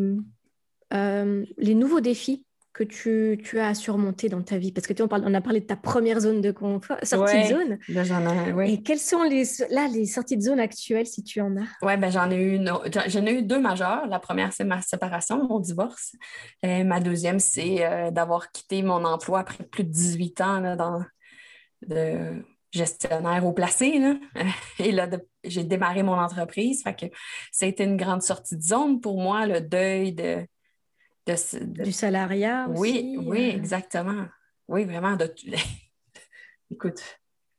euh, 0.93 1.45
les 1.57 1.75
nouveaux 1.75 2.01
défis 2.01 2.45
que 2.73 2.83
tu, 2.83 3.39
tu, 3.41 3.57
as 3.57 3.69
à 3.69 3.73
surmonter 3.73 4.27
dans 4.27 4.41
ta 4.41 4.57
vie? 4.57 4.73
Parce 4.73 4.85
que 4.85 4.91
tu 4.91 5.01
on, 5.01 5.07
parle, 5.07 5.23
on 5.25 5.33
a 5.33 5.39
parlé 5.39 5.61
de 5.61 5.65
ta 5.65 5.77
première 5.77 6.19
zone 6.19 6.41
de 6.41 6.51
confort, 6.51 6.97
sortie 7.03 7.41
de 7.43 7.47
zone. 7.47 7.79
Ben, 7.87 8.59
Et 8.67 8.83
quelles 8.83 8.99
sont 8.99 9.23
les, 9.23 9.45
là, 9.69 9.87
les 9.87 10.05
sorties 10.05 10.35
de 10.35 10.41
zone 10.41 10.59
actuelles, 10.59 11.05
si 11.05 11.23
tu 11.23 11.39
en 11.39 11.55
as? 11.55 11.67
Oui, 11.83 11.95
ben, 11.95 12.11
j'en 12.11 12.29
ai, 12.29 12.35
eu 12.35 12.59
j'en 13.07 13.25
ai 13.25 13.35
eu 13.35 13.43
deux 13.43 13.61
majeures. 13.61 14.07
La 14.07 14.19
première, 14.19 14.51
c'est 14.51 14.65
ma 14.65 14.81
séparation, 14.81 15.47
mon 15.47 15.61
divorce. 15.61 16.11
Et 16.61 16.83
ma 16.83 16.99
deuxième, 16.99 17.39
c'est 17.39 17.85
euh, 17.85 18.11
d'avoir 18.11 18.51
quitté 18.51 18.83
mon 18.83 19.05
emploi 19.05 19.39
après 19.39 19.63
plus 19.63 19.85
de 19.85 19.89
18 19.89 20.41
ans 20.41 20.59
là, 20.59 20.75
dans, 20.75 21.01
de, 21.87 22.43
gestionnaire 22.75 23.45
au 23.45 23.53
placé. 23.53 23.99
Là. 23.99 24.15
Et 24.79 24.91
là, 24.91 25.09
j'ai 25.43 25.63
démarré 25.63 26.03
mon 26.03 26.17
entreprise. 26.17 26.83
Fait 26.83 26.95
que 26.95 27.05
ça 27.51 27.65
a 27.65 27.69
été 27.69 27.83
une 27.83 27.97
grande 27.97 28.21
sortie 28.21 28.57
de 28.57 28.61
zone 28.61 29.01
pour 29.01 29.19
moi, 29.19 29.45
le 29.45 29.61
deuil 29.61 30.13
de. 30.13 30.45
du 31.25 31.91
salariat 31.91 32.67
aussi. 32.69 32.79
Oui, 32.79 33.17
oui, 33.19 33.49
euh. 33.51 33.55
exactement. 33.55 34.25
Oui, 34.67 34.85
vraiment. 34.85 35.15
De... 35.15 35.33
Écoute, 36.71 37.01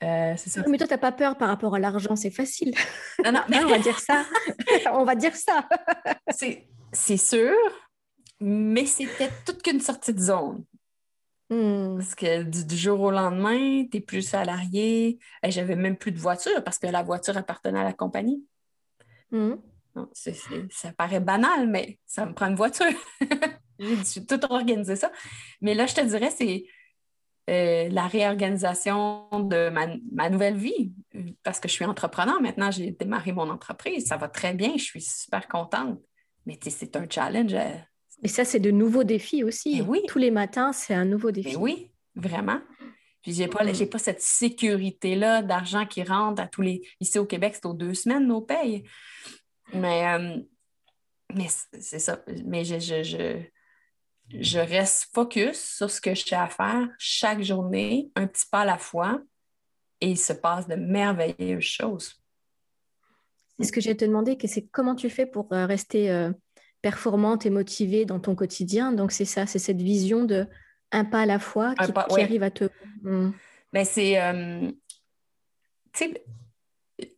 euh, 0.03 0.35
c'est 0.37 0.51
ça. 0.51 0.63
Mais 0.69 0.79
toi, 0.79 0.87
tu 0.87 0.93
n'as 0.93 0.99
pas 0.99 1.13
peur 1.13 1.37
par 1.37 1.49
rapport 1.49 1.75
à 1.75 1.79
l'argent, 1.79 2.17
c'est 2.17 2.31
facile. 2.31 2.75
Non, 3.25 3.33
non, 3.33 3.43
on 3.65 3.69
va 3.69 3.79
dire 3.79 3.99
ça. 3.99 4.25
on 4.93 5.05
va 5.05 5.15
dire 5.15 5.35
ça. 5.35 5.67
c'est 6.93 7.17
sûr, 7.17 7.55
mais 8.41 8.87
c'était 8.87 9.31
toute 9.45 9.63
qu'une 9.63 9.81
sortie 9.81 10.13
de 10.13 10.21
zone. 10.21 10.65
Hmm. 11.49 11.97
Parce 11.97 12.15
que 12.15 12.43
du, 12.43 12.77
jour 12.77 13.01
au 13.01 13.11
lendemain, 13.11 13.85
tu 13.85 13.91
n'es 13.95 14.01
plus 14.01 14.23
salarié. 14.23 15.19
Et 15.43 15.51
j'avais 15.51 15.77
même 15.77 15.97
plus 15.97 16.13
de 16.13 16.19
voiture 16.19 16.63
parce 16.65 16.79
que 16.79 16.87
la 16.87 17.03
voiture 17.03 17.37
appartenait 17.37 17.81
à 17.81 17.85
la 17.85 17.93
compagnie. 17.93 18.45
Hmm. 19.31 19.57
ça 20.15 20.93
paraît 20.93 21.21
banal, 21.21 21.69
mais 21.69 21.99
ça 22.07 22.27
me 22.27 22.35
prend 22.35 22.47
une 22.47 22.57
voiture. 22.57 22.87
J'ai 23.79 24.25
tout 24.25 24.41
organisé 24.51 24.97
ça. 24.97 25.11
Mais 25.61 25.75
là, 25.75 25.87
je 25.87 25.95
te 25.95 26.01
dirais, 26.01 26.31
c'est 26.31 26.65
euh, 27.49 27.89
la 27.91 28.09
réorganisation 28.09 29.29
de 29.33 29.71
ma, 29.71 30.31
nouvelle 30.31 30.57
vie, 30.57 30.93
parce 31.45 31.61
que 31.61 31.69
je 31.69 31.75
suis 31.75 31.85
entrepreneur 31.85 32.41
maintenant, 32.41 32.73
j'ai 32.73 32.91
démarré 32.91 33.33
mon 33.33 33.49
entreprise, 33.51 34.07
ça 34.07 34.17
va 34.17 34.29
très 34.29 34.53
bien, 34.53 34.73
je 34.77 34.83
suis 34.83 35.03
super 35.03 35.47
contente. 35.47 36.01
Mais 36.45 36.59
c'est 36.61 36.97
un 36.97 37.07
challenge. 37.09 37.55
Et 38.23 38.29
ça, 38.29 38.45
c'est 38.45 38.61
de 38.61 38.71
nouveaux 38.71 39.05
défis 39.05 39.45
aussi. 39.45 39.83
oui. 39.83 40.03
Tous 40.09 40.19
les 40.19 40.31
matins, 40.31 40.73
c'est 40.73 40.95
un 40.95 41.05
nouveau 41.05 41.31
défi. 41.31 41.51
Mais 41.51 41.57
oui, 41.57 41.91
vraiment. 42.15 42.61
Puis 43.23 43.35
j'ai 43.35 43.49
pas, 43.49 43.73
j'ai 43.73 43.87
pas 43.87 43.99
cette 43.99 44.23
sécurité-là 44.23 45.43
d'argent 45.43 45.85
qui 45.85 46.03
rentre 46.03 46.41
à 46.41 46.47
tous 46.47 46.63
les. 46.63 46.83
Ici 47.01 47.19
au 47.19 47.27
Québec, 47.27 47.55
c'est 47.57 47.67
aux 47.67 47.75
deux 47.75 47.95
semaines 47.95 48.27
nos 48.27 48.41
payes. 48.41 48.85
Mais, 49.75 50.07
euh, 50.15 50.39
mais 51.35 51.49
c'est 51.81 51.99
ça. 51.99 52.23
Mais 52.45 52.65
je, 52.65 52.79
je, 52.79 53.43
je, 54.31 54.59
reste 54.59 55.09
focus 55.13 55.59
sur 55.77 55.91
ce 55.91 56.01
que 56.01 56.15
je 56.15 56.25
sais 56.25 56.37
à 56.37 56.49
faire 56.49 56.89
chaque 56.99 57.43
journée, 57.43 58.11
un 58.15 58.27
petit 58.27 58.47
pas 58.51 58.61
à 58.61 58.65
la 58.65 58.79
fois, 58.79 59.21
et 60.01 60.11
il 60.11 60.19
se 60.19 60.33
passe 60.33 60.69
de 60.69 60.77
merveilleuses 60.77 61.65
choses. 61.65 62.23
C'est 63.59 63.67
ce 63.67 63.73
que 63.73 63.81
j'ai 63.81 63.97
te 63.97 64.05
demander, 64.05 64.37
que 64.37 64.47
c'est 64.47 64.67
comment 64.67 64.95
tu 64.95 65.11
fais 65.11 65.27
pour 65.27 65.53
euh, 65.53 65.67
rester 65.67 66.11
euh, 66.11 66.31
performante 66.87 67.45
et 67.45 67.51
motivée 67.51 68.05
dans 68.05 68.21
ton 68.21 68.37
quotidien. 68.37 68.93
Donc 68.93 69.11
c'est 69.11 69.25
ça, 69.25 69.45
c'est 69.45 69.59
cette 69.59 69.83
vision 69.83 70.23
de 70.23 70.47
un 70.93 71.05
pas 71.05 71.23
à 71.23 71.27
la 71.27 71.41
fois 71.41 71.75
qui, 71.75 72.21
arrive 72.21 72.45
à 72.45 72.53
te. 72.53 72.69
Hmm. 73.03 73.33
Ben, 73.73 73.85
c'est. 73.85 74.23
Euh, 74.23 74.71
tu 75.93 76.05
sais, 76.05 76.25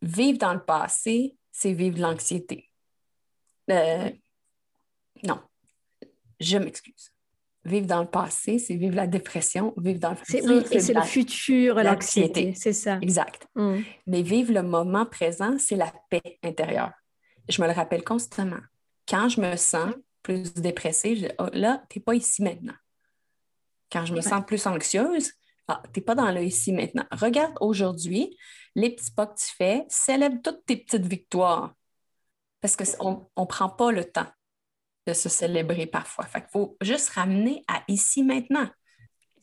vivre 0.01 0.39
dans 0.39 0.55
le 0.55 0.65
passé, 0.65 1.37
c'est 1.53 1.75
vivre 1.75 1.97
de 1.97 2.01
l'anxiété. 2.01 2.71
Euh, 3.71 4.09
non, 5.23 5.39
je 6.41 6.57
m'excuse. 6.57 7.13
Vivre 7.67 7.87
dans 7.87 8.01
le 8.01 8.09
passé, 8.09 8.59
c'est 8.59 8.75
vivre 8.75 8.97
la 8.97 9.07
dépression. 9.07 9.75
Vivre 9.77 10.01
dans 10.01 10.11
le 10.11 10.17
futur, 10.17 10.45
oui, 10.47 10.65
et 10.71 10.81
c'est 10.81 10.95
le 10.95 11.03
futur, 11.03 11.75
l'anxiété. 11.75 12.55
C'est 12.55 12.73
ça. 12.73 12.99
Exact. 13.03 13.47
Hmm. 13.55 13.81
Mais 14.07 14.23
vivre 14.23 14.55
le 14.55 14.63
moment 14.63 15.05
présent, 15.05 15.59
c'est 15.59 15.77
la 15.77 15.93
paix 16.09 16.39
intérieure. 16.43 16.93
Je 17.51 17.61
me 17.61 17.67
le 17.67 17.75
rappelle 17.75 18.03
constamment. 18.03 18.63
Quand 19.09 19.29
je 19.29 19.41
me 19.41 19.57
sens 19.57 19.95
plus 20.23 20.53
dépressée, 20.55 21.17
je 21.17 21.27
dis, 21.27 21.33
oh, 21.39 21.49
là, 21.53 21.83
tu 21.89 21.99
n'es 21.99 22.05
pas 22.05 22.15
ici 22.15 22.43
maintenant. 22.43 22.75
Quand 23.91 24.05
je 24.05 24.15
me 24.15 24.21
sens 24.21 24.45
plus 24.47 24.67
anxieuse, 24.67 25.33
ah, 25.67 25.83
tu 25.93 26.01
n'es 26.01 26.05
pas 26.05 26.15
dans 26.15 26.31
le 26.31 26.43
ici 26.43 26.73
maintenant. 26.73 27.07
Regarde 27.13 27.55
aujourd'hui 27.61 28.37
les 28.75 28.95
petits 28.95 29.11
pas 29.11 29.27
que 29.27 29.39
tu 29.39 29.55
fais, 29.57 29.85
célèbre 29.89 30.41
toutes 30.43 30.65
tes 30.67 30.77
petites 30.77 31.07
victoires. 31.07 31.75
Parce 32.61 32.77
qu'on 32.77 33.31
ne 33.37 33.45
prend 33.45 33.71
pas 33.71 33.93
le 33.93 34.05
temps 34.05 34.27
de 35.07 35.13
se 35.15 35.29
célébrer 35.29 35.87
parfois. 35.87 36.27
Fait 36.27 36.41
qu'il 36.41 36.51
faut 36.51 36.77
juste 36.81 37.11
ramener 37.11 37.65
à 37.67 37.83
ici 37.89 38.23
maintenant. 38.23 38.69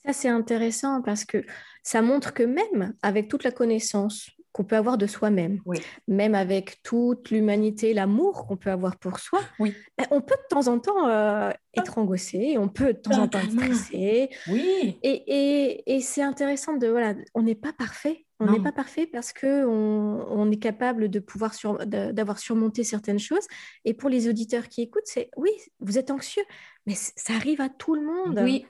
Ça, 0.05 0.13
c'est 0.13 0.29
intéressant 0.29 1.01
parce 1.01 1.25
que 1.25 1.43
ça 1.81 2.01
montre 2.03 2.33
que 2.33 2.43
même 2.43 2.93
avec 3.01 3.27
toute 3.27 3.43
la 3.43 3.51
connaissance, 3.51 4.29
qu'on 4.55 4.63
peut 4.63 4.77
avoir 4.77 4.97
de 4.97 5.05
soi-même, 5.05 5.59
même 6.07 6.33
avec 6.33 6.81
toute 6.81 7.29
l'humanité, 7.29 7.93
l'amour 7.93 8.47
qu'on 8.47 8.55
peut 8.55 8.71
avoir 8.71 8.95
pour 8.95 9.19
soi, 9.19 9.41
oui. 9.59 9.75
Ben, 9.97 10.07
on 10.11 10.21
peut 10.21 10.35
de 10.35 10.47
temps 10.47 10.69
en 10.69 10.79
temps 10.79 11.09
euh, 11.09 11.51
être 11.75 11.97
angoissé, 11.97 12.57
on 12.57 12.69
peut 12.69 12.93
de 12.93 12.99
temps 12.99 13.19
en 13.19 13.27
temps 13.27 13.39
être 13.39 13.51
stressé. 13.51 14.29
Oui. 14.47 14.97
Et, 15.03 15.93
et, 15.93 15.99
c'est 15.99 16.21
intéressant 16.21 16.77
de 16.77 16.87
voilà, 16.87 17.15
on 17.33 17.41
n'est 17.41 17.53
pas 17.53 17.73
parfait. 17.73 18.25
On 18.39 18.49
n'est 18.49 18.63
pas 18.63 18.71
parfait 18.71 19.07
parce 19.07 19.33
que 19.33 19.65
on, 19.65 20.49
est 20.51 20.59
capable 20.59 21.09
de 21.09 21.19
pouvoir 21.19 21.53
d'avoir 21.85 22.39
surmonté 22.39 22.85
certaines 22.85 23.19
choses. 23.19 23.47
Et 23.83 23.93
pour 23.93 24.09
les 24.09 24.29
auditeurs 24.29 24.69
qui 24.69 24.81
écoutent, 24.81 25.03
c'est 25.05 25.29
oui, 25.35 25.51
vous 25.81 25.97
êtes 25.97 26.11
anxieux, 26.11 26.43
mais 26.85 26.95
ça 26.95 27.33
arrive 27.33 27.59
à 27.59 27.67
tout 27.67 27.95
le 27.95 28.05
monde. 28.05 28.39
Oui. 28.41 28.65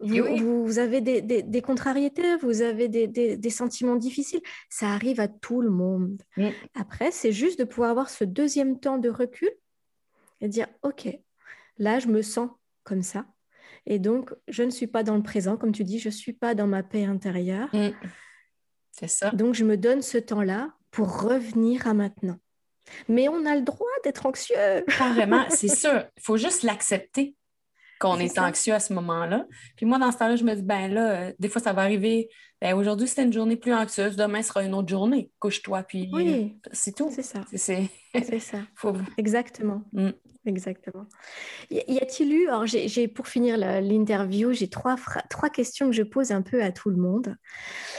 Vous, 0.00 0.78
avez 0.78 1.00
des, 1.00 1.62
contrariétés, 1.62 2.36
vous 2.36 2.62
avez 2.62 2.88
des, 2.88 3.50
sentiments 3.50 3.96
difficiles. 3.96 4.40
Ça 4.70 4.88
arrive 4.88 5.20
à 5.20 5.28
tout 5.28 5.60
le 5.60 5.70
monde. 5.70 6.22
Mm. 6.36 6.48
Après, 6.74 7.10
c'est 7.10 7.32
juste 7.32 7.58
de 7.58 7.64
pouvoir 7.64 7.90
avoir 7.90 8.10
ce 8.10 8.24
deuxième 8.24 8.78
temps 8.78 8.98
de 8.98 9.08
recul 9.08 9.50
et 10.40 10.48
dire, 10.48 10.68
OK, 10.82 11.08
là, 11.78 11.98
je 11.98 12.08
me 12.08 12.22
sens 12.22 12.50
comme 12.84 13.02
ça. 13.02 13.26
Et 13.86 13.98
donc, 13.98 14.32
je 14.46 14.62
ne 14.62 14.70
suis 14.70 14.86
pas 14.86 15.02
dans 15.02 15.16
le 15.16 15.22
présent, 15.22 15.56
comme 15.56 15.72
tu 15.72 15.82
dis, 15.82 15.98
je 15.98 16.08
ne 16.08 16.14
suis 16.14 16.32
pas 16.32 16.54
dans 16.54 16.66
ma 16.66 16.82
paix 16.82 17.04
intérieure. 17.04 17.68
Mm. 17.72 17.90
C'est 18.92 19.08
ça. 19.08 19.30
Donc, 19.30 19.54
je 19.54 19.64
me 19.64 19.76
donne 19.76 20.02
ce 20.02 20.18
temps-là 20.18 20.72
pour 20.90 21.22
revenir 21.22 21.86
à 21.86 21.94
maintenant. 21.94 22.38
Mais 23.08 23.28
on 23.28 23.44
a 23.46 23.54
le 23.54 23.62
droit 23.62 23.86
d'être 24.04 24.26
anxieux. 24.26 24.56
Carrément, 24.96 25.44
c'est 25.50 25.68
sûr. 25.74 26.04
Il 26.16 26.22
faut 26.22 26.36
juste 26.36 26.62
l'accepter 26.62 27.36
qu'on 27.98 28.18
est, 28.18 28.38
anxieux 28.38 28.74
à 28.74 28.80
ce 28.80 28.92
moment-là. 28.94 29.46
Puis 29.76 29.86
moi, 29.86 29.98
dans 29.98 30.12
ce 30.12 30.18
temps-là, 30.18 30.36
je 30.36 30.44
me 30.44 30.54
dis, 30.54 30.62
ben 30.62 30.92
là, 30.92 31.10
euh, 31.10 31.32
des 31.38 31.48
fois, 31.48 31.60
ça 31.60 31.72
va 31.72 31.82
arriver. 31.82 32.28
Ben, 32.60 32.74
aujourd'hui, 32.74 33.06
c'était 33.06 33.22
une 33.22 33.32
journée 33.32 33.56
plus 33.56 33.72
anxieuse. 33.72 34.16
Demain 34.16 34.42
sera 34.42 34.62
une 34.62 34.74
autre 34.74 34.88
journée. 34.88 35.30
Couche-toi, 35.38 35.82
puis 35.84 36.10
oui, 36.12 36.58
c'est 36.72 36.94
tout. 36.94 37.10
C'est 37.14 37.22
ça. 37.22 37.40
C'est 37.54 37.88
ça. 38.40 38.58
Exactement. 39.16 39.82
Mm. 39.92 40.10
Exactement. 40.46 41.06
Y 41.70 41.98
a-t-il 42.00 42.32
eu, 42.32 42.48
alors 42.48 42.64
j'ai 42.64 43.06
pour 43.06 43.28
finir 43.28 43.58
l'interview, 43.58 44.52
j'ai 44.54 44.70
trois, 44.70 44.96
trois 45.28 45.50
questions 45.50 45.86
que 45.86 45.92
je 45.92 46.02
pose 46.02 46.32
un 46.32 46.40
peu 46.40 46.62
à 46.62 46.72
tout 46.72 46.88
le 46.88 46.96
monde. 46.96 47.36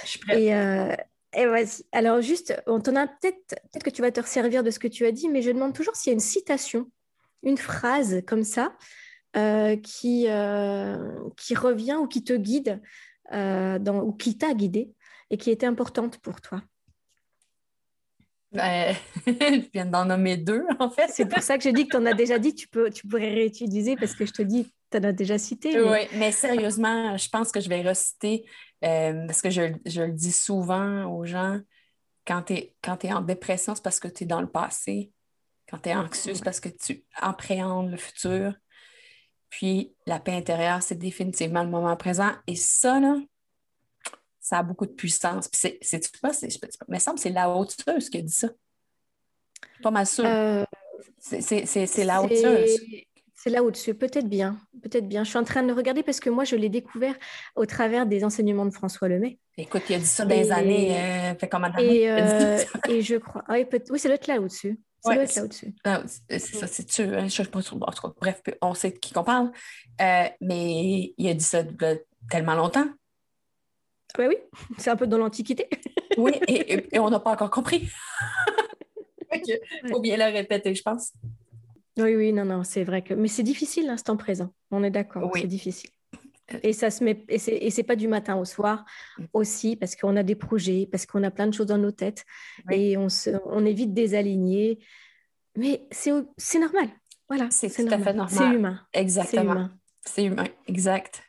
Je 0.03 0.09
suis 0.09 0.19
prête. 0.19 0.39
Et, 0.39 0.55
euh, 0.55 0.95
et 1.33 1.45
vas-y. 1.45 1.83
Alors 1.91 2.21
juste, 2.21 2.59
on 2.65 2.79
t'en 2.79 2.95
a 2.95 3.07
peut-être, 3.07 3.37
peut-être 3.71 3.83
que 3.83 3.89
tu 3.91 4.01
vas 4.01 4.11
te 4.11 4.19
resservir 4.19 4.63
de 4.63 4.71
ce 4.71 4.79
que 4.79 4.87
tu 4.87 5.05
as 5.05 5.11
dit, 5.11 5.29
mais 5.29 5.43
je 5.43 5.51
demande 5.51 5.75
toujours 5.75 5.95
s'il 5.95 6.09
y 6.09 6.13
a 6.13 6.15
une 6.15 6.19
citation, 6.19 6.89
une 7.43 7.57
phrase 7.57 8.21
comme 8.25 8.43
ça 8.43 8.75
euh, 9.35 9.75
qui, 9.77 10.25
euh, 10.27 10.97
qui 11.37 11.53
revient 11.53 11.97
ou 11.99 12.07
qui 12.07 12.23
te 12.23 12.33
guide 12.33 12.81
euh, 13.31 13.77
dans, 13.77 13.99
ou 13.99 14.11
qui 14.11 14.37
t'a 14.39 14.55
guidé 14.55 14.91
et 15.29 15.37
qui 15.37 15.51
était 15.51 15.67
importante 15.67 16.17
pour 16.17 16.41
toi? 16.41 16.63
Ben, 18.51 18.95
je 19.27 19.69
viens 19.71 19.85
d'en 19.85 20.05
nommer 20.05 20.35
deux, 20.35 20.65
en 20.79 20.89
fait. 20.89 21.09
C'est 21.09 21.27
pour 21.27 21.43
ça 21.43 21.57
que 21.57 21.63
j'ai 21.63 21.73
dit 21.73 21.85
que 21.85 21.91
tu 21.91 21.97
en 21.97 22.07
as 22.07 22.15
déjà 22.15 22.39
dit, 22.39 22.55
tu, 22.55 22.67
peux, 22.67 22.89
tu 22.89 23.07
pourrais 23.07 23.29
réutiliser 23.29 23.95
parce 23.95 24.15
que 24.15 24.25
je 24.25 24.31
te 24.31 24.41
dis, 24.41 24.67
tu 24.89 24.97
en 24.97 25.03
as 25.03 25.11
déjà 25.11 25.37
cité. 25.37 25.79
Oui, 25.79 26.07
mais 26.15 26.31
sérieusement, 26.31 27.15
je 27.15 27.29
pense 27.29 27.51
que 27.51 27.59
je 27.59 27.69
vais 27.69 27.83
reciter 27.83 28.45
parce 28.81 29.43
que 29.43 29.51
je, 29.51 29.73
je, 29.85 30.01
le 30.01 30.13
dis 30.13 30.31
souvent 30.31 31.05
aux 31.13 31.25
gens, 31.25 31.59
quand 32.25 32.41
tu 32.41 32.53
es, 32.53 32.75
es, 33.03 33.13
en 33.13 33.21
dépression, 33.21 33.75
c'est 33.75 33.83
parce 33.83 33.99
que 33.99 34.07
tu 34.07 34.23
es 34.23 34.27
dans 34.27 34.41
le 34.41 34.49
passé. 34.49 35.11
Quand 35.69 35.77
tu 35.77 35.89
es 35.89 35.95
anxieux, 35.95 36.33
c'est 36.33 36.43
parce 36.43 36.59
que 36.59 36.69
tu 36.69 37.03
appréhendes 37.13 37.91
le 37.91 37.97
futur. 37.97 38.55
Puis 39.49 39.93
la 40.05 40.19
paix 40.19 40.33
intérieure, 40.33 40.81
c'est 40.81 40.97
définitivement 40.97 41.63
le 41.63 41.69
moment 41.69 41.95
présent. 41.95 42.31
Et 42.47 42.55
ça, 42.55 42.99
là, 42.99 43.17
ça 44.39 44.59
a 44.59 44.63
beaucoup 44.63 44.85
de 44.85 44.91
puissance. 44.91 45.47
Puis 45.47 45.77
c'est, 45.81 46.21
pas, 46.21 46.33
c'est, 46.33 46.49
me 46.87 46.99
semble 46.99 47.19
c'est 47.19 47.29
la 47.29 47.49
hauteuse 47.49 48.09
qui 48.09 48.17
a 48.17 48.21
dit 48.21 48.33
ça. 48.33 48.49
Pas 49.81 49.91
mal 49.91 50.05
sûr. 50.05 50.25
Euh, 50.25 50.63
c'est, 51.19 52.05
la 52.05 52.21
hauteuse. 52.21 52.79
C'est 53.41 53.49
là 53.49 53.63
au-dessus, 53.63 53.93
peut-être 53.93 54.27
bien, 54.27 54.57
peut-être 54.83 55.07
bien. 55.07 55.23
Je 55.23 55.29
suis 55.29 55.37
en 55.37 55.45
train 55.45 55.63
de 55.63 55.71
regarder 55.71 56.03
parce 56.03 56.19
que 56.19 56.29
moi, 56.29 56.43
je 56.43 56.57
l'ai 56.57 56.67
découvert 56.67 57.15
au 57.55 57.65
travers 57.65 58.05
des 58.05 58.25
enseignements 58.25 58.65
de 58.65 58.73
François 58.73 59.07
Lemay. 59.07 59.39
Écoute, 59.57 59.83
il 59.89 59.95
a 59.95 59.99
dit 59.99 60.05
ça 60.05 60.25
des 60.25 60.51
années, 60.51 60.97
euh, 60.97 61.35
fait 61.35 61.47
comme 61.47 61.65
et, 61.79 62.11
euh, 62.11 62.57
et 62.89 63.01
je 63.01 63.15
crois, 63.15 63.45
oui, 63.47 63.65
oui 63.89 63.99
c'est 63.99 64.09
l'autre 64.09 64.29
là 64.29 64.41
au-dessus. 64.41 64.77
Ça 65.01 65.13
doit 65.13 65.23
être 65.23 65.35
là 65.35 65.43
au-dessus. 65.43 65.73
Ah, 65.83 66.03
c'est 66.29 66.39
ça, 66.39 66.67
c'est 66.67 66.91
sûr. 66.91 67.05
Hein, 67.05 67.19
je 67.19 67.23
ne 67.25 67.29
sais 67.29 67.45
pas. 67.45 67.59
En 67.59 67.61
tout 67.61 67.79
cas, 67.79 68.13
bref, 68.19 68.41
on 68.61 68.73
sait 68.73 68.91
de 68.91 68.97
qui 68.97 69.13
qu'on 69.13 69.23
parle. 69.23 69.51
Euh, 70.01 70.25
mais 70.41 71.13
il 71.17 71.29
a 71.29 71.33
dit 71.33 71.43
ça 71.43 71.63
tellement 72.29 72.55
longtemps. 72.55 72.87
Oui, 74.17 74.25
oui. 74.27 74.37
C'est 74.77 74.89
un 74.89 74.95
peu 74.95 75.07
dans 75.07 75.17
l'Antiquité. 75.17 75.69
oui, 76.17 76.33
et, 76.47 76.99
on 76.99 77.09
n'a 77.09 77.19
pas 77.19 77.31
encore 77.31 77.51
compris. 77.51 77.89
Il 79.31 79.89
faut 79.89 79.99
bien 79.99 80.17
le 80.17 80.33
répéter, 80.33 80.73
je 80.73 80.81
pense. 80.81 81.13
Oui, 81.97 82.15
oui, 82.15 82.33
non, 82.33 82.45
non, 82.45 82.63
c'est 82.63 82.83
vrai 82.83 83.03
que. 83.03 83.13
Mais 83.13 83.27
c'est 83.27 83.43
difficile 83.43 83.85
l'instant 83.85 84.17
présent. 84.17 84.51
On 84.71 84.83
est 84.83 84.89
d'accord, 84.89 85.31
c'est 85.35 85.47
difficile. 85.47 85.91
Euh. 86.53 86.59
Et 86.63 86.73
ça 86.73 86.89
se 86.89 87.03
met 87.03 87.25
et 87.27 87.69
c'est 87.69 87.83
pas 87.83 87.95
du 87.95 88.07
matin 88.07 88.35
au 88.35 88.45
soir 88.45 88.85
mm. 89.17 89.25
aussi 89.33 89.75
parce 89.75 89.95
qu'on 89.95 90.15
a 90.15 90.23
des 90.23 90.35
projets, 90.35 90.87
parce 90.91 91.05
qu'on 91.05 91.23
a 91.23 91.31
plein 91.31 91.47
de 91.47 91.53
choses 91.53 91.67
dans 91.67 91.77
nos 91.77 91.91
têtes 91.91 92.25
et 92.71 92.97
on, 92.97 93.09
se, 93.09 93.31
on 93.45 93.65
est 93.65 93.73
vite 93.73 93.93
désaligné. 93.93 94.79
Mais 95.57 95.87
c'est 95.91 96.59
normal. 96.59 96.89
Voilà, 97.27 97.49
c'est 97.51 97.69
tout 97.69 97.91
à 97.91 97.99
fait 97.99 98.13
normal. 98.13 98.29
C'est 98.29 98.55
humain. 98.55 98.79
Exactement. 98.93 99.69
C'est 100.05 100.23
humain. 100.25 100.45
exact. 100.67 101.21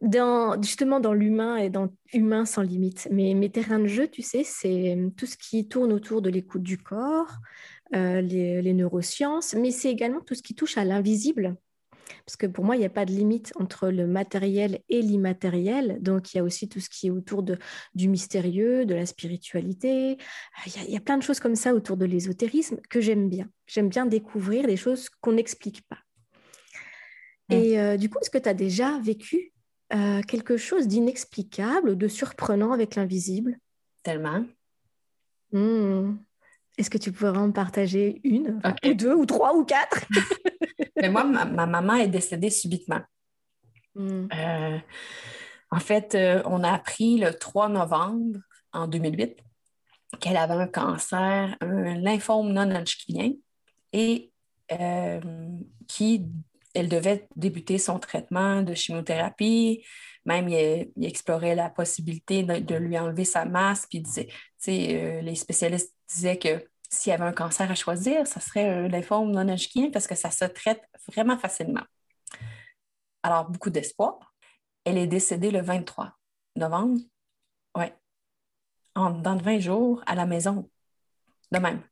Dans, 0.00 0.60
justement 0.60 1.00
dans 1.00 1.14
l'humain 1.14 1.56
et 1.56 1.70
dans 1.70 1.88
humain 2.12 2.44
sans 2.44 2.62
limite. 2.62 3.08
Mais 3.10 3.34
mes 3.34 3.50
terrains 3.50 3.78
de 3.78 3.86
jeu, 3.86 4.08
tu 4.08 4.22
sais, 4.22 4.42
c'est 4.44 4.98
tout 5.16 5.26
ce 5.26 5.36
qui 5.36 5.68
tourne 5.68 5.92
autour 5.92 6.20
de 6.20 6.30
l'écoute 6.30 6.62
du 6.62 6.78
corps, 6.78 7.30
euh, 7.94 8.20
les, 8.20 8.60
les, 8.60 8.74
neurosciences, 8.74 9.54
mais 9.54 9.70
c'est 9.70 9.90
également 9.90 10.20
tout 10.20 10.34
ce 10.34 10.42
qui 10.42 10.54
touche 10.54 10.76
à 10.76 10.84
l'invisible 10.84 11.56
parce 12.26 12.36
que 12.36 12.46
pour 12.46 12.64
moi, 12.64 12.76
il 12.76 12.80
n'y 12.80 12.84
a 12.84 12.90
pas 12.90 13.04
de 13.04 13.12
limite 13.12 13.52
entre 13.56 13.88
le 13.88 14.06
matériel 14.06 14.80
et 14.88 15.02
l'immatériel. 15.02 15.98
Donc, 16.00 16.32
il 16.32 16.38
y 16.38 16.40
a 16.40 16.44
aussi 16.44 16.68
tout 16.68 16.80
ce 16.80 16.88
qui 16.88 17.08
est 17.08 17.10
autour 17.10 17.42
de, 17.42 17.58
du 17.94 18.08
mystérieux, 18.08 18.86
de 18.86 18.94
la 18.94 19.06
spiritualité. 19.06 20.18
Il 20.66 20.90
y, 20.90 20.96
a, 20.96 21.00
plein 21.00 21.18
de 21.18 21.22
choses 21.22 21.40
comme 21.40 21.56
ça 21.56 21.74
autour 21.74 21.96
de 21.96 22.04
l'ésotérisme 22.04 22.78
que 22.88 23.00
j'aime 23.00 23.28
bien. 23.28 23.48
J'aime 23.66 23.88
bien 23.88 24.06
découvrir 24.06 24.66
des 24.66 24.76
choses 24.76 25.08
qu'on 25.20 25.32
n'explique 25.32 25.82
pas. 25.88 25.98
Et 27.50 27.78
euh, 27.78 27.96
du 27.96 28.08
coup, 28.08 28.18
est-ce 28.20 28.30
que 28.30 28.38
tu 28.38 28.48
as 28.48 28.54
déjà 28.54 28.98
vécu 29.00 29.52
euh, 29.92 30.22
quelque 30.22 30.56
chose 30.56 30.88
d'inexplicable, 30.88 31.96
de 31.96 32.08
surprenant 32.08 32.72
avec 32.72 32.94
l'invisible? 32.94 33.58
Tellement. 34.02 34.44
Hmm. 35.52 36.16
Est-ce 36.78 36.90
que 36.90 36.98
tu 36.98 37.12
pourrais 37.12 37.38
en 37.38 37.52
partager 37.52 38.20
une, 38.24 38.60
ou 38.84 38.94
deux, 38.94 39.14
ou 39.14 39.26
trois, 39.26 39.54
ou 39.54 39.64
quatre? 39.64 40.06
Mais 40.96 41.08
moi, 41.08 41.24
ma, 41.24 41.66
maman 41.66 41.94
est 41.94 42.08
décédée 42.08 42.50
subitement. 42.50 43.00
Hmm. 43.94 44.26
Euh, 44.34 44.78
en 45.70 45.80
fait, 45.80 46.14
euh, 46.14 46.42
on 46.46 46.62
a 46.64 46.72
appris 46.72 47.18
le 47.18 47.34
3 47.34 47.68
novembre 47.68 48.38
en 48.72 48.86
2008 48.86 49.38
qu'elle 50.20 50.36
avait 50.36 50.54
un 50.54 50.68
cancer, 50.68 51.56
un 51.60 51.98
lymphome 51.98 52.52
non-hodgkinien, 52.52 53.32
et 53.92 54.32
euh, 54.72 55.20
qui 55.88 56.26
elle 56.74 56.88
devait 56.88 57.28
débuter 57.36 57.78
son 57.78 58.00
traitement 58.00 58.62
de 58.62 58.74
chimiothérapie. 58.74 59.84
Même, 60.24 60.48
il, 60.48 61.04
explorait 61.04 61.54
la 61.54 61.70
possibilité 61.70 62.42
de, 62.42 62.74
lui 62.74 62.98
enlever 62.98 63.24
sa 63.24 63.44
masse. 63.44 63.86
Puis, 63.88 64.02
euh, 64.68 65.20
les 65.20 65.34
spécialistes 65.36 65.94
disaient 66.08 66.38
que 66.38 66.64
s'il 66.94 67.10
y 67.10 67.12
avait 67.12 67.24
un 67.24 67.32
cancer 67.32 67.70
à 67.70 67.74
choisir, 67.74 68.26
ça 68.26 68.40
serait 68.40 68.68
un 68.68 68.88
lymphome 68.88 69.32
non-hodgkinien 69.32 69.90
parce 69.90 70.06
que 70.06 70.14
ça 70.14 70.30
se 70.30 70.44
traite 70.44 70.82
vraiment 71.12 71.38
facilement. 71.38 71.82
Alors, 73.22 73.48
beaucoup 73.50 73.70
d'espoir. 73.70 74.34
Elle 74.84 74.98
est 74.98 75.06
décédée 75.06 75.50
le 75.50 75.62
23 75.62 76.12
novembre. 76.56 77.00
Oui. 77.76 77.86
dans 78.94 79.36
20 79.36 79.58
jours 79.58 80.02
à 80.06 80.14
la 80.14 80.26
maison. 80.26 80.70
De 81.50 81.58
même. 81.58 81.82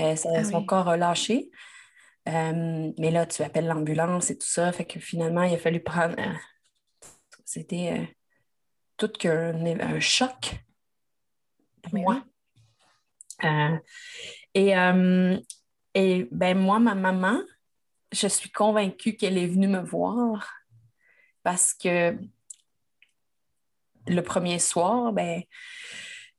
Euh, 0.00 0.14
ah 0.24 0.44
son 0.44 0.64
corps 0.64 0.88
a 0.88 0.96
lâché. 0.96 1.50
Euh, 2.28 2.92
mais 2.98 3.10
là, 3.10 3.26
tu 3.26 3.42
appelles 3.42 3.66
l'ambulance 3.66 4.30
et 4.30 4.38
tout 4.38 4.46
ça. 4.46 4.72
Fait 4.72 4.84
que 4.84 5.00
finalement, 5.00 5.42
il 5.44 5.54
a 5.54 5.58
fallu 5.58 5.82
prendre. 5.82 6.16
Euh, 6.18 6.34
c'était 7.44 8.16
tout 8.96 9.08
qu'un 9.08 10.00
choc 10.00 10.56
pour 11.82 11.94
moi. 11.94 12.24
Et, 13.42 14.74
et 15.94 16.28
ben 16.30 16.58
moi, 16.58 16.78
ma 16.78 16.94
maman, 16.94 17.40
je 18.12 18.28
suis 18.28 18.50
convaincue 18.50 19.16
qu'elle 19.16 19.38
est 19.38 19.46
venue 19.46 19.68
me 19.68 19.80
voir 19.80 20.52
parce 21.42 21.74
que 21.74 22.16
le 24.08 24.20
premier 24.22 24.58
soir, 24.58 25.12
ben, 25.12 25.42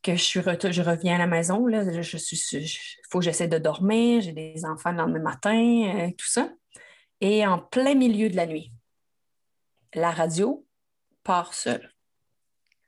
que 0.01 0.15
je, 0.15 0.23
suis 0.23 0.41
je 0.41 0.81
reviens 0.81 1.15
à 1.15 1.17
la 1.17 1.27
maison, 1.27 1.65
là, 1.67 1.83
je, 2.01 2.17
faut 3.09 3.19
que 3.19 3.25
j'essaie 3.25 3.47
de 3.47 3.57
dormir, 3.57 4.21
j'ai 4.21 4.33
des 4.33 4.65
enfants 4.65 4.91
le 4.91 4.97
lendemain 4.97 5.19
matin, 5.19 5.95
euh, 5.95 6.11
tout 6.17 6.27
ça. 6.27 6.49
Et 7.19 7.45
en 7.45 7.59
plein 7.59 7.95
milieu 7.95 8.29
de 8.29 8.35
la 8.35 8.45
nuit, 8.45 8.71
la 9.93 10.11
radio 10.11 10.65
part 11.23 11.53
seule. 11.53 11.91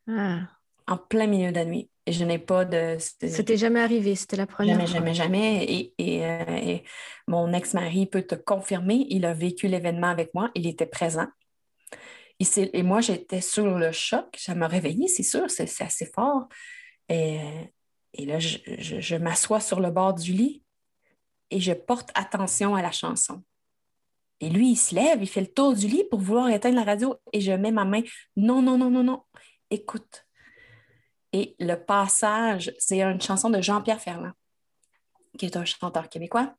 Ah. 0.07 0.47
En 0.89 0.97
plein 0.97 1.27
milieu 1.27 1.51
de 1.51 1.55
la 1.55 1.65
nuit. 1.65 1.89
Et 2.05 2.11
je 2.11 2.25
n'ai 2.25 2.39
pas 2.39 2.65
de. 2.65 2.97
C'était 2.99 3.57
jamais 3.57 3.79
arrivé, 3.79 4.15
c'était 4.15 4.35
la 4.35 4.47
première 4.47 4.75
jamais, 4.87 5.13
Jamais, 5.13 5.13
jamais, 5.13 5.93
Et, 5.99 6.25
euh, 6.25 6.55
et 6.55 6.83
mon 7.27 7.53
ex-mari 7.53 8.07
peut 8.07 8.23
te 8.23 8.33
confirmer, 8.33 9.05
il 9.09 9.25
a 9.25 9.33
vécu 9.33 9.67
l'événement 9.67 10.07
avec 10.07 10.33
moi, 10.33 10.49
il 10.55 10.65
était 10.65 10.87
présent. 10.87 11.27
Et, 12.39 12.83
moi, 12.83 13.01
j'étais 13.01 13.41
sur 13.41 13.77
le 13.77 13.91
choc. 13.91 14.35
Ça 14.37 14.55
m'a 14.55 14.67
réveillée, 14.67 15.07
c'est 15.07 15.23
sûr, 15.23 15.49
c'est 15.49 15.69
assez 15.81 16.05
fort. 16.05 16.47
Et, 17.09 17.39
et 18.13 18.25
là, 18.25 18.39
je, 18.39 19.15
m'assois 19.17 19.59
sur 19.59 19.79
le 19.79 19.91
bord 19.91 20.13
du 20.13 20.31
lit 20.31 20.63
et 21.51 21.59
je 21.59 21.73
porte 21.73 22.11
attention 22.15 22.75
à 22.75 22.81
la 22.81 22.91
chanson. 22.91 23.43
Et 24.39 24.49
lui, 24.49 24.71
il 24.71 24.77
se 24.77 24.95
lève, 24.95 25.21
il 25.21 25.27
fait 25.27 25.41
le 25.41 25.53
tour 25.53 25.73
du 25.73 25.87
lit 25.87 26.05
pour 26.09 26.21
vouloir 26.21 26.49
éteindre 26.49 26.77
la 26.77 26.83
radio 26.83 27.15
et 27.33 27.41
je 27.41 27.51
mets 27.51 27.71
ma 27.71 27.83
main. 27.83 28.01
Non, 28.37 28.61
non, 28.61 28.77
non, 28.77 28.89
non, 28.89 29.03
non. 29.03 29.23
Écoute. 29.69 30.25
Et 31.33 31.55
le 31.59 31.75
passage, 31.75 32.73
c'est 32.79 33.01
une 33.01 33.21
chanson 33.21 33.49
de 33.49 33.61
Jean-Pierre 33.61 34.01
Ferland, 34.01 34.33
qui 35.37 35.45
est 35.45 35.57
un 35.57 35.65
chanteur 35.65 36.09
québécois. 36.09 36.55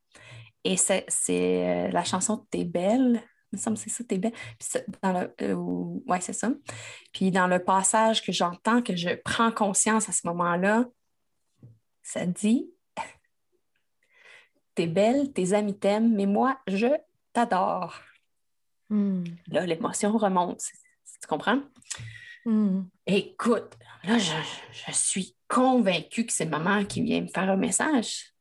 Et 0.62 0.76
c'est 0.76 1.06
euh, 1.30 1.88
la 1.88 2.04
chanson 2.04 2.46
T'es 2.50 2.64
belle 2.64 3.22
me 3.52 3.58
semble 3.58 3.76
c'est 3.76 3.90
ça, 3.90 4.04
t'es 4.04 4.18
belle. 4.18 4.32
dans 5.02 5.12
le, 5.12 5.34
euh, 5.42 6.20
c'est 6.20 6.32
ça. 6.32 6.50
Puis 7.12 7.30
dans 7.30 7.46
le 7.46 7.62
passage 7.62 8.22
que 8.22 8.32
j'entends, 8.32 8.82
que 8.82 8.96
je 8.96 9.10
prends 9.24 9.50
conscience 9.50 10.08
à 10.08 10.12
ce 10.12 10.26
moment-là, 10.28 10.84
ça 12.02 12.26
dit 12.26 12.70
T'es 14.74 14.86
belle, 14.86 15.32
tes 15.32 15.52
amis 15.52 15.76
t'aiment, 15.76 16.14
mais 16.14 16.26
moi, 16.26 16.58
je 16.66 16.86
t'adore. 17.32 18.00
Hmm. 18.88 19.24
Là, 19.48 19.66
l'émotion 19.66 20.16
remonte. 20.16 20.62
Tu 21.20 21.26
comprends? 21.28 21.60
Hmm. 22.44 22.82
Écoute, 23.06 23.76
là, 24.04 24.18
je, 24.18 24.92
suis 24.92 25.36
convaincue 25.48 26.26
que 26.26 26.32
c'est 26.32 26.46
maman 26.46 26.84
qui 26.84 27.02
vient 27.02 27.20
me 27.20 27.28
faire 27.28 27.50
un 27.50 27.56
message. 27.56 28.32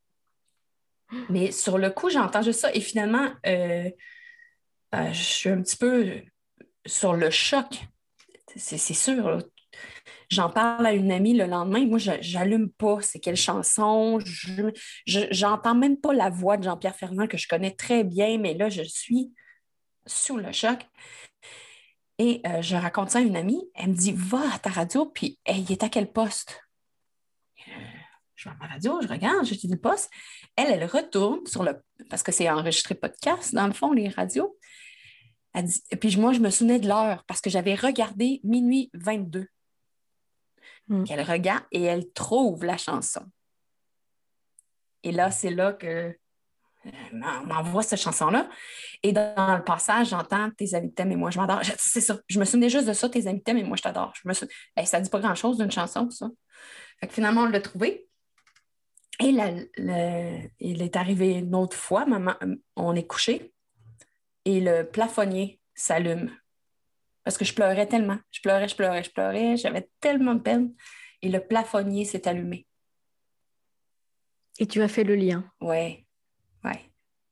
Mais 1.30 1.52
sur 1.52 1.78
le 1.78 1.90
coup, 1.90 2.10
j'entends 2.10 2.42
juste 2.42 2.62
ça. 2.62 2.74
Et 2.74 2.82
finalement, 2.82 3.30
euh, 3.46 3.90
euh, 4.96 5.12
je 5.12 5.24
suis 5.24 5.50
un 5.50 5.62
petit 5.62 5.76
peu 5.76 6.22
sur 6.86 7.14
le 7.14 7.30
choc. 7.30 7.68
C'est 8.56 8.78
sûr. 8.78 9.40
J'en 10.30 10.50
parle 10.50 10.86
à 10.86 10.94
une 10.94 11.12
amie 11.12 11.34
le 11.34 11.46
lendemain. 11.46 11.86
Moi, 11.86 11.98
j'allume 11.98 12.70
pas 12.70 13.02
c'est 13.02 13.20
quelle 13.20 13.36
chanson. 13.36 14.20
Je 14.20 15.42
n'entends 15.42 15.76
même 15.76 15.98
pas 15.98 16.14
la 16.14 16.30
voix 16.30 16.58
de 16.58 16.64
Jean-Pierre 16.64 16.96
Ferland 16.96 17.28
que 17.28 17.38
je 17.38 17.48
connais 17.48 17.72
très 17.72 18.04
bien, 18.04 18.38
mais 18.38 18.54
là, 18.54 18.70
je 18.70 18.84
suis 18.84 19.32
sous 20.06 20.38
le 20.38 20.52
choc. 20.52 20.80
Et 22.20 22.42
euh, 22.46 22.62
je 22.62 22.76
raconte 22.76 23.12
ça 23.12 23.20
à 23.20 23.22
une 23.22 23.38
amie. 23.38 23.64
Elle 23.74 23.90
me 23.90 23.96
dit 23.96 24.14
Va 24.16 24.54
à 24.54 24.60
ta 24.60 24.70
radio, 24.70 25.06
puis 25.06 25.40
il 25.48 25.72
est 25.72 25.84
à 25.84 25.90
quel 25.90 26.12
poste? 26.12 26.62
Euh, 27.68 27.72
Je 28.36 28.50
vais 28.50 28.56
à 28.56 28.58
ma 28.60 28.68
radio, 28.68 29.00
je 29.02 29.08
regarde, 29.08 29.46
je 29.46 29.56
dis 29.56 29.70
le 29.70 29.78
poste. 29.78 30.12
Elle, 30.58 30.72
elle 30.72 30.86
retourne 30.86 31.46
sur 31.48 31.64
le. 31.64 31.82
Parce 32.10 32.22
que 32.22 32.34
c'est 32.34 32.50
enregistré 32.50 32.94
podcast, 32.94 33.56
dans 33.56 33.68
le 33.68 33.74
fond, 33.74 33.94
les 33.94 34.10
radios. 34.10 34.58
Et 35.56 35.96
puis 35.96 36.16
moi, 36.18 36.34
je 36.34 36.40
me 36.40 36.50
souvenais 36.50 36.80
de 36.80 36.88
l'heure 36.88 37.24
parce 37.26 37.42
que 37.42 37.50
j'avais 37.50 37.74
regardé 37.74 38.42
minuit 38.44 38.92
22. 38.94 39.48
Hmm. 40.90 41.06
Elle 41.10 41.22
regarde 41.22 41.64
et 41.72 41.84
elle 41.84 42.12
trouve 42.12 42.66
la 42.66 42.78
chanson. 42.78 43.26
Et 45.04 45.12
là, 45.12 45.32
c'est 45.32 45.52
là 45.52 45.74
que 45.74 46.16
m'envoie 47.12 47.84
cette 47.84 48.02
chanson-là. 48.02 48.50
Et 49.04 49.12
dans 49.12 49.56
le 49.58 49.64
passage, 49.64 50.10
j'entends 50.10 50.50
tes 50.52 50.74
amis 50.76 50.94
t'aiment 50.94 51.12
et 51.12 51.16
moi 51.16 51.32
je 51.32 51.40
m'adore. 51.40 51.62
C'est 51.78 52.02
ça. 52.02 52.20
Je 52.28 52.40
me 52.40 52.46
souvenais 52.46 52.70
juste 52.70 52.88
de 52.88 52.94
ça, 52.94 53.10
tes 53.10 53.28
amis 53.28 53.44
t'aiment 53.44 53.58
et 53.58 53.64
moi 53.64 53.78
je 53.78 53.84
t'adore. 53.84 54.14
Je 54.16 54.28
me 54.28 54.34
Ça 54.34 54.48
ne 55.00 55.04
dit 55.04 55.10
pas 55.10 55.20
grand-chose 55.20 55.58
d'une 55.58 55.72
chanson, 55.72 56.10
ça. 56.10 56.30
Fait 57.00 57.08
que 57.08 57.14
finalement, 57.14 57.42
on 57.42 57.50
l'a 57.50 57.62
trouvé. 57.62 58.08
Et 59.22 59.36
il 60.60 60.82
est 60.82 60.96
arrivé 60.96 61.40
une 61.40 61.54
autre 61.56 61.76
fois, 61.76 62.06
maman, 62.06 62.36
on 62.76 62.96
est 62.96 63.06
couché 63.06 63.54
et 64.46 64.62
le 64.62 64.84
plafonnier 64.84 65.60
s'allume. 65.76 66.32
Parce 67.24 67.38
que 67.38 67.46
je 67.46 67.54
pleurais 67.54 67.86
tellement. 67.86 68.18
Je 68.32 68.42
pleurais, 68.42 68.68
je 68.68 68.76
pleurais, 68.76 69.04
je 69.04 69.12
pleurais. 69.12 69.58
J'avais 69.58 69.90
tellement 70.00 70.36
de 70.36 70.40
peine. 70.40 70.74
Et 71.22 71.30
le 71.30 71.42
plafonnier 71.42 72.06
s'est 72.06 72.28
allumé. 72.28 72.66
Et 74.58 74.66
tu 74.66 74.82
as 74.82 74.88
fait 74.88 75.04
le 75.04 75.16
lien. 75.16 75.44
Oui, 75.62 76.08
oui. 76.64 76.72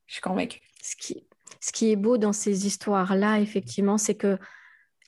Je 0.07 0.13
suis 0.13 0.21
convaincue. 0.21 0.61
Ce 0.82 0.95
qui, 0.95 1.28
ce 1.59 1.71
qui 1.71 1.91
est 1.91 1.95
beau 1.95 2.17
dans 2.17 2.34
ces 2.34 2.65
histoires-là, 2.65 3.39
effectivement, 3.39 3.97
c'est 3.97 4.15
que 4.15 4.38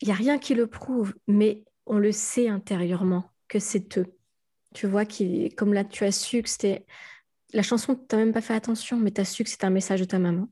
il 0.02 0.08
n'y 0.08 0.14
a 0.14 0.16
rien 0.16 0.40
qui 0.40 0.56
le 0.56 0.68
prouve, 0.68 1.14
mais 1.28 1.64
on 1.86 1.98
le 1.98 2.12
sait 2.12 2.48
intérieurement 2.48 3.32
que 3.48 3.60
c'est 3.60 3.98
eux. 3.98 4.06
Tu 4.74 4.88
vois, 4.88 5.06
qui, 5.06 5.50
comme 5.56 5.74
là, 5.74 5.84
tu 5.84 6.06
as 6.06 6.12
su 6.12 6.42
que 6.42 6.50
c'était. 6.50 6.86
La 7.54 7.64
chanson, 7.64 7.96
tu 7.96 8.16
n'as 8.16 8.24
même 8.24 8.34
pas 8.34 8.42
fait 8.42 8.54
attention, 8.54 8.98
mais 8.98 9.12
tu 9.12 9.22
as 9.22 9.26
su 9.26 9.44
que 9.44 9.50
c'était 9.50 9.66
un 9.66 9.72
message 9.72 10.00
de 10.00 10.06
ta 10.06 10.20
maman. 10.20 10.48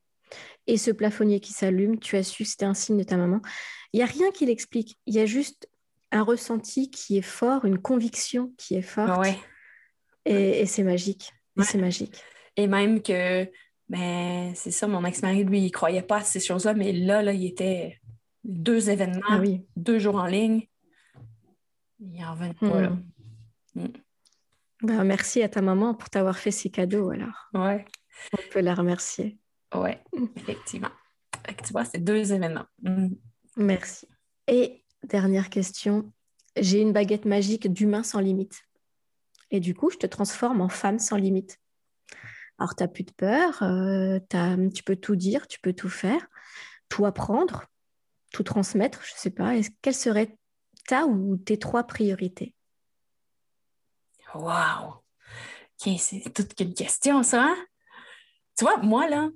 Et 0.65 0.77
ce 0.77 0.91
plafonnier 0.91 1.39
qui 1.39 1.53
s'allume, 1.53 1.99
tu 1.99 2.17
as 2.17 2.23
su 2.23 2.43
que 2.43 2.49
c'était 2.49 2.65
un 2.65 2.73
signe 2.73 2.97
de 2.97 3.03
ta 3.03 3.15
maman. 3.17 3.39
Il 3.93 3.97
n'y 3.97 4.03
a 4.03 4.07
rien 4.07 4.31
qui 4.31 4.45
l'explique. 4.45 4.97
Il 5.05 5.13
y 5.13 5.19
a 5.19 5.25
juste 5.25 5.69
un 6.11 6.23
ressenti 6.23 6.89
qui 6.89 7.17
est 7.17 7.21
fort, 7.21 7.65
une 7.65 7.77
conviction 7.77 8.53
qui 8.57 8.75
est 8.75 8.81
forte. 8.81 9.27
Et, 10.25 10.65
c'est 10.65 10.83
magique. 10.83 11.31
C'est 11.63 11.77
magique. 11.77 12.21
Et 12.57 12.67
même 12.67 13.01
que, 13.01 13.49
ben, 13.87 14.53
c'est 14.55 14.71
ça, 14.71 14.87
mon 14.87 15.05
ex-mari, 15.05 15.43
lui, 15.43 15.61
il 15.61 15.71
croyait 15.71 16.01
pas 16.01 16.17
à 16.17 16.23
ces 16.23 16.39
choses-là, 16.39 16.73
mais 16.73 16.91
là, 16.91 17.21
là, 17.21 17.31
il 17.31 17.45
était 17.45 17.99
deux 18.43 18.89
événements, 18.89 19.21
ah 19.29 19.41
deux 19.75 19.99
jours 19.99 20.15
en 20.15 20.25
ligne. 20.25 20.67
Il 21.99 22.23
en 22.23 22.31
revenait 22.33 22.53
pas, 22.55 22.81
là. 22.81 22.89
Hmm. 22.89 23.81
Hmm. 23.83 23.93
Ben, 24.81 25.03
merci 25.03 25.41
à 25.41 25.49
ta 25.49 25.61
maman 25.61 25.93
pour 25.93 26.09
t'avoir 26.09 26.37
fait 26.37 26.51
ces 26.51 26.69
cadeaux, 26.69 27.09
alors. 27.11 27.49
Ouais. 27.53 27.85
On 28.33 28.51
peut 28.51 28.61
la 28.61 28.73
remercier. 28.73 29.39
Oui, 29.75 29.91
effectivement. 30.35 30.91
tu 31.45 31.71
vois, 31.71 31.85
c'est 31.85 32.03
deux 32.03 32.33
événements. 32.33 32.65
Merci. 33.55 34.07
Et 34.47 34.83
dernière 35.03 35.49
question, 35.49 36.11
j'ai 36.55 36.81
une 36.81 36.93
baguette 36.93 37.25
magique 37.25 37.71
d'humain 37.71 38.03
sans 38.03 38.19
limite. 38.19 38.63
Et 39.51 39.59
du 39.59 39.73
coup, 39.73 39.89
je 39.89 39.97
te 39.97 40.07
transforme 40.07 40.61
en 40.61 40.69
femme 40.69 40.99
sans 40.99 41.17
limite. 41.17 41.59
Alors, 42.59 42.75
tu 42.75 42.83
n'as 42.83 42.87
plus 42.87 43.03
de 43.03 43.11
peur, 43.11 43.61
euh, 43.61 44.19
tu 44.73 44.83
peux 44.83 44.95
tout 44.95 45.15
dire, 45.15 45.47
tu 45.47 45.59
peux 45.59 45.73
tout 45.73 45.89
faire, 45.89 46.25
tout 46.89 47.05
apprendre, 47.05 47.65
tout 48.33 48.43
transmettre, 48.43 49.03
je 49.03 49.13
ne 49.13 49.17
sais 49.17 49.29
pas, 49.29 49.53
quelles 49.81 49.93
seraient 49.93 50.35
ta 50.87 51.05
ou 51.05 51.37
tes 51.37 51.59
trois 51.59 51.83
priorités? 51.83 52.55
Wow! 54.33 55.03
c'est 55.77 56.33
toute 56.33 56.59
une 56.59 56.73
question, 56.73 57.23
ça. 57.23 57.43
Hein? 57.43 57.57
Tu 58.57 58.65
vois, 58.65 58.77
moi, 58.77 59.07
là, 59.07 59.29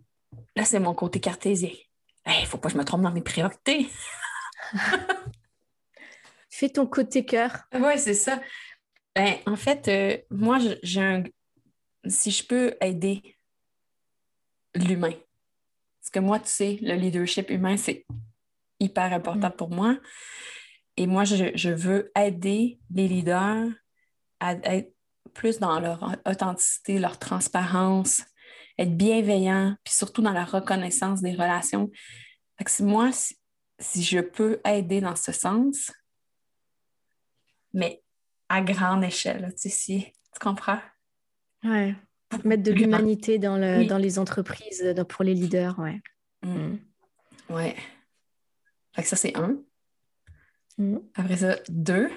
là, 0.55 0.65
c'est 0.65 0.79
mon 0.79 0.93
côté 0.93 1.19
cartésien. 1.19 1.71
Il 2.25 2.41
ne 2.41 2.45
faut 2.47 2.57
pas 2.57 2.69
que 2.69 2.73
je 2.73 2.79
me 2.79 2.85
trompe 2.85 3.01
dans 3.01 3.11
mes 3.11 3.21
priorités. 3.21 3.89
Fais 6.49 6.69
ton 6.69 6.85
côté 6.85 7.25
cœur. 7.25 7.63
Oui, 7.73 7.97
c'est 7.97 8.13
ça. 8.13 8.39
Ben, 9.15 9.37
en 9.45 9.55
fait, 9.55 9.87
euh, 9.87 10.17
moi, 10.29 10.59
j'ai 10.83 11.01
un. 11.01 11.23
Si 12.07 12.31
je 12.31 12.45
peux 12.45 12.75
aider 12.81 13.37
l'humain, 14.75 15.13
parce 16.01 16.09
que 16.11 16.19
moi, 16.19 16.39
tu 16.39 16.49
sais, 16.49 16.79
le 16.81 16.95
leadership 16.95 17.49
humain, 17.49 17.77
c'est 17.77 18.05
hyper 18.79 19.13
important 19.13 19.49
mm. 19.49 19.55
pour 19.55 19.69
moi. 19.69 19.97
Et 20.97 21.07
moi, 21.07 21.23
je, 21.23 21.69
veux 21.69 22.11
aider 22.17 22.79
les 22.93 23.07
leaders 23.07 23.69
à 24.39 24.53
être 24.53 24.93
plus 25.33 25.59
dans 25.59 25.79
leur 25.79 26.19
authenticité, 26.27 26.99
leur 26.99 27.17
transparence, 27.17 28.23
être 28.77 28.97
bienveillant, 28.97 29.75
puis 29.83 29.93
surtout 29.93 30.21
dans 30.21 30.33
la 30.33 30.43
reconnaissance 30.43 31.21
des 31.21 31.33
relations. 31.33 31.89
Fait 32.57 32.65
que 32.65 32.83
moi, 32.83 33.11
si, 33.79 34.03
je 34.03 34.19
peux 34.19 34.59
aider 34.65 35.01
dans 35.01 35.15
ce 35.15 35.31
sens, 35.31 35.91
mais 37.73 38.03
à 38.49 38.61
grande 38.61 39.03
échelle, 39.03 39.53
tu 39.53 39.69
sais, 39.69 39.69
si, 39.69 40.03
tu 40.33 40.39
comprends? 40.39 40.79
Ouais. 41.63 41.95
Mettre 42.45 42.63
de 42.63 42.71
l'humanité 42.71 43.39
dans, 43.39 43.57
le, 43.57 43.85
dans 43.85 43.97
les 43.97 44.17
entreprises, 44.17 44.95
pour 45.09 45.23
les 45.23 45.33
leaders, 45.33 45.77
ouais. 45.79 45.99
Mm. 46.43 46.49
Mm. 46.49 46.79
Ouais. 47.49 47.75
Fait 48.93 49.03
que 49.03 49.07
ça, 49.07 49.15
c'est 49.15 49.35
un. 49.37 49.57
Mm. 50.77 50.97
Après 51.15 51.37
ça, 51.37 51.57
deux. 51.69 52.09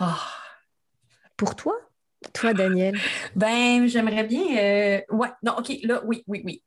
Oh. 0.00 0.04
Pour 1.36 1.56
toi? 1.56 1.74
Toi, 2.34 2.52
Daniel? 2.52 2.98
ben, 3.36 3.86
j'aimerais 3.86 4.24
bien. 4.24 4.42
Euh, 4.58 5.00
ouais, 5.10 5.28
non, 5.42 5.56
OK, 5.58 5.72
là, 5.84 6.02
oui, 6.04 6.24
oui, 6.26 6.42
oui. 6.44 6.62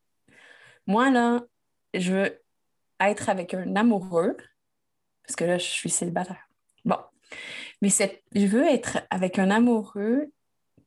Moi, 0.86 1.10
là, 1.10 1.42
je 1.92 2.12
veux 2.12 2.42
être 3.00 3.28
avec 3.28 3.54
un 3.54 3.76
amoureux, 3.76 4.36
parce 5.26 5.36
que 5.36 5.44
là, 5.44 5.58
je 5.58 5.64
suis 5.64 5.90
célibataire. 5.90 6.48
Bon. 6.84 6.98
Mais 7.82 7.88
je 7.88 8.46
veux 8.46 8.66
être 8.66 8.98
avec 9.10 9.38
un 9.38 9.50
amoureux 9.50 10.32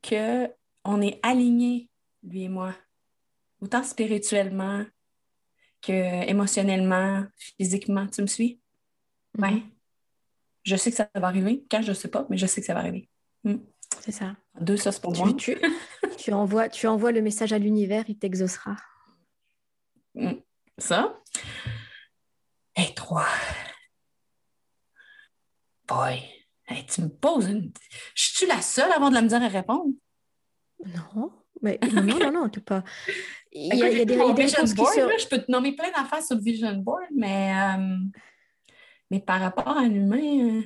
que 0.02 0.48
on 0.84 1.00
est 1.00 1.20
aligné, 1.22 1.90
lui 2.22 2.44
et 2.44 2.48
moi, 2.48 2.74
autant 3.60 3.82
spirituellement 3.82 4.84
que 5.82 6.28
émotionnellement, 6.28 7.24
physiquement. 7.36 8.06
Tu 8.06 8.22
me 8.22 8.26
suis? 8.26 8.60
Oui. 9.38 9.48
Mm-hmm. 9.48 9.62
Je 10.64 10.76
sais 10.76 10.90
que 10.90 10.96
ça 10.96 11.08
va 11.14 11.28
arriver. 11.28 11.64
Quand 11.70 11.82
je 11.82 11.90
ne 11.90 11.94
sais 11.94 12.08
pas, 12.08 12.26
mais 12.28 12.36
je 12.36 12.46
sais 12.46 12.60
que 12.60 12.66
ça 12.66 12.74
va 12.74 12.80
arriver. 12.80 13.08
Mm. 13.44 13.56
C'est 14.00 14.12
ça. 14.12 14.36
Deux, 14.60 14.76
ça 14.76 14.92
pour 14.92 15.16
moi. 15.16 15.28
Tu, 16.18 16.32
envoies, 16.32 16.68
tu 16.68 16.88
envoies 16.88 17.12
le 17.12 17.22
message 17.22 17.52
à 17.52 17.58
l'univers, 17.58 18.04
il 18.08 18.18
t'exaucera. 18.18 18.74
Mm. 20.14 20.32
Ça? 20.76 21.22
Et 22.76 22.92
trois. 22.94 23.26
Boy, 25.86 26.20
tu 26.88 27.02
me 27.02 27.08
poses 27.08 27.48
une. 27.48 27.72
Je 28.14 28.28
suis 28.28 28.46
la 28.46 28.60
seule 28.60 28.92
avant 28.92 29.08
de 29.10 29.14
la 29.14 29.22
me 29.22 29.28
dire 29.28 29.42
à 29.42 29.48
répondre? 29.48 29.92
Non. 30.84 31.32
Mais 31.62 31.78
non, 31.92 32.18
non, 32.18 32.32
non, 32.32 32.48
tu 32.48 32.60
pas. 32.60 32.84
Il 33.52 33.74
y 33.74 33.82
a, 33.82 33.90
il 33.90 33.98
y 33.98 34.00
a 34.02 34.04
des, 34.04 34.14
vision 34.14 34.62
board, 34.76 34.94
Je 35.18 35.28
peux 35.28 35.38
te 35.38 35.50
nommer 35.50 35.72
plein 35.74 35.90
d'affaires 35.90 36.22
sur 36.22 36.36
le 36.36 36.42
vision 36.42 36.72
board, 36.74 37.08
mais, 37.14 37.52
euh, 37.52 37.96
mais 39.10 39.20
par 39.20 39.40
rapport 39.40 39.76
à 39.76 39.84
l'humain. 39.84 40.18
Euh, 40.20 40.62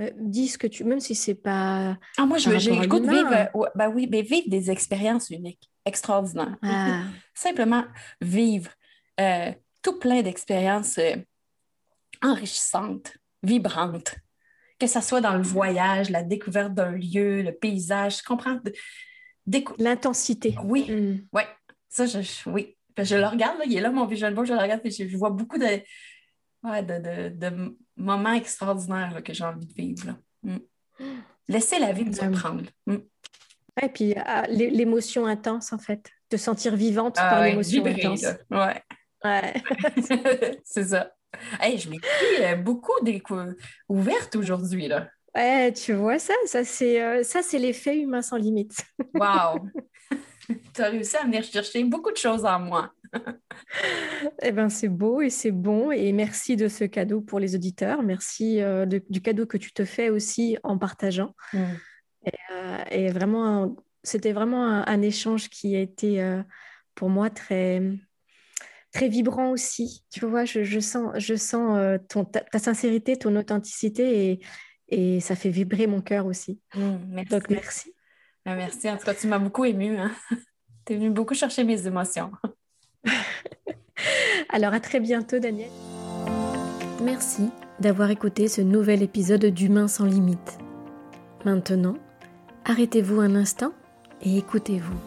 euh... 0.00 0.10
dis 0.14 0.48
ce 0.48 0.58
que 0.58 0.66
tu. 0.66 0.84
Même 0.84 1.00
si 1.00 1.14
c'est 1.14 1.34
pas. 1.34 1.98
Ah, 2.16 2.26
moi, 2.26 2.38
je 2.38 2.50
veux 2.50 2.56
vivre. 2.56 3.50
ben 3.74 3.88
oui, 3.88 4.08
mais 4.10 4.22
vivre 4.22 4.48
des 4.48 4.70
expériences 4.70 5.30
uniques, 5.30 5.70
extraordinaires. 5.84 6.56
Ah. 6.62 7.04
Simplement 7.34 7.84
vivre 8.20 8.70
tout 9.82 9.98
plein 9.98 10.22
d'expériences 10.22 11.00
enrichissantes, 12.22 13.16
vibrantes 13.42 14.14
que 14.78 14.86
ce 14.86 15.00
soit 15.00 15.20
dans 15.20 15.34
le 15.34 15.42
voyage, 15.42 16.10
la 16.10 16.22
découverte 16.22 16.72
d'un 16.74 16.92
lieu, 16.92 17.42
le 17.42 17.52
paysage, 17.52 18.22
comprends? 18.22 18.58
L'intensité. 19.78 20.54
Oui, 20.64 20.90
mm. 20.90 21.26
oui. 21.32 21.42
Ça, 21.88 22.06
je, 22.06 22.20
oui. 22.48 22.76
Je 22.96 23.16
le 23.16 23.26
regarde, 23.26 23.58
il 23.66 23.76
est 23.76 23.80
là, 23.80 23.90
mon 23.90 24.06
vision 24.06 24.30
board, 24.32 24.46
je 24.46 24.52
le 24.52 24.58
regarde, 24.58 24.80
et 24.84 24.90
je, 24.90 25.16
vois 25.16 25.30
beaucoup 25.30 25.58
de, 25.58 25.80
de, 26.64 27.76
moments 27.96 28.32
extraordinaires 28.32 29.22
que 29.24 29.32
j'ai 29.32 29.44
envie 29.44 29.66
de 29.66 29.72
vivre. 29.72 30.16
Mm. 30.42 30.56
Laisser 31.48 31.78
la 31.78 31.92
vie 31.92 32.04
nous. 32.04 32.94
Mm. 32.94 32.98
Et 33.80 33.88
puis 33.88 34.14
ah, 34.16 34.46
l'émotion 34.48 35.26
intense, 35.26 35.72
en 35.72 35.78
fait. 35.78 36.10
Te 36.28 36.36
sentir 36.36 36.76
vivante 36.76 37.16
ah 37.18 37.30
par 37.30 37.44
l'émotion 37.44 37.84
intense. 37.86 38.26
Ouais. 38.50 38.82
Ouais. 39.24 39.54
C'est 40.64 40.84
ça. 40.84 41.12
Hey, 41.60 41.78
je 41.78 41.90
m'ai 41.90 41.98
euh, 42.40 42.56
beaucoup 42.56 42.92
ouverte 43.88 44.36
aujourd'hui. 44.36 44.88
là. 44.88 45.08
Ouais, 45.34 45.72
tu 45.72 45.92
vois 45.92 46.18
ça, 46.18 46.34
ça 46.46 46.64
c'est 46.64 47.02
euh, 47.02 47.22
ça 47.22 47.42
c'est 47.42 47.58
l'effet 47.58 47.98
humain 47.98 48.22
sans 48.22 48.36
limite. 48.36 48.80
Wow! 49.14 49.68
tu 50.74 50.82
as 50.82 50.88
réussi 50.88 51.16
à 51.16 51.24
venir 51.24 51.44
chercher 51.44 51.84
beaucoup 51.84 52.10
de 52.10 52.16
choses 52.16 52.44
en 52.44 52.58
moi. 52.58 52.92
eh 54.42 54.52
bien, 54.52 54.68
c'est 54.68 54.88
beau 54.88 55.20
et 55.20 55.30
c'est 55.30 55.50
bon. 55.50 55.90
Et 55.90 56.12
merci 56.12 56.56
de 56.56 56.68
ce 56.68 56.84
cadeau 56.84 57.20
pour 57.20 57.40
les 57.40 57.54
auditeurs. 57.54 58.02
Merci 58.02 58.60
euh, 58.62 58.86
du 58.86 59.20
cadeau 59.20 59.46
que 59.46 59.58
tu 59.58 59.72
te 59.72 59.84
fais 59.84 60.10
aussi 60.10 60.56
en 60.62 60.78
partageant. 60.78 61.34
Mm. 61.52 61.64
Et, 62.90 63.08
vraiment, 63.10 63.76
c'était 64.02 64.32
vraiment 64.32 64.64
un, 64.64 65.02
échange 65.02 65.48
qui 65.48 65.76
a 65.76 65.80
été 65.80 66.42
pour 66.94 67.08
moi 67.08 67.30
très, 67.30 67.80
très 68.92 69.08
vibrant 69.08 69.50
aussi. 69.50 70.04
Tu 70.10 70.26
vois, 70.26 70.44
je, 70.44 70.80
sens, 70.80 71.12
je 71.16 71.34
sens 71.34 71.76
euh, 71.78 71.98
ton, 72.08 72.24
ta, 72.24 72.58
sincérité, 72.58 73.16
ton 73.16 73.36
authenticité 73.36 74.30
et, 74.30 74.40
et 74.88 75.20
ça 75.20 75.36
fait 75.36 75.50
vibrer 75.50 75.86
mon 75.86 76.00
cœur 76.00 76.26
aussi. 76.26 76.60
Mmh, 76.74 76.96
merci. 77.08 77.30
Donc, 77.30 77.50
merci. 77.50 77.94
Ah, 78.44 78.54
merci. 78.54 78.88
En 78.90 78.96
tout 78.96 79.04
cas, 79.04 79.14
tu 79.14 79.26
m'as 79.26 79.38
beaucoup 79.38 79.64
émue. 79.64 79.98
Hein? 79.98 80.12
tu 80.86 80.94
es 80.94 80.96
venu 80.96 81.10
beaucoup 81.10 81.34
chercher 81.34 81.64
mes 81.64 81.86
émotions. 81.86 82.32
Alors, 84.48 84.72
à 84.72 84.80
très 84.80 85.00
bientôt, 85.00 85.38
Daniel. 85.38 85.70
Merci 87.02 87.50
d'avoir 87.80 88.10
écouté 88.10 88.48
ce 88.48 88.60
nouvel 88.60 89.02
épisode 89.02 89.44
d'Humain 89.44 89.86
sans 89.86 90.04
limite. 90.04 90.58
Maintenant, 91.44 91.94
arrêtez-vous 92.64 93.20
un 93.20 93.34
instant 93.36 93.72
et 94.22 94.36
écoutez-vous. 94.36 94.98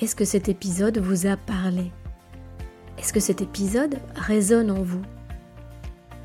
Est-ce 0.00 0.16
que 0.16 0.24
cet 0.24 0.48
épisode 0.48 0.98
vous 0.98 1.26
a 1.26 1.36
parlé? 1.36 1.92
Est-ce 2.98 3.12
que 3.12 3.20
cet 3.20 3.40
épisode 3.40 3.96
résonne 4.16 4.70
en 4.70 4.82
vous? 4.82 5.02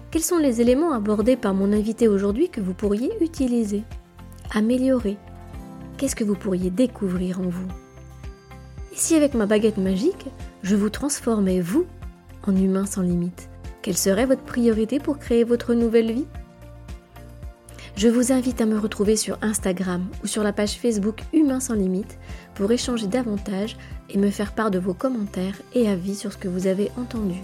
Quels 0.09 0.24
sont 0.24 0.38
les 0.38 0.59
éléments 0.59 0.93
abordés 0.93 1.36
par 1.36 1.53
mon 1.53 1.71
invité 1.71 2.07
aujourd'hui 2.07 2.49
que 2.49 2.61
vous 2.61 2.74
pourriez 2.74 3.11
utiliser, 3.21 3.84
améliorer? 4.51 5.17
Qu'est-ce 5.97 6.15
que 6.15 6.24
vous 6.24 6.36
pourriez 6.36 6.71
découvrir 6.71 7.39
en 7.39 7.49
vous? 7.49 7.67
Et 8.91 8.95
si 8.95 9.15
avec 9.15 9.36
ma 9.36 9.45
baguette 9.45 9.78
magique, 9.78 10.26
je 10.63 10.76
vous 10.76 10.89
transformais, 10.89 11.61
vous, 11.61 11.86
en 12.47 12.55
humain 12.55 12.86
sans 12.86 13.01
limite 13.01 13.49
Quelle 13.82 13.97
serait 13.97 14.26
votre 14.26 14.43
priorité 14.43 14.99
pour 14.99 15.19
créer 15.19 15.43
votre 15.43 15.76
nouvelle 15.76 16.11
vie? 16.11 16.28
Je 17.96 18.08
vous 18.08 18.32
invite 18.32 18.60
à 18.60 18.66
me 18.66 18.80
retrouver 18.80 19.16
sur 19.16 19.38
Instagram 19.41 20.08
ou 20.24 20.28
sur 20.28 20.44
la 20.44 20.52
page 20.52 20.78
Facebook 20.80 21.22
Humain 21.32 21.60
sans 21.60 21.76
limite 21.76 22.18
pour 22.56 22.72
échanger 22.72 23.08
davantage 23.08 23.78
et 24.10 24.18
me 24.18 24.30
faire 24.30 24.54
part 24.54 24.72
de 24.72 24.80
vos 24.80 24.94
commentaires 24.94 25.62
et 25.74 25.88
avis 25.88 26.16
sur 26.16 26.34
ce 26.34 26.38
que 26.38 26.48
vous 26.48 26.68
avez 26.68 26.91
entendu. 26.98 27.41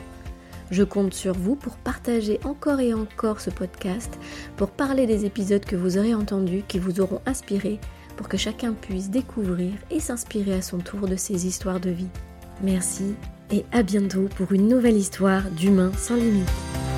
Je 0.72 0.84
compte 0.84 1.14
sur 1.14 1.34
vous 1.34 1.56
pour 1.56 1.78
partager 1.78 2.40
encore 2.44 2.80
et 2.80 2.94
encore 2.94 3.42
ce 3.42 3.50
podcast, 3.50 4.20
pour 4.58 4.70
parler 4.70 5.08
des 5.08 5.26
épisodes 5.26 5.66
que 5.66 5.76
vous 5.76 5.98
aurez 5.98 6.14
entendus, 6.14 6.64
qui 6.68 6.80
vous 6.80 7.00
auront 7.00 7.22
inspiré, 7.26 7.80
pour 8.18 8.28
que 8.28 8.38
chacun 8.38 8.74
puisse 8.74 9.10
découvrir 9.10 9.74
et 9.90 10.00
s'inspirer 10.00 10.54
à 10.54 10.62
son 10.62 10.80
tour 10.80 11.08
de 11.08 11.16
ces 11.16 11.48
histoires 11.48 11.80
de 11.80 11.90
vie. 11.90 12.10
Merci 12.62 13.16
et 13.52 13.66
à 13.72 13.84
bientôt 13.84 14.28
pour 14.36 14.52
une 14.52 14.68
nouvelle 14.68 14.98
histoire 14.98 15.50
d'Humain 15.52 15.92
sans 15.98 16.16
limite. 16.16 16.89